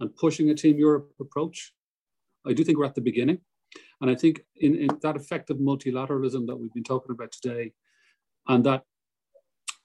and 0.00 0.14
pushing 0.16 0.50
a 0.50 0.54
Team 0.54 0.78
Europe 0.78 1.10
approach. 1.20 1.72
I 2.46 2.52
do 2.52 2.62
think 2.62 2.78
we're 2.78 2.84
at 2.84 2.94
the 2.94 3.00
beginning. 3.00 3.38
And 4.00 4.10
I 4.10 4.14
think 4.14 4.40
in, 4.56 4.76
in 4.76 4.88
that 5.02 5.16
effective 5.16 5.56
multilateralism 5.56 6.46
that 6.46 6.56
we've 6.56 6.74
been 6.74 6.84
talking 6.84 7.12
about 7.12 7.32
today, 7.32 7.72
and 8.46 8.64
that 8.66 8.82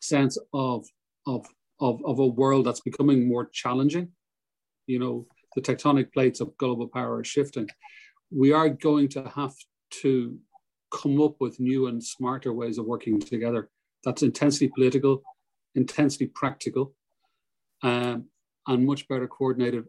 sense 0.01 0.37
of, 0.53 0.85
of, 1.25 1.45
of, 1.79 2.01
of 2.05 2.19
a 2.19 2.27
world 2.27 2.65
that's 2.65 2.81
becoming 2.81 3.27
more 3.27 3.45
challenging, 3.45 4.09
you 4.89 4.99
know, 4.99 5.27
the 5.55 5.61
tectonic 5.61 6.11
plates 6.11 6.41
of 6.41 6.57
global 6.57 6.87
power 6.87 7.17
are 7.17 7.23
shifting. 7.23 7.69
We 8.31 8.51
are 8.51 8.69
going 8.69 9.07
to 9.09 9.23
have 9.35 9.53
to 10.01 10.37
come 10.91 11.21
up 11.21 11.35
with 11.39 11.59
new 11.59 11.87
and 11.87 12.03
smarter 12.03 12.51
ways 12.53 12.79
of 12.79 12.85
working 12.85 13.19
together. 13.19 13.69
That's 14.03 14.23
intensely 14.23 14.69
political, 14.69 15.21
intensely 15.75 16.27
practical, 16.27 16.93
um, 17.83 18.25
and 18.67 18.85
much 18.85 19.07
better 19.07 19.27
coordinated 19.27 19.85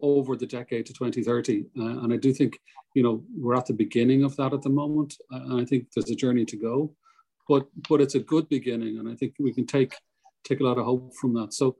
over 0.00 0.36
the 0.36 0.46
decade 0.46 0.86
to 0.86 0.92
2030. 0.92 1.66
Uh, 1.78 1.82
and 2.02 2.12
I 2.12 2.16
do 2.16 2.32
think, 2.32 2.58
you 2.94 3.04
know, 3.04 3.22
we're 3.36 3.54
at 3.54 3.66
the 3.66 3.74
beginning 3.74 4.24
of 4.24 4.34
that 4.36 4.52
at 4.52 4.62
the 4.62 4.70
moment. 4.70 5.14
Uh, 5.32 5.42
and 5.42 5.60
I 5.60 5.64
think 5.64 5.86
there's 5.94 6.10
a 6.10 6.16
journey 6.16 6.44
to 6.46 6.56
go, 6.56 6.94
but 7.48 7.66
but 7.88 8.00
it's 8.00 8.16
a 8.16 8.20
good 8.32 8.48
beginning, 8.48 8.98
and 8.98 9.08
I 9.08 9.14
think 9.14 9.34
we 9.38 9.52
can 9.52 9.66
take 9.66 9.94
take 10.44 10.60
a 10.60 10.64
lot 10.64 10.78
of 10.78 10.84
hope 10.84 11.14
from 11.20 11.34
that. 11.34 11.54
So 11.54 11.76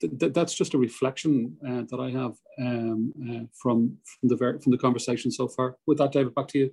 th- 0.00 0.32
that's 0.32 0.54
just 0.54 0.74
a 0.74 0.78
reflection 0.78 1.56
uh, 1.66 1.82
that 1.90 2.00
I 2.00 2.10
have 2.10 2.34
um, 2.58 3.12
uh, 3.22 3.46
from 3.54 3.96
from 4.04 4.28
the 4.28 4.36
ver- 4.36 4.58
from 4.58 4.72
the 4.72 4.78
conversation 4.78 5.30
so 5.30 5.48
far. 5.48 5.76
With 5.86 5.98
that, 5.98 6.12
David, 6.12 6.34
back 6.34 6.48
to 6.48 6.58
you. 6.58 6.70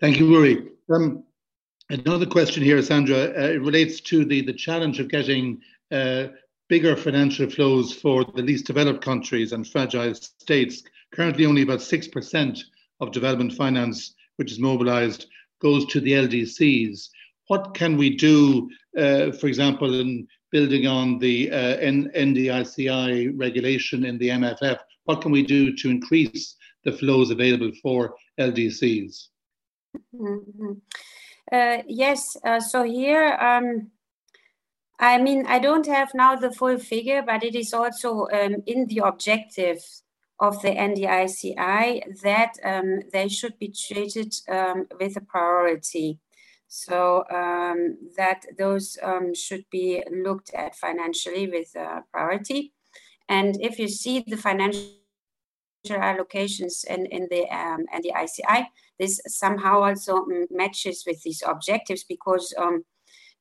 Thank 0.00 0.18
you, 0.18 0.32
Rory. 0.34 0.68
Um, 0.92 1.24
another 1.90 2.26
question 2.26 2.62
here, 2.62 2.80
Sandra. 2.82 3.16
Uh, 3.16 3.52
it 3.54 3.62
relates 3.62 4.00
to 4.02 4.24
the 4.24 4.42
the 4.42 4.52
challenge 4.52 5.00
of 5.00 5.08
getting 5.08 5.60
uh, 5.90 6.28
bigger 6.68 6.96
financial 6.96 7.48
flows 7.48 7.92
for 7.92 8.24
the 8.24 8.42
least 8.42 8.66
developed 8.66 9.02
countries 9.02 9.52
and 9.52 9.66
fragile 9.66 10.14
states. 10.14 10.82
Currently, 11.12 11.46
only 11.46 11.62
about 11.62 11.82
six 11.82 12.08
percent 12.08 12.64
of 13.00 13.12
development 13.12 13.52
finance, 13.52 14.14
which 14.36 14.52
is 14.52 14.58
mobilised, 14.58 15.26
goes 15.60 15.86
to 15.86 16.00
the 16.00 16.12
LDCs. 16.12 17.08
What 17.48 17.74
can 17.74 17.96
we 17.96 18.16
do, 18.16 18.68
uh, 18.98 19.30
for 19.32 19.46
example, 19.46 20.00
in 20.00 20.26
building 20.56 20.86
on 20.86 21.18
the 21.18 21.50
uh, 21.50 21.76
NDICI 22.24 23.10
regulation 23.44 24.06
in 24.06 24.16
the 24.16 24.30
MFF? 24.40 24.78
What 25.04 25.20
can 25.20 25.30
we 25.30 25.42
do 25.42 25.76
to 25.76 25.90
increase 25.90 26.56
the 26.84 26.92
flows 26.92 27.30
available 27.30 27.72
for 27.82 28.14
LDCs? 28.40 29.14
Mm-hmm. 30.14 30.72
Uh, 31.52 31.78
yes, 31.86 32.20
uh, 32.42 32.60
so 32.60 32.78
here, 32.84 33.26
um, 33.50 33.90
I 34.98 35.18
mean, 35.18 35.44
I 35.46 35.58
don't 35.58 35.86
have 35.86 36.10
now 36.14 36.36
the 36.36 36.52
full 36.58 36.78
figure, 36.78 37.22
but 37.30 37.44
it 37.44 37.54
is 37.54 37.74
also 37.74 38.26
um, 38.32 38.54
in 38.66 38.86
the 38.86 39.00
objective 39.04 39.80
of 40.40 40.62
the 40.62 40.70
NDICI 40.70 42.20
that 42.22 42.52
um, 42.64 43.00
they 43.12 43.28
should 43.28 43.58
be 43.58 43.68
treated 43.86 44.32
um, 44.48 44.86
with 44.98 45.16
a 45.18 45.20
priority. 45.20 46.18
So 46.68 47.24
um, 47.30 47.96
that 48.16 48.44
those 48.58 48.98
um, 49.02 49.34
should 49.34 49.64
be 49.70 50.02
looked 50.10 50.52
at 50.54 50.74
financially 50.74 51.48
with 51.48 51.74
uh, 51.76 52.00
priority. 52.12 52.72
And 53.28 53.56
if 53.60 53.78
you 53.78 53.88
see 53.88 54.24
the 54.26 54.36
financial 54.36 54.90
allocations 55.90 56.84
in, 56.88 57.06
in 57.06 57.28
the 57.30 57.48
um, 57.50 57.84
NDICI, 57.94 58.66
this 58.98 59.20
somehow 59.26 59.82
also 59.82 60.24
matches 60.50 61.04
with 61.06 61.22
these 61.22 61.42
objectives 61.46 62.04
because 62.04 62.52
um, 62.58 62.84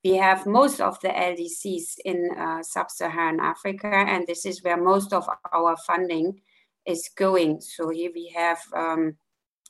we 0.03 0.15
have 0.15 0.45
most 0.45 0.81
of 0.81 0.99
the 1.01 1.07
LDCs 1.07 1.95
in 2.05 2.29
uh, 2.37 2.61
sub-Saharan 2.61 3.39
Africa, 3.39 3.87
and 3.87 4.27
this 4.27 4.45
is 4.45 4.61
where 4.63 4.77
most 4.77 5.13
of 5.13 5.27
our 5.51 5.75
funding 5.77 6.41
is 6.85 7.09
going. 7.15 7.59
So 7.59 7.89
here 7.89 8.11
we 8.13 8.31
have 8.35 8.59
um, 8.75 9.15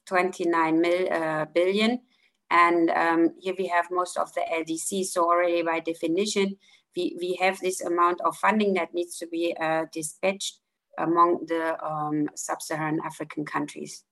29 0.07 0.81
mil, 0.81 1.13
uh, 1.13 1.45
billion 1.53 2.01
and 2.51 2.89
um, 2.91 3.29
here 3.39 3.55
we 3.57 3.67
have 3.67 3.87
most 3.91 4.17
of 4.17 4.33
the 4.33 4.41
LDC. 4.41 5.05
So 5.05 5.23
already 5.23 5.61
by 5.63 5.79
definition, 5.79 6.57
we, 6.95 7.15
we 7.19 7.37
have 7.41 7.59
this 7.59 7.81
amount 7.81 8.21
of 8.21 8.35
funding 8.37 8.73
that 8.75 8.93
needs 8.93 9.17
to 9.17 9.27
be 9.27 9.55
uh, 9.59 9.85
dispatched 9.91 10.59
among 10.97 11.45
the 11.47 11.77
um, 11.85 12.29
sub-Saharan 12.35 12.99
African 13.05 13.45
countries. 13.45 14.03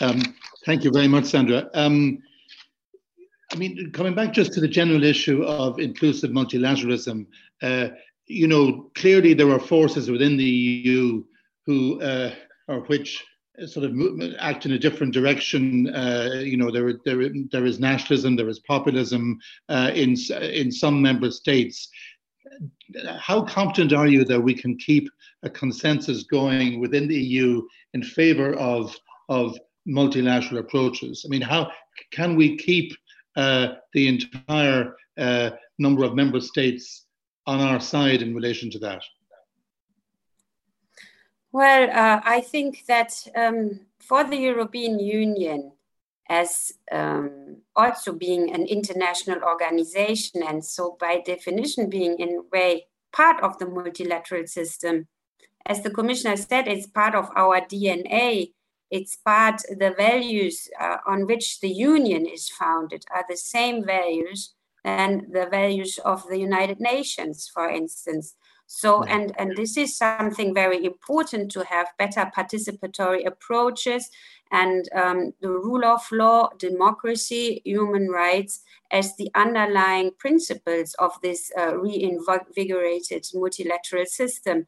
Um, 0.00 0.22
thank 0.64 0.84
you 0.84 0.92
very 0.92 1.08
much, 1.08 1.24
Sandra. 1.24 1.68
Um, 1.74 2.18
I 3.52 3.56
mean, 3.56 3.90
coming 3.92 4.14
back 4.14 4.32
just 4.32 4.52
to 4.52 4.60
the 4.60 4.68
general 4.68 5.02
issue 5.02 5.42
of 5.42 5.80
inclusive 5.80 6.30
multilateralism, 6.30 7.26
uh, 7.62 7.88
you 8.26 8.46
know, 8.46 8.90
clearly 8.94 9.34
there 9.34 9.50
are 9.50 9.58
forces 9.58 10.10
within 10.10 10.36
the 10.36 10.44
EU 10.44 11.24
who, 11.66 12.00
uh, 12.00 12.34
or 12.68 12.80
which 12.82 13.24
sort 13.66 13.86
of 13.86 13.94
act 14.38 14.66
in 14.66 14.72
a 14.72 14.78
different 14.78 15.12
direction. 15.12 15.88
Uh, 15.94 16.40
you 16.42 16.56
know, 16.56 16.70
there, 16.70 16.92
there, 17.04 17.28
there 17.50 17.66
is 17.66 17.80
nationalism, 17.80 18.36
there 18.36 18.48
is 18.48 18.60
populism 18.60 19.38
uh, 19.68 19.90
in, 19.94 20.16
in 20.42 20.70
some 20.70 21.00
member 21.02 21.30
states. 21.30 21.88
How 23.18 23.42
confident 23.42 23.92
are 23.92 24.06
you 24.06 24.24
that 24.24 24.40
we 24.40 24.54
can 24.54 24.76
keep 24.78 25.08
a 25.42 25.50
consensus 25.50 26.24
going 26.24 26.80
within 26.80 27.08
the 27.08 27.20
EU 27.20 27.62
in 27.94 28.02
favor 28.02 28.54
of, 28.54 28.96
of 29.28 29.58
multilateral 29.86 30.60
approaches? 30.60 31.24
I 31.26 31.28
mean, 31.28 31.42
how 31.42 31.70
can 32.10 32.36
we 32.36 32.56
keep 32.56 32.94
uh, 33.36 33.74
the 33.92 34.08
entire 34.08 34.96
uh, 35.16 35.50
number 35.78 36.04
of 36.04 36.14
member 36.14 36.40
states 36.40 37.06
on 37.46 37.60
our 37.60 37.80
side 37.80 38.22
in 38.22 38.34
relation 38.34 38.70
to 38.70 38.78
that? 38.80 39.02
Well, 41.52 41.90
uh, 41.90 42.20
I 42.24 42.40
think 42.42 42.84
that 42.86 43.26
um, 43.34 43.80
for 44.00 44.24
the 44.24 44.36
European 44.36 44.98
Union, 44.98 45.72
as 46.28 46.72
um, 46.92 47.62
also 47.74 48.12
being 48.12 48.54
an 48.54 48.66
international 48.66 49.42
organization, 49.42 50.42
and 50.42 50.62
so 50.62 50.96
by 51.00 51.22
definition 51.24 51.88
being 51.88 52.18
in 52.18 52.36
a 52.36 52.42
way 52.52 52.86
part 53.12 53.42
of 53.42 53.58
the 53.58 53.66
multilateral 53.66 54.46
system, 54.46 55.08
as 55.64 55.82
the 55.82 55.90
commissioner 55.90 56.36
said, 56.36 56.68
it's 56.68 56.86
part 56.86 57.14
of 57.14 57.30
our 57.34 57.60
DNA. 57.60 58.52
it's 58.90 59.16
part, 59.16 59.60
the 59.68 59.92
values 59.98 60.66
uh, 60.80 60.96
on 61.06 61.26
which 61.26 61.60
the 61.60 61.68
union 61.68 62.24
is 62.26 62.48
founded 62.48 63.04
are 63.14 63.24
the 63.28 63.36
same 63.36 63.84
values 63.84 64.54
and 64.82 65.26
the 65.30 65.46
values 65.50 65.98
of 66.04 66.26
the 66.28 66.38
United 66.38 66.80
Nations, 66.80 67.50
for 67.52 67.68
instance. 67.68 68.34
So, 68.70 69.02
and, 69.04 69.32
and 69.38 69.56
this 69.56 69.78
is 69.78 69.96
something 69.96 70.52
very 70.52 70.84
important 70.84 71.50
to 71.52 71.64
have 71.64 71.88
better 71.98 72.30
participatory 72.36 73.26
approaches 73.26 74.10
and 74.52 74.86
um, 74.94 75.32
the 75.40 75.48
rule 75.48 75.86
of 75.86 76.02
law, 76.12 76.50
democracy, 76.58 77.62
human 77.64 78.08
rights 78.08 78.60
as 78.90 79.16
the 79.16 79.30
underlying 79.34 80.10
principles 80.18 80.94
of 80.98 81.12
this 81.22 81.50
uh, 81.58 81.78
reinvigorated 81.78 83.26
multilateral 83.32 84.04
system. 84.04 84.66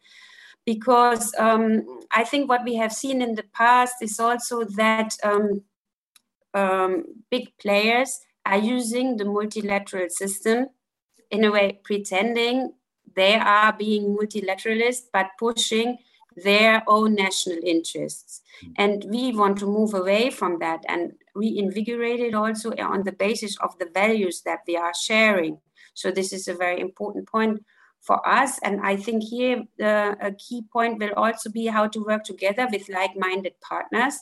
Because 0.64 1.34
um, 1.38 1.84
I 2.10 2.24
think 2.24 2.48
what 2.48 2.64
we 2.64 2.76
have 2.76 2.94
seen 2.94 3.20
in 3.20 3.34
the 3.34 3.44
past 3.52 3.96
is 4.00 4.18
also 4.18 4.64
that 4.64 5.14
um, 5.22 5.62
um 6.52 7.04
big 7.30 7.56
players 7.58 8.18
are 8.44 8.58
using 8.58 9.16
the 9.16 9.24
multilateral 9.24 10.08
system 10.08 10.66
in 11.30 11.44
a 11.44 11.50
way 11.50 11.78
pretending 11.84 12.72
they 13.14 13.34
are 13.34 13.72
being 13.72 14.16
multilateralist 14.16 15.04
but 15.12 15.26
pushing 15.38 15.98
their 16.36 16.82
own 16.86 17.14
national 17.14 17.58
interests. 17.64 18.42
And 18.76 19.04
we 19.08 19.32
want 19.32 19.58
to 19.58 19.66
move 19.66 19.94
away 19.94 20.30
from 20.30 20.58
that 20.60 20.84
and 20.88 21.12
reinvigorate 21.34 22.20
it 22.20 22.34
also 22.34 22.72
on 22.76 23.04
the 23.04 23.12
basis 23.12 23.56
of 23.60 23.78
the 23.78 23.88
values 23.92 24.42
that 24.42 24.60
we 24.66 24.76
are 24.76 24.92
sharing. 24.94 25.58
So 25.94 26.10
this 26.10 26.32
is 26.32 26.48
a 26.48 26.54
very 26.54 26.80
important 26.80 27.28
point 27.28 27.64
for 28.00 28.26
us. 28.26 28.58
And 28.62 28.80
i 28.80 28.96
think 28.96 29.22
here 29.24 29.64
uh, 29.82 30.14
a 30.20 30.32
key 30.32 30.62
point 30.72 30.98
will 30.98 31.12
also 31.16 31.50
be 31.50 31.66
how 31.66 31.86
to 31.88 32.04
work 32.04 32.24
together 32.24 32.66
with 32.70 32.88
like-minded 32.88 33.54
partners. 33.60 34.18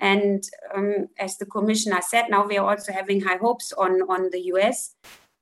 And 0.00 0.42
um, 0.74 1.08
as 1.18 1.38
the 1.38 1.46
commissioner 1.46 2.00
said, 2.02 2.26
now 2.28 2.46
we 2.46 2.58
are 2.58 2.68
also 2.68 2.92
having 2.92 3.20
high 3.20 3.36
hopes 3.36 3.72
on, 3.72 4.02
on 4.08 4.30
the 4.30 4.40
US 4.54 4.96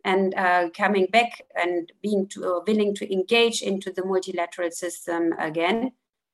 and 0.04 0.34
uh, 0.34 0.70
coming 0.76 1.06
back 1.06 1.42
and 1.54 1.92
being 2.02 2.26
to, 2.28 2.44
uh, 2.44 2.60
willing 2.66 2.94
to 2.96 3.12
engage 3.12 3.62
into 3.62 3.92
the 3.92 4.04
multilateral 4.04 4.70
system 4.70 5.32
again. 5.38 5.92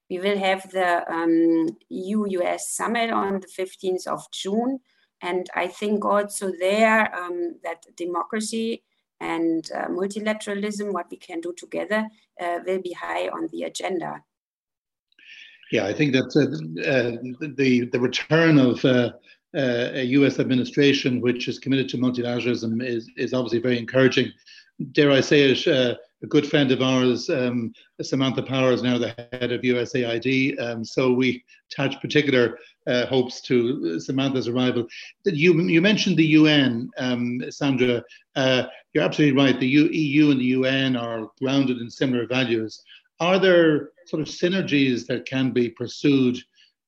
We 0.09 0.19
will 0.19 0.39
have 0.39 0.71
the 0.71 1.11
um, 1.13 1.77
EU-US 1.91 2.71
summit 2.71 3.11
on 3.11 3.41
the 3.41 3.47
15th 3.47 4.07
of 4.07 4.31
June. 4.33 4.81
And 5.21 5.49
I 5.55 5.67
think 5.67 6.05
also 6.05 6.51
there 6.59 7.15
um, 7.15 7.57
that 7.63 7.85
democracy 7.97 8.85
and 9.21 9.69
uh, 9.75 9.89
multilateralism, 9.89 10.93
what 10.93 11.11
we 11.11 11.17
can 11.19 11.41
do 11.41 11.53
together, 11.57 12.09
uh, 12.41 12.61
will 12.65 12.81
be 12.81 12.93
high 12.93 13.29
on 13.29 13.49
the 13.53 13.65
agenda. 13.65 14.23
Yeah, 15.71 15.87
I 15.87 15.93
think 15.93 16.13
that 16.13 16.31
uh, 16.35 16.89
uh, 16.89 17.51
the 17.57 17.87
the 17.93 18.01
return 18.01 18.59
of 18.59 18.85
uh, 19.55 19.59
uh 19.59 19.91
a 19.95 20.05
U.S. 20.05 20.39
administration 20.39 21.21
which 21.21 21.49
is 21.49 21.59
committed 21.59 21.89
to 21.91 21.99
multilateralism 21.99 22.83
is 22.83 23.11
is 23.17 23.33
obviously 23.35 23.61
very 23.61 23.79
encouraging. 23.79 24.33
Dare 24.93 25.11
I 25.11 25.21
say 25.21 25.51
it? 25.51 25.67
Uh, 25.67 25.97
a 26.23 26.27
good 26.27 26.47
friend 26.47 26.73
of 26.73 26.83
ours, 26.83 27.31
um, 27.31 27.73
Samantha 28.03 28.43
Power, 28.43 28.73
is 28.73 28.83
now 28.83 28.99
the 28.99 29.15
head 29.33 29.53
of 29.53 29.63
USAID. 29.63 30.61
Um, 30.61 30.85
so 30.85 31.13
we 31.13 31.45
attach 31.71 32.01
particular 32.01 32.59
uh, 32.89 33.07
hopes 33.07 33.41
to 33.43 34.01
Samantha's 34.01 34.49
arrival. 34.49 34.87
You, 35.25 35.61
you 35.63 35.81
mentioned 35.81 36.17
the 36.17 36.27
UN, 36.27 36.91
um, 36.99 37.41
Sandra. 37.51 38.03
you're 38.35 39.05
absolutely 39.05 39.37
right. 39.37 39.61
The 39.61 39.69
EU 39.69 40.33
and 40.33 40.41
the 40.41 40.45
UN 40.59 40.97
are 40.97 41.31
grounded 41.41 41.79
in 41.79 41.89
similar 41.89 42.27
values. 42.27 42.83
Are 43.21 43.39
there 43.39 43.91
sort 44.07 44.23
of 44.23 44.29
synergies 44.29 45.07
that 45.07 45.27
can 45.27 45.51
be 45.51 45.69
pursued 45.71 46.39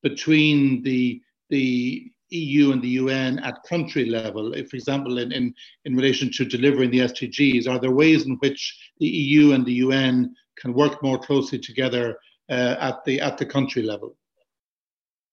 between 0.02 0.82
the 0.82 1.20
the 1.50 2.11
EU 2.31 2.72
and 2.72 2.83
the 2.83 2.89
UN 2.89 3.39
at 3.41 3.62
country 3.64 4.07
level? 4.07 4.53
For 4.53 4.76
example, 4.76 5.18
in, 5.18 5.33
in, 5.33 5.55
in 5.85 5.97
relation 5.97 6.31
to 6.33 6.45
delivering 6.45 6.91
the 6.91 7.01
SDGs, 7.01 7.68
are 7.68 7.78
there 7.78 7.93
ways 7.93 8.26
in 8.26 8.37
which 8.37 8.93
the 8.99 9.07
EU 9.07 9.53
and 9.53 9.64
the 9.64 9.74
UN 9.74 10.35
can 10.57 10.72
work 10.72 11.03
more 11.03 11.18
closely 11.18 11.59
together 11.59 12.18
uh, 12.49 12.76
at 12.81 13.05
the 13.05 13.20
at 13.20 13.39
the 13.39 13.47
country 13.47 13.83
level? 13.83 14.16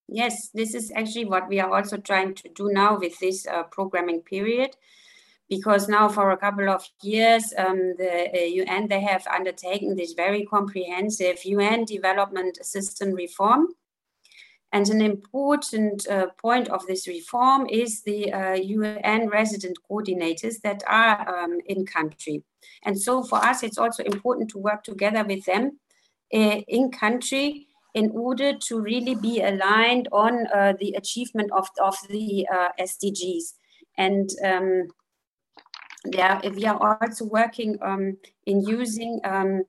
Yes, 0.08 0.50
this 0.54 0.74
is 0.74 0.92
actually 0.96 1.26
what 1.26 1.50
we 1.50 1.60
are 1.60 1.74
also 1.76 1.98
trying 1.98 2.34
to 2.36 2.50
do 2.56 2.70
now 2.72 2.98
with 2.98 3.20
this 3.20 3.46
uh, 3.46 3.64
programming 3.64 4.22
period 4.22 4.72
because 5.50 5.88
now 5.88 6.10
for 6.10 6.32
a 6.32 6.38
couple 6.38 6.70
of 6.70 6.86
years 7.02 7.54
um, 7.58 7.96
the 7.98 8.30
uh, 8.34 8.46
UN 8.64 8.88
they 8.88 9.02
have 9.02 9.26
undertaken 9.28 9.96
this 9.96 10.14
very 10.14 10.46
comprehensive 10.46 11.44
UN 11.46 11.86
development 11.86 12.58
system 12.66 13.12
reform. 13.14 13.68
And 14.74 14.88
an 14.90 15.02
important 15.02 16.08
uh, 16.08 16.28
point 16.42 16.68
of 16.70 16.86
this 16.88 17.08
reform 17.08 17.68
is 17.68 18.04
the 18.04 18.34
uh, 18.34 18.54
UN 18.54 19.30
resident 19.30 19.78
coordinators 19.90 20.60
that 20.62 20.84
are 20.88 21.28
um, 21.28 21.60
in 21.68 21.86
country. 21.86 22.44
And 22.84 23.00
so 23.00 23.24
for 23.24 23.38
us, 23.38 23.64
it's 23.64 23.78
also 23.78 24.04
important 24.04 24.50
to 24.52 24.58
work 24.58 24.84
together 24.84 25.24
with 25.24 25.46
them 25.46 25.80
uh, 26.34 26.62
in 26.68 26.92
country 26.92 27.68
in 27.94 28.12
order 28.12 28.58
to 28.58 28.80
really 28.80 29.16
be 29.16 29.42
aligned 29.42 30.08
on 30.12 30.46
uh, 30.54 30.74
the 30.80 30.94
achievement 30.98 31.50
of, 31.52 31.68
of 31.82 31.96
the 32.10 32.46
uh, 32.54 32.70
SDGs. 32.80 33.54
And 33.98 34.30
um, 34.46 34.88
yeah, 36.06 36.40
we 36.50 36.66
are 36.66 37.00
also 37.02 37.26
working 37.26 37.78
um, 37.82 38.18
in 38.46 38.62
using 38.62 39.20
um, 39.24 39.64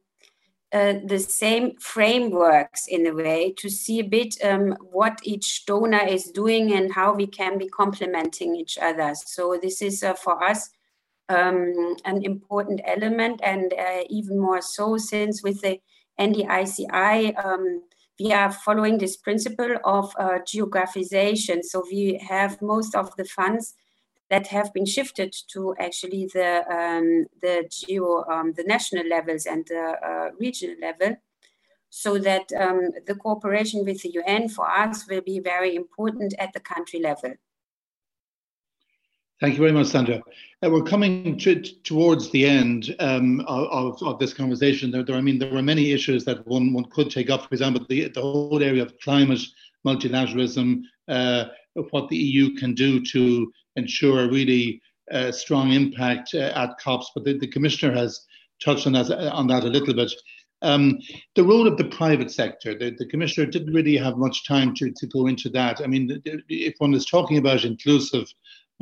uh, 0.72 0.94
the 1.04 1.18
same 1.18 1.76
frameworks 1.78 2.86
in 2.86 3.06
a 3.06 3.14
way 3.14 3.54
to 3.56 3.70
see 3.70 4.00
a 4.00 4.04
bit 4.04 4.34
um, 4.44 4.76
what 4.80 5.18
each 5.22 5.64
donor 5.66 6.04
is 6.06 6.30
doing 6.30 6.72
and 6.72 6.92
how 6.92 7.12
we 7.14 7.26
can 7.26 7.56
be 7.56 7.68
complementing 7.68 8.54
each 8.54 8.76
other. 8.78 9.14
So 9.14 9.58
this 9.60 9.80
is 9.80 10.02
uh, 10.02 10.14
for 10.14 10.42
us 10.44 10.68
um, 11.30 11.96
an 12.04 12.22
important 12.24 12.80
element, 12.84 13.40
and 13.42 13.72
uh, 13.72 14.04
even 14.08 14.38
more 14.38 14.62
so 14.62 14.96
since 14.96 15.42
with 15.42 15.60
the 15.60 15.80
NDICI 16.18 17.44
um, 17.44 17.82
we 18.18 18.32
are 18.32 18.50
following 18.50 18.98
this 18.98 19.16
principle 19.16 19.76
of 19.84 20.12
uh, 20.18 20.38
geographization. 20.40 21.62
So 21.62 21.84
we 21.90 22.20
have 22.28 22.60
most 22.60 22.94
of 22.94 23.14
the 23.16 23.24
funds 23.24 23.74
that 24.30 24.46
have 24.48 24.72
been 24.74 24.86
shifted 24.86 25.34
to 25.52 25.74
actually 25.78 26.28
the 26.32 26.64
um, 26.70 27.26
the 27.40 27.68
geo 27.70 28.24
um, 28.30 28.52
the 28.52 28.64
national 28.64 29.06
levels 29.06 29.46
and 29.46 29.66
the 29.66 29.96
uh, 30.04 30.30
regional 30.38 30.76
level, 30.80 31.16
so 31.90 32.18
that 32.18 32.50
um, 32.52 32.90
the 33.06 33.14
cooperation 33.14 33.84
with 33.84 34.02
the 34.02 34.10
UN 34.10 34.48
for 34.48 34.68
us 34.68 35.08
will 35.08 35.22
be 35.22 35.40
very 35.40 35.74
important 35.74 36.34
at 36.38 36.52
the 36.52 36.60
country 36.60 37.00
level. 37.00 37.34
Thank 39.40 39.54
you 39.54 39.60
very 39.60 39.72
much, 39.72 39.86
Sandra. 39.86 40.20
Uh, 40.64 40.70
we're 40.70 40.82
coming 40.82 41.38
to, 41.38 41.62
towards 41.62 42.28
the 42.30 42.44
end 42.44 42.96
um, 42.98 43.40
of, 43.46 44.02
of, 44.02 44.18
this 44.18 44.34
conversation. 44.34 44.90
There, 44.90 45.04
there, 45.04 45.14
I 45.14 45.20
mean, 45.20 45.38
there 45.38 45.54
are 45.54 45.62
many 45.62 45.92
issues 45.92 46.24
that 46.24 46.44
one, 46.44 46.72
one 46.72 46.86
could 46.86 47.08
take 47.08 47.30
up. 47.30 47.42
For 47.42 47.54
example, 47.54 47.86
the, 47.88 48.08
the 48.08 48.20
whole 48.20 48.60
area 48.60 48.82
of 48.82 48.98
climate, 48.98 49.38
multilateralism, 49.86 50.82
uh, 51.06 51.44
what 51.90 52.08
the 52.08 52.16
EU 52.16 52.54
can 52.54 52.74
do 52.74 53.02
to 53.12 53.52
ensure 53.76 54.24
a 54.24 54.30
really 54.30 54.80
uh, 55.10 55.32
strong 55.32 55.72
impact 55.72 56.34
uh, 56.34 56.52
at 56.54 56.78
COPs. 56.78 57.10
But 57.14 57.24
the, 57.24 57.38
the, 57.38 57.46
Commissioner 57.46 57.94
has 57.94 58.26
touched 58.62 58.86
on 58.86 58.92
that, 58.92 59.10
on 59.32 59.46
that 59.46 59.64
a 59.64 59.68
little 59.68 59.94
bit. 59.94 60.12
Um, 60.60 60.98
the 61.36 61.44
role 61.44 61.68
of 61.68 61.76
the 61.76 61.84
private 61.84 62.30
sector, 62.30 62.76
the, 62.76 62.94
the, 62.98 63.06
Commissioner 63.06 63.46
didn't 63.46 63.72
really 63.72 63.96
have 63.96 64.16
much 64.16 64.46
time 64.46 64.74
to, 64.74 64.90
to 64.90 65.06
go 65.06 65.26
into 65.26 65.48
that. 65.50 65.80
I 65.80 65.86
mean, 65.86 66.20
if 66.48 66.74
one 66.78 66.94
is 66.94 67.06
talking 67.06 67.38
about 67.38 67.64
inclusive 67.64 68.26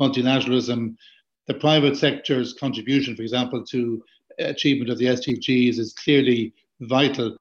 multilateralism, 0.01 0.95
the 1.47 1.53
private 1.53 1.95
sector's 1.95 2.53
contribution, 2.53 3.15
for 3.15 3.21
example, 3.21 3.63
to 3.65 4.03
achievement 4.39 4.89
of 4.89 4.97
the 4.97 5.05
SDGs 5.05 5.79
is 5.79 5.93
clearly 5.93 6.53
vital. 6.81 7.37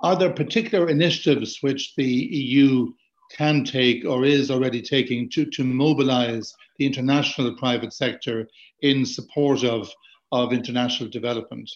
Are 0.00 0.16
there 0.16 0.30
particular 0.30 0.88
initiatives 0.88 1.58
which 1.60 1.94
the 1.96 2.04
EU 2.04 2.92
can 3.30 3.64
take 3.64 4.04
or 4.04 4.24
is 4.24 4.50
already 4.50 4.82
taking 4.82 5.28
to, 5.30 5.44
to 5.46 5.64
mobilize 5.64 6.54
the 6.78 6.86
international 6.86 7.56
private 7.56 7.92
sector 7.92 8.48
in 8.82 9.06
support 9.06 9.64
of, 9.64 9.90
of 10.32 10.52
international 10.52 11.08
development? 11.08 11.70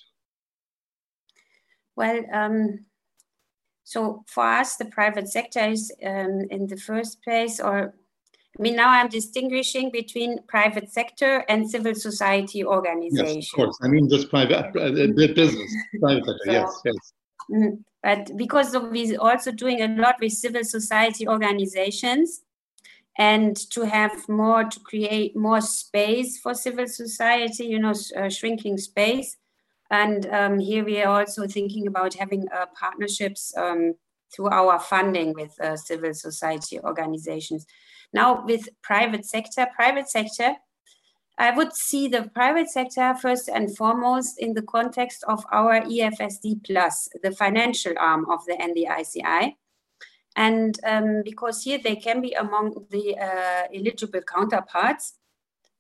Well, 1.97 2.23
um, 2.33 2.87
so 3.85 4.25
for 4.27 4.45
us, 4.45 4.77
the 4.77 4.87
private 4.87 5.29
sector 5.29 5.61
is 5.61 5.93
um, 6.05 6.47
in 6.51 6.67
the 6.67 6.77
first 6.77 7.23
place, 7.23 7.61
or 7.61 7.95
I 8.59 8.63
mean, 8.63 8.77
now 8.77 8.89
I'm 8.89 9.09
distinguishing 9.09 9.91
between 9.91 10.39
private 10.47 10.91
sector 10.91 11.45
and 11.49 11.69
civil 11.69 11.95
society 11.95 12.65
organizations. 12.65 13.37
Yes, 13.37 13.53
of 13.53 13.57
course. 13.57 13.79
I 13.83 13.89
mean, 13.89 14.09
just 14.09 14.31
private 14.31 14.77
uh, 14.77 14.91
business, 15.35 15.75
private 16.01 16.25
sector. 16.25 16.39
So, 16.45 16.53
yes, 16.53 16.81
yes. 16.85 17.13
But 18.05 18.37
because 18.37 18.77
we're 18.77 19.19
also 19.19 19.51
doing 19.51 19.81
a 19.81 19.89
lot 19.89 20.17
with 20.21 20.33
civil 20.33 20.63
society 20.63 21.27
organizations 21.27 22.43
and 23.17 23.57
to 23.71 23.87
have 23.87 24.29
more 24.29 24.65
to 24.65 24.81
create 24.81 25.35
more 25.35 25.63
space 25.63 26.39
for 26.39 26.53
civil 26.53 26.87
society, 26.87 27.65
you 27.65 27.79
know, 27.79 27.95
uh, 28.15 28.29
shrinking 28.29 28.77
space. 28.77 29.39
And 29.91 30.27
um, 30.27 30.59
here 30.59 30.85
we 30.85 31.01
are 31.01 31.21
also 31.21 31.47
thinking 31.47 31.87
about 31.87 32.13
having 32.13 32.47
uh, 32.55 32.67
partnerships 32.79 33.55
um, 33.57 33.95
through 34.35 34.51
our 34.51 34.79
funding 34.79 35.33
with 35.33 35.59
uh, 35.59 35.75
civil 35.75 36.13
society 36.13 36.79
organizations. 36.81 37.65
Now, 38.13 38.45
with 38.45 38.69
private 38.83 39.25
sector, 39.25 39.67
private 39.75 40.11
sector, 40.11 40.57
I 41.37 41.51
would 41.51 41.75
see 41.75 42.07
the 42.07 42.31
private 42.35 42.71
sector 42.71 43.15
first 43.21 43.49
and 43.49 43.77
foremost 43.77 44.39
in 44.39 44.55
the 44.55 44.63
context 44.63 45.25
of 45.27 45.45
our 45.51 45.81
EFSD 45.81 46.65
Plus, 46.65 47.09
the 47.23 47.33
financial 47.33 47.95
arm 47.99 48.27
of 48.31 48.45
the 48.47 48.55
NDICI. 48.55 49.55
And 50.37 50.79
um, 50.85 51.23
because 51.25 51.63
here 51.63 51.79
they 51.83 51.97
can 51.97 52.21
be 52.21 52.33
among 52.33 52.87
the 52.91 53.17
uh, 53.19 53.63
eligible 53.75 54.23
counterparts. 54.23 55.15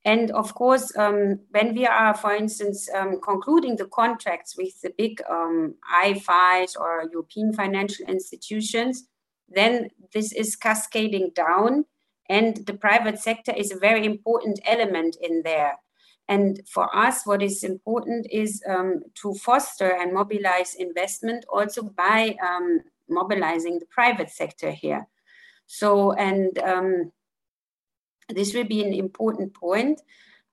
And 0.05 0.31
of 0.33 0.55
course, 0.55 0.95
um, 0.97 1.41
when 1.51 1.75
we 1.75 1.87
are, 1.87 2.15
for 2.15 2.35
instance, 2.35 2.89
um, 2.95 3.21
concluding 3.21 3.77
the 3.77 3.87
contracts 3.87 4.57
with 4.57 4.81
the 4.83 4.93
big 4.99 5.23
um, 5.31 5.75
IFIs 6.05 6.77
or 6.79 7.09
European 7.11 7.53
financial 7.53 8.07
institutions, 8.07 9.05
then 9.49 9.89
this 10.13 10.33
is 10.33 10.57
cascading 10.57 11.31
down 11.35 11.85
and 12.29 12.67
the 12.67 12.75
private 12.75 13.19
sector 13.19 13.53
is 13.53 13.71
a 13.71 13.79
very 13.79 14.07
important 14.07 14.61
element 14.65 15.17
in 15.21 15.43
there. 15.43 15.79
And 16.27 16.61
for 16.67 16.95
us, 16.97 17.27
what 17.27 17.43
is 17.43 17.65
important 17.65 18.27
is 18.31 18.63
um, 18.67 19.03
to 19.23 19.35
foster 19.35 19.91
and 19.93 20.15
mobilize 20.15 20.75
investment 20.75 21.45
also 21.53 21.83
by 21.83 22.37
um, 22.43 22.81
mobilizing 23.09 23.79
the 23.79 23.87
private 23.87 24.31
sector 24.31 24.71
here. 24.71 25.07
So, 25.67 26.13
and 26.13 26.57
um, 26.59 27.13
this 28.31 28.55
will 28.55 28.65
be 28.65 28.83
an 28.83 28.95
important 28.95 29.53
point. 29.53 30.01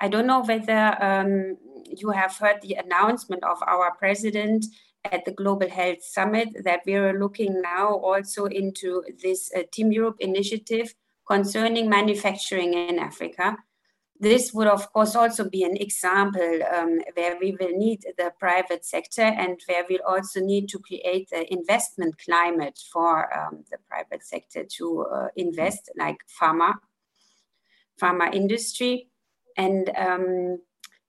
I 0.01 0.09
don't 0.09 0.27
know 0.27 0.43
whether 0.43 1.01
um, 1.01 1.57
you 1.85 2.09
have 2.09 2.35
heard 2.35 2.61
the 2.61 2.73
announcement 2.73 3.43
of 3.43 3.61
our 3.65 3.95
president 3.95 4.65
at 5.05 5.23
the 5.25 5.31
Global 5.31 5.69
Health 5.69 6.03
Summit 6.03 6.49
that 6.63 6.81
we're 6.85 7.17
looking 7.17 7.61
now 7.61 7.95
also 7.95 8.45
into 8.45 9.03
this 9.21 9.51
uh, 9.55 9.61
Team 9.71 9.91
Europe 9.91 10.17
initiative 10.19 10.93
concerning 11.31 11.89
manufacturing 11.89 12.73
in 12.73 12.99
Africa. 12.99 13.57
This 14.19 14.53
would, 14.53 14.67
of 14.67 14.83
course, 14.93 15.15
also 15.15 15.49
be 15.49 15.63
an 15.63 15.77
example 15.77 16.59
um, 16.75 16.99
where 17.15 17.37
we 17.41 17.55
will 17.59 17.75
need 17.85 17.99
the 18.17 18.33
private 18.37 18.83
sector 18.85 19.27
and 19.43 19.55
where 19.67 19.83
we'll 19.89 20.07
also 20.07 20.39
need 20.41 20.67
to 20.69 20.79
create 20.79 21.29
the 21.29 21.41
investment 21.51 22.13
climate 22.25 22.77
for 22.93 23.13
um, 23.39 23.63
the 23.71 23.77
private 23.89 24.23
sector 24.33 24.65
to 24.77 25.05
uh, 25.15 25.27
invest, 25.37 25.89
like 25.97 26.17
pharma, 26.39 26.73
pharma 27.99 28.27
industry. 28.33 29.07
And 29.57 29.89
um, 29.97 30.59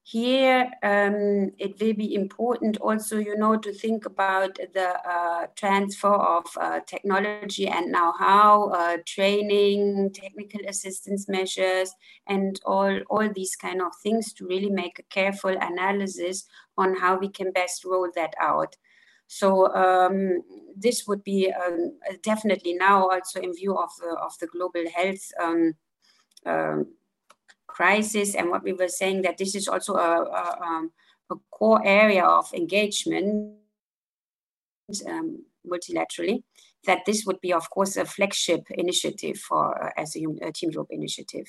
here 0.05 0.69
um, 0.83 1.53
it 1.59 1.81
will 1.81 1.93
be 1.93 2.15
important 2.15 2.77
also 2.79 3.19
you 3.19 3.37
know 3.37 3.57
to 3.57 3.73
think 3.73 4.05
about 4.05 4.57
the 4.75 4.99
uh, 5.09 5.47
transfer 5.55 6.13
of 6.13 6.45
uh, 6.61 6.81
technology 6.87 7.69
and 7.69 7.93
know-how 7.93 8.69
uh, 8.71 8.97
training 9.07 10.11
technical 10.13 10.61
assistance 10.67 11.29
measures 11.29 11.95
and 12.27 12.61
all 12.67 12.99
all 13.11 13.29
these 13.33 13.55
kind 13.55 13.81
of 13.81 13.93
things 14.03 14.33
to 14.33 14.45
really 14.45 14.71
make 14.71 14.99
a 14.99 15.05
careful 15.05 15.57
analysis 15.61 16.47
on 16.77 16.97
how 16.97 17.17
we 17.17 17.29
can 17.29 17.53
best 17.53 17.85
roll 17.85 18.09
that 18.17 18.35
out. 18.41 18.77
So 19.29 19.73
um, 19.75 20.43
this 20.77 21.07
would 21.07 21.23
be 21.23 21.53
um, 21.53 21.97
definitely 22.23 22.75
now 22.75 23.09
also 23.09 23.41
in 23.41 23.55
view 23.55 23.77
of 23.79 23.91
of 24.21 24.37
the 24.41 24.49
global 24.49 24.85
health 24.93 25.31
um, 25.41 25.75
um 26.45 26.87
crisis 27.83 28.35
and 28.37 28.49
what 28.49 28.63
we 28.63 28.73
were 28.73 28.93
saying 29.01 29.23
that 29.23 29.39
this 29.39 29.55
is 29.55 29.67
also 29.67 29.95
a, 29.95 30.13
a, 30.41 30.45
um, 30.69 30.93
a 31.33 31.37
core 31.51 31.83
area 31.85 32.25
of 32.25 32.47
engagement 32.55 33.57
um, 35.09 35.45
multilaterally 35.67 36.43
that 36.87 37.01
this 37.07 37.25
would 37.27 37.41
be 37.41 37.53
of 37.53 37.69
course 37.71 37.97
a 37.97 38.05
flagship 38.05 38.63
initiative 38.85 39.37
for 39.49 39.65
uh, 39.85 39.91
as 40.03 40.15
a, 40.17 40.21
a, 40.49 40.53
team 40.53 40.71
Europe 40.71 40.89
initiative. 40.91 41.47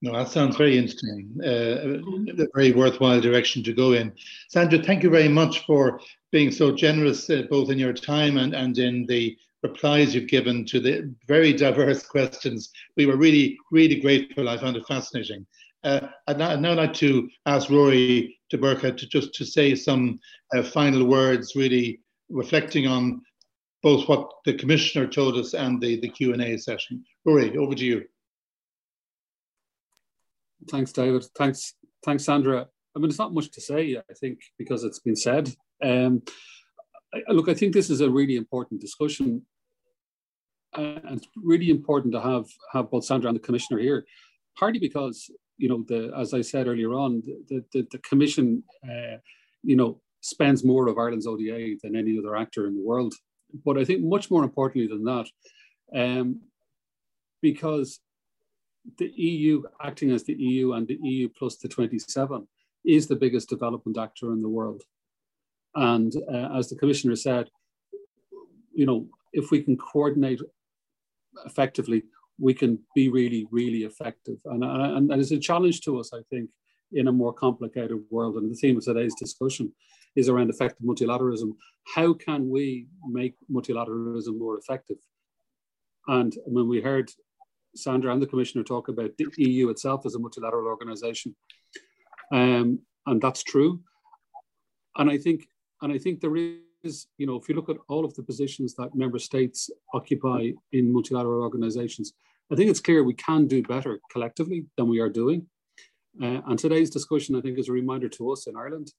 No 0.00 0.12
that 0.12 0.28
sounds 0.28 0.56
very 0.56 0.76
interesting 0.78 1.20
uh, 1.50 2.42
a 2.42 2.48
very 2.54 2.72
worthwhile 2.72 3.20
direction 3.20 3.62
to 3.64 3.72
go 3.82 3.92
in. 4.00 4.06
Sandra 4.48 4.78
thank 4.88 5.02
you 5.04 5.10
very 5.18 5.32
much 5.40 5.54
for 5.66 6.00
being 6.32 6.50
so 6.50 6.66
generous 6.84 7.30
uh, 7.30 7.42
both 7.54 7.70
in 7.70 7.78
your 7.78 7.92
time 7.92 8.34
and, 8.42 8.52
and 8.62 8.78
in 8.78 9.06
the 9.06 9.36
replies 9.62 10.14
you've 10.14 10.28
given 10.28 10.64
to 10.66 10.80
the 10.80 11.14
very 11.28 11.52
diverse 11.52 12.04
questions. 12.04 12.70
We 12.96 13.06
were 13.06 13.16
really, 13.16 13.56
really 13.70 14.00
grateful. 14.00 14.48
I 14.48 14.58
found 14.58 14.76
it 14.76 14.86
fascinating. 14.86 15.46
Uh, 15.84 16.08
I'd, 16.26 16.38
now, 16.38 16.50
I'd, 16.50 16.60
now, 16.60 16.74
like 16.74 16.94
to 16.94 17.28
ask 17.46 17.70
Rory 17.70 18.38
de 18.50 18.58
Burca 18.58 18.96
to 18.96 19.06
just 19.08 19.34
to 19.34 19.44
say 19.44 19.74
some 19.74 20.20
uh, 20.54 20.62
final 20.62 21.04
words, 21.04 21.56
really 21.56 22.00
reflecting 22.28 22.86
on 22.86 23.22
both 23.82 24.08
what 24.08 24.30
the 24.44 24.54
commissioner 24.54 25.06
told 25.06 25.36
us 25.36 25.54
and 25.54 25.80
the, 25.80 26.00
the 26.00 26.08
Q&A 26.08 26.56
session. 26.56 27.04
Rory, 27.24 27.56
over 27.56 27.74
to 27.74 27.84
you. 27.84 28.04
Thanks, 30.70 30.92
David. 30.92 31.24
Thanks, 31.36 31.74
thanks, 32.04 32.24
Sandra. 32.24 32.68
I 32.94 32.98
mean, 32.98 33.08
it's 33.08 33.18
not 33.18 33.34
much 33.34 33.50
to 33.52 33.60
say, 33.60 33.96
I 33.96 34.14
think, 34.14 34.38
because 34.58 34.84
it's 34.84 35.00
been 35.00 35.16
said. 35.16 35.52
Um, 35.82 36.22
I, 37.12 37.32
look, 37.32 37.48
I 37.48 37.54
think 37.54 37.74
this 37.74 37.90
is 37.90 38.00
a 38.00 38.10
really 38.10 38.36
important 38.36 38.80
discussion 38.80 39.44
and 40.74 41.18
it's 41.18 41.28
really 41.36 41.70
important 41.70 42.12
to 42.14 42.20
have 42.20 42.46
have 42.72 42.90
both 42.90 43.04
Sandra 43.04 43.28
and 43.28 43.36
the 43.36 43.42
commissioner 43.42 43.80
here, 43.80 44.06
partly 44.58 44.80
because 44.80 45.30
you 45.58 45.68
know 45.68 45.84
the 45.86 46.12
as 46.16 46.34
I 46.34 46.40
said 46.40 46.66
earlier 46.66 46.94
on, 46.94 47.22
the 47.48 47.64
the, 47.72 47.86
the 47.90 47.98
commission, 47.98 48.62
uh, 48.84 49.18
you 49.62 49.76
know, 49.76 50.00
spends 50.20 50.64
more 50.64 50.88
of 50.88 50.98
Ireland's 50.98 51.26
ODA 51.26 51.76
than 51.82 51.96
any 51.96 52.18
other 52.18 52.36
actor 52.36 52.66
in 52.66 52.74
the 52.74 52.82
world. 52.82 53.14
But 53.64 53.76
I 53.76 53.84
think 53.84 54.02
much 54.02 54.30
more 54.30 54.44
importantly 54.44 54.88
than 54.88 55.04
that, 55.04 55.26
um, 55.94 56.40
because 57.42 58.00
the 58.98 59.12
EU 59.14 59.62
acting 59.82 60.10
as 60.10 60.24
the 60.24 60.34
EU 60.34 60.72
and 60.72 60.86
the 60.86 60.98
EU 61.02 61.28
plus 61.28 61.56
the 61.56 61.68
27 61.68 62.48
is 62.84 63.06
the 63.06 63.16
biggest 63.16 63.48
development 63.48 63.98
actor 63.98 64.32
in 64.32 64.40
the 64.40 64.48
world. 64.48 64.82
And 65.74 66.12
uh, 66.32 66.56
as 66.58 66.68
the 66.68 66.76
commissioner 66.76 67.16
said, 67.16 67.48
you 68.74 68.86
know, 68.86 69.06
if 69.32 69.50
we 69.50 69.62
can 69.62 69.76
coordinate 69.76 70.40
effectively, 71.46 72.02
we 72.38 72.54
can 72.54 72.78
be 72.94 73.08
really, 73.08 73.46
really 73.50 73.84
effective. 73.84 74.36
And, 74.46 74.64
and, 74.64 75.10
and 75.10 75.20
it's 75.20 75.30
a 75.30 75.38
challenge 75.38 75.80
to 75.82 75.98
us, 76.00 76.12
I 76.12 76.20
think, 76.30 76.50
in 76.92 77.08
a 77.08 77.12
more 77.12 77.32
complicated 77.32 77.98
world. 78.10 78.36
And 78.36 78.50
the 78.50 78.56
theme 78.56 78.76
of 78.76 78.84
today's 78.84 79.14
discussion 79.14 79.72
is 80.16 80.28
around 80.28 80.50
effective 80.50 80.84
multilateralism. 80.84 81.52
How 81.94 82.12
can 82.12 82.50
we 82.50 82.86
make 83.08 83.34
multilateralism 83.50 84.38
more 84.38 84.58
effective? 84.58 84.98
And 86.08 86.34
when 86.46 86.68
we 86.68 86.80
heard 86.80 87.10
Sandra 87.74 88.12
and 88.12 88.20
the 88.20 88.26
Commissioner 88.26 88.64
talk 88.64 88.88
about 88.88 89.16
the 89.16 89.26
EU 89.38 89.70
itself 89.70 90.04
as 90.04 90.14
a 90.14 90.18
multilateral 90.18 90.66
organization, 90.66 91.34
um, 92.32 92.80
and 93.06 93.20
that's 93.20 93.42
true. 93.42 93.80
And 94.96 95.10
I 95.10 95.18
think, 95.18 95.46
and 95.80 95.92
I 95.92 95.98
think 95.98 96.20
there 96.20 96.36
is 96.84 97.06
you 97.18 97.26
know, 97.26 97.36
if 97.36 97.48
you 97.48 97.54
look 97.54 97.68
at 97.68 97.76
all 97.88 98.04
of 98.04 98.14
the 98.14 98.22
positions 98.22 98.74
that 98.74 98.94
member 98.94 99.18
states 99.18 99.70
occupy 99.94 100.50
in 100.72 100.92
multilateral 100.92 101.42
organizations, 101.42 102.12
I 102.50 102.56
think 102.56 102.70
it's 102.70 102.80
clear 102.80 103.02
we 103.02 103.14
can 103.14 103.46
do 103.46 103.62
better 103.62 104.00
collectively 104.10 104.66
than 104.76 104.88
we 104.88 105.00
are 105.00 105.08
doing. 105.08 105.46
Uh, 106.22 106.40
and 106.46 106.58
today's 106.58 106.90
discussion, 106.90 107.36
I 107.36 107.40
think, 107.40 107.58
is 107.58 107.68
a 107.68 107.72
reminder 107.72 108.08
to 108.10 108.32
us 108.32 108.46
in 108.46 108.56
Ireland 108.56 108.92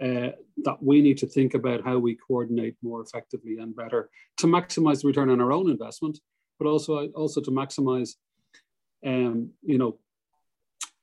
uh, 0.00 0.32
that 0.64 0.78
we 0.80 1.00
need 1.00 1.18
to 1.18 1.26
think 1.26 1.54
about 1.54 1.84
how 1.84 1.98
we 1.98 2.16
coordinate 2.16 2.76
more 2.82 3.00
effectively 3.00 3.58
and 3.58 3.74
better 3.74 4.10
to 4.38 4.46
maximize 4.46 5.02
the 5.02 5.08
return 5.08 5.30
on 5.30 5.40
our 5.40 5.52
own 5.52 5.70
investment, 5.70 6.18
but 6.58 6.66
also 6.66 7.08
also 7.08 7.40
to 7.40 7.50
maximize, 7.50 8.16
um, 9.06 9.50
you 9.62 9.78
know, 9.78 9.98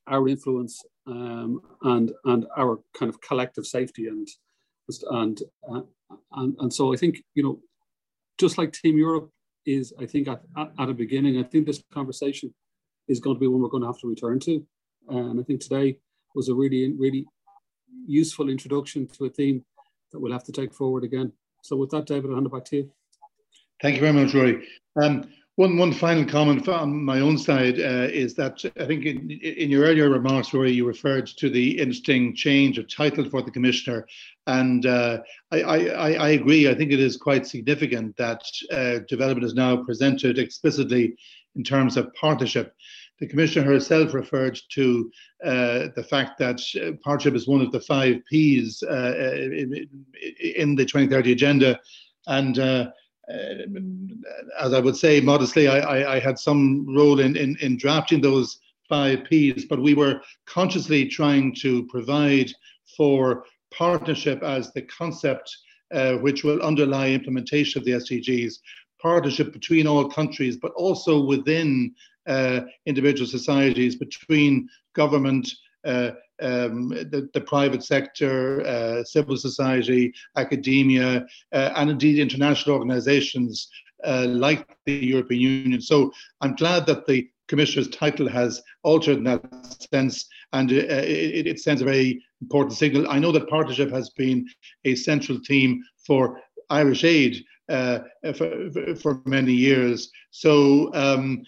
our 0.06 0.28
influence 0.28 0.84
um, 1.06 1.60
and 1.82 2.12
and 2.24 2.46
our 2.56 2.80
kind 2.96 3.08
of 3.08 3.20
collective 3.20 3.66
safety 3.66 4.06
and 4.06 4.28
and 5.10 5.42
uh, 5.70 5.82
and, 6.32 6.56
and 6.58 6.72
so 6.72 6.92
I 6.92 6.96
think, 6.96 7.22
you 7.34 7.42
know, 7.42 7.60
just 8.38 8.58
like 8.58 8.72
Team 8.72 8.96
Europe 8.96 9.30
is, 9.66 9.92
I 10.00 10.06
think, 10.06 10.28
at, 10.28 10.42
at, 10.56 10.88
a 10.88 10.94
beginning, 10.94 11.38
I 11.38 11.42
think 11.42 11.66
this 11.66 11.82
conversation 11.92 12.54
is 13.08 13.20
going 13.20 13.36
to 13.36 13.40
be 13.40 13.46
one 13.46 13.60
we're 13.60 13.68
going 13.68 13.82
to 13.82 13.88
have 13.88 13.98
to 14.00 14.08
return 14.08 14.38
to. 14.40 14.64
And 15.08 15.40
I 15.40 15.42
think 15.42 15.60
today 15.60 15.98
was 16.34 16.48
a 16.48 16.54
really, 16.54 16.92
really 16.92 17.26
useful 18.06 18.48
introduction 18.48 19.06
to 19.18 19.26
a 19.26 19.30
theme 19.30 19.64
that 20.12 20.20
we'll 20.20 20.32
have 20.32 20.44
to 20.44 20.52
take 20.52 20.72
forward 20.72 21.04
again. 21.04 21.32
So 21.62 21.76
with 21.76 21.90
that, 21.90 22.06
David, 22.06 22.30
I'll 22.30 22.36
hand 22.36 22.46
it 22.46 22.52
back 22.52 22.64
to 22.66 22.76
you. 22.76 22.90
Thank 23.82 23.96
you 23.96 24.00
very 24.00 24.12
much, 24.12 24.34
Rory. 24.34 24.66
Um, 25.00 25.28
one, 25.58 25.76
one 25.76 25.92
final 25.92 26.24
comment 26.24 26.64
from 26.64 27.04
my 27.04 27.18
own 27.18 27.36
side 27.36 27.80
uh, 27.80 28.06
is 28.12 28.32
that 28.34 28.64
I 28.78 28.86
think 28.86 29.04
in, 29.04 29.28
in 29.28 29.70
your 29.70 29.86
earlier 29.86 30.08
remarks, 30.08 30.54
Rory, 30.54 30.70
you 30.70 30.86
referred 30.86 31.26
to 31.26 31.50
the 31.50 31.80
interesting 31.80 32.32
change 32.32 32.78
of 32.78 32.86
title 32.86 33.28
for 33.28 33.42
the 33.42 33.50
commissioner, 33.50 34.06
and 34.46 34.86
uh, 34.86 35.18
I, 35.50 35.62
I, 35.62 36.12
I, 36.12 36.28
agree. 36.28 36.68
I 36.68 36.76
think 36.76 36.92
it 36.92 37.00
is 37.00 37.16
quite 37.16 37.44
significant 37.44 38.16
that 38.18 38.40
uh, 38.70 39.00
development 39.08 39.44
is 39.44 39.54
now 39.54 39.82
presented 39.82 40.38
explicitly 40.38 41.16
in 41.56 41.64
terms 41.64 41.96
of 41.96 42.14
partnership. 42.14 42.76
The 43.18 43.26
commissioner 43.26 43.66
herself 43.66 44.14
referred 44.14 44.60
to 44.74 45.10
uh, 45.44 45.88
the 45.96 46.06
fact 46.08 46.38
that 46.38 46.60
uh, 46.80 46.92
partnership 47.02 47.34
is 47.34 47.48
one 47.48 47.62
of 47.62 47.72
the 47.72 47.80
five 47.80 48.20
P's 48.30 48.80
uh, 48.84 49.34
in, 49.34 49.88
in, 50.54 50.76
the 50.76 50.84
2030 50.84 51.32
agenda, 51.32 51.80
and 52.28 52.60
as 53.28 54.72
I 54.72 54.80
would 54.80 54.96
say 54.96 55.20
modestly, 55.20 55.68
I, 55.68 55.78
I, 55.78 56.14
I 56.16 56.18
had 56.20 56.38
some 56.38 56.86
role 56.94 57.20
in, 57.20 57.36
in, 57.36 57.56
in 57.60 57.76
drafting 57.76 58.20
those 58.20 58.58
five 58.88 59.24
Ps, 59.24 59.64
but 59.64 59.82
we 59.82 59.94
were 59.94 60.20
consciously 60.46 61.06
trying 61.06 61.54
to 61.56 61.84
provide 61.86 62.50
for 62.96 63.44
partnership 63.70 64.42
as 64.42 64.72
the 64.72 64.82
concept 64.82 65.54
uh, 65.92 66.14
which 66.14 66.44
will 66.44 66.60
underlie 66.62 67.10
implementation 67.10 67.78
of 67.78 67.84
the 67.84 67.92
SDGs, 67.92 68.54
partnership 69.00 69.52
between 69.52 69.86
all 69.86 70.08
countries, 70.08 70.56
but 70.56 70.72
also 70.72 71.24
within 71.24 71.94
uh, 72.26 72.60
individual 72.86 73.26
societies, 73.26 73.96
between 73.96 74.68
government, 74.94 75.50
uh, 75.84 76.10
um, 76.40 76.88
the, 76.88 77.28
the, 77.34 77.40
private 77.40 77.82
sector, 77.82 78.64
uh, 78.66 79.02
civil 79.04 79.36
society, 79.36 80.12
academia, 80.36 81.26
uh, 81.52 81.70
and 81.76 81.90
indeed 81.90 82.18
international 82.18 82.76
organizations 82.76 83.68
uh, 84.04 84.26
like 84.28 84.66
the 84.86 84.94
European 84.94 85.40
Union. 85.40 85.80
So 85.80 86.12
I'm 86.40 86.54
glad 86.54 86.86
that 86.86 87.06
the 87.06 87.28
Commissioner's 87.48 87.88
title 87.88 88.28
has 88.28 88.62
altered 88.82 89.18
in 89.18 89.24
that 89.24 89.42
sense, 89.92 90.28
and 90.52 90.70
uh, 90.70 90.74
it, 90.74 91.46
it, 91.46 91.60
sends 91.60 91.80
a 91.82 91.84
very 91.84 92.22
important 92.42 92.76
signal. 92.76 93.08
I 93.08 93.18
know 93.18 93.32
that 93.32 93.48
partnership 93.48 93.90
has 93.90 94.10
been 94.10 94.46
a 94.84 94.94
central 94.94 95.38
theme 95.46 95.82
for 96.06 96.40
Irish 96.70 97.04
Aid 97.04 97.42
uh, 97.68 98.00
for, 98.34 98.70
for, 99.00 99.22
many 99.24 99.52
years. 99.52 100.10
So 100.30 100.92
um, 100.94 101.42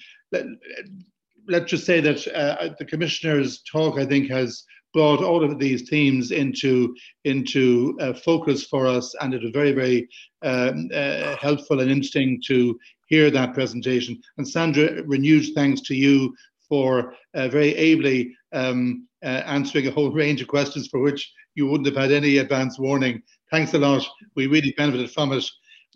let's 1.51 1.71
just 1.71 1.85
say 1.85 2.01
that 2.01 2.27
uh, 2.29 2.71
the 2.79 2.85
Commissioner's 2.85 3.63
talk, 3.63 3.99
I 3.99 4.07
think, 4.07 4.31
has 4.31 4.65
brought 4.93 5.23
all 5.23 5.45
of 5.45 5.59
these 5.59 5.89
themes 5.89 6.31
into 6.31 6.95
into 7.25 7.97
uh, 8.01 8.13
focus 8.13 8.65
for 8.65 8.87
us, 8.87 9.15
and 9.21 9.35
it 9.35 9.43
was 9.43 9.51
very, 9.53 9.73
very 9.73 10.09
um, 10.43 10.89
uh, 10.95 11.37
helpful 11.37 11.81
and 11.81 11.91
interesting 11.91 12.41
to 12.47 12.79
hear 13.07 13.31
that 13.31 13.55
presentation. 13.55 14.21
And 14.39 14.49
Sandra, 14.49 15.03
renewed 15.05 15.47
thanks 15.55 15.81
to 15.83 15.95
you 15.95 16.35
for 16.69 17.15
uh, 17.35 17.49
very 17.49 17.75
ably 17.75 18.35
um, 18.53 19.07
uh, 19.25 19.43
answering 19.47 19.89
a 19.89 19.91
whole 19.91 20.11
range 20.23 20.41
of 20.41 20.49
questions 20.49 20.89
for 20.89 21.01
which 21.01 21.31
you 21.55 21.67
wouldn't 21.67 21.87
have 21.87 21.97
had 21.97 22.13
any 22.13 22.39
advance 22.39 22.79
warning. 22.79 23.23
Thanks 23.51 23.75
a 23.75 23.79
lot. 23.79 24.07
We 24.37 24.47
really 24.47 24.73
benefited 24.77 25.11
from 25.11 25.33
it. 25.33 25.45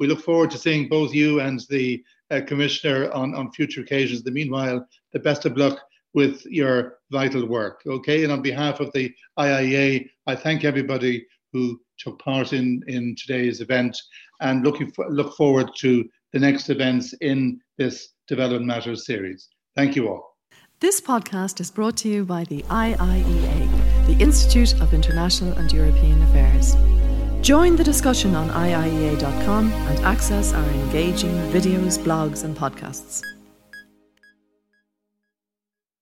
We 0.01 0.09
look 0.09 0.21
forward 0.21 0.51
to 0.51 0.59
seeing 0.59 0.89
both 0.89 1.15
you 1.15 1.41
and 1.41 1.61
the 1.71 2.03
uh, 2.35 2.45
Commissioner 2.45 3.11
on, 3.13 3.35
on 3.35 3.53
future 3.53 3.81
occasions. 3.81 4.23
The 4.23 4.31
meanwhile, 4.31 4.87
the 5.13 5.19
best 5.19 5.45
of 5.45 5.57
luck 5.57 5.79
with 6.15 6.45
your 6.47 6.99
vital 7.11 7.47
work. 7.47 7.83
Okay, 7.87 8.23
and 8.25 8.33
on 8.33 8.43
behalf 8.43 8.81
of 8.81 8.93
the 8.93 9.13
IIEA, 9.39 10.09
I 10.27 10.37
thank 10.37 10.65
everybody 10.65 11.27
who 11.53 11.81
took 11.99 12.19
part 12.19 12.53
in, 12.53 12.83
in 12.87 13.15
today's 13.17 13.61
event 13.61 13.97
and 14.41 14.65
looking 14.65 14.91
for, 14.93 15.09
look 15.11 15.37
forward 15.37 15.71
to 15.79 16.05
the 16.33 16.39
next 16.39 16.71
events 16.71 17.15
in 17.21 17.61
this 17.79 18.11
Development 18.27 18.67
Matters 18.67 19.07
series. 19.07 19.49
Thank 19.77 19.97
you 19.97 20.09
all. 20.09 20.37
This 20.81 21.01
podcast 21.01 21.61
is 21.61 21.71
brought 21.71 21.97
to 21.99 22.09
you 22.09 22.25
by 22.25 22.45
the 22.45 22.63
IIEA, 22.63 24.07
the 24.07 24.23
Institute 24.23 24.81
of 24.81 24.93
International 24.93 25.53
and 25.53 25.73
European 25.73 26.23
Affairs. 26.23 26.75
Join 27.45 27.77
the 27.77 27.85
discussion 27.85 28.35
on 28.35 28.49
IIEA.com 28.49 29.71
and 29.71 29.99
access 30.07 30.55
our 30.55 30.65
engaging 30.71 31.35
videos, 31.53 31.99
blogs, 31.99 32.43
and 32.43 32.57
podcasts. 32.57 33.21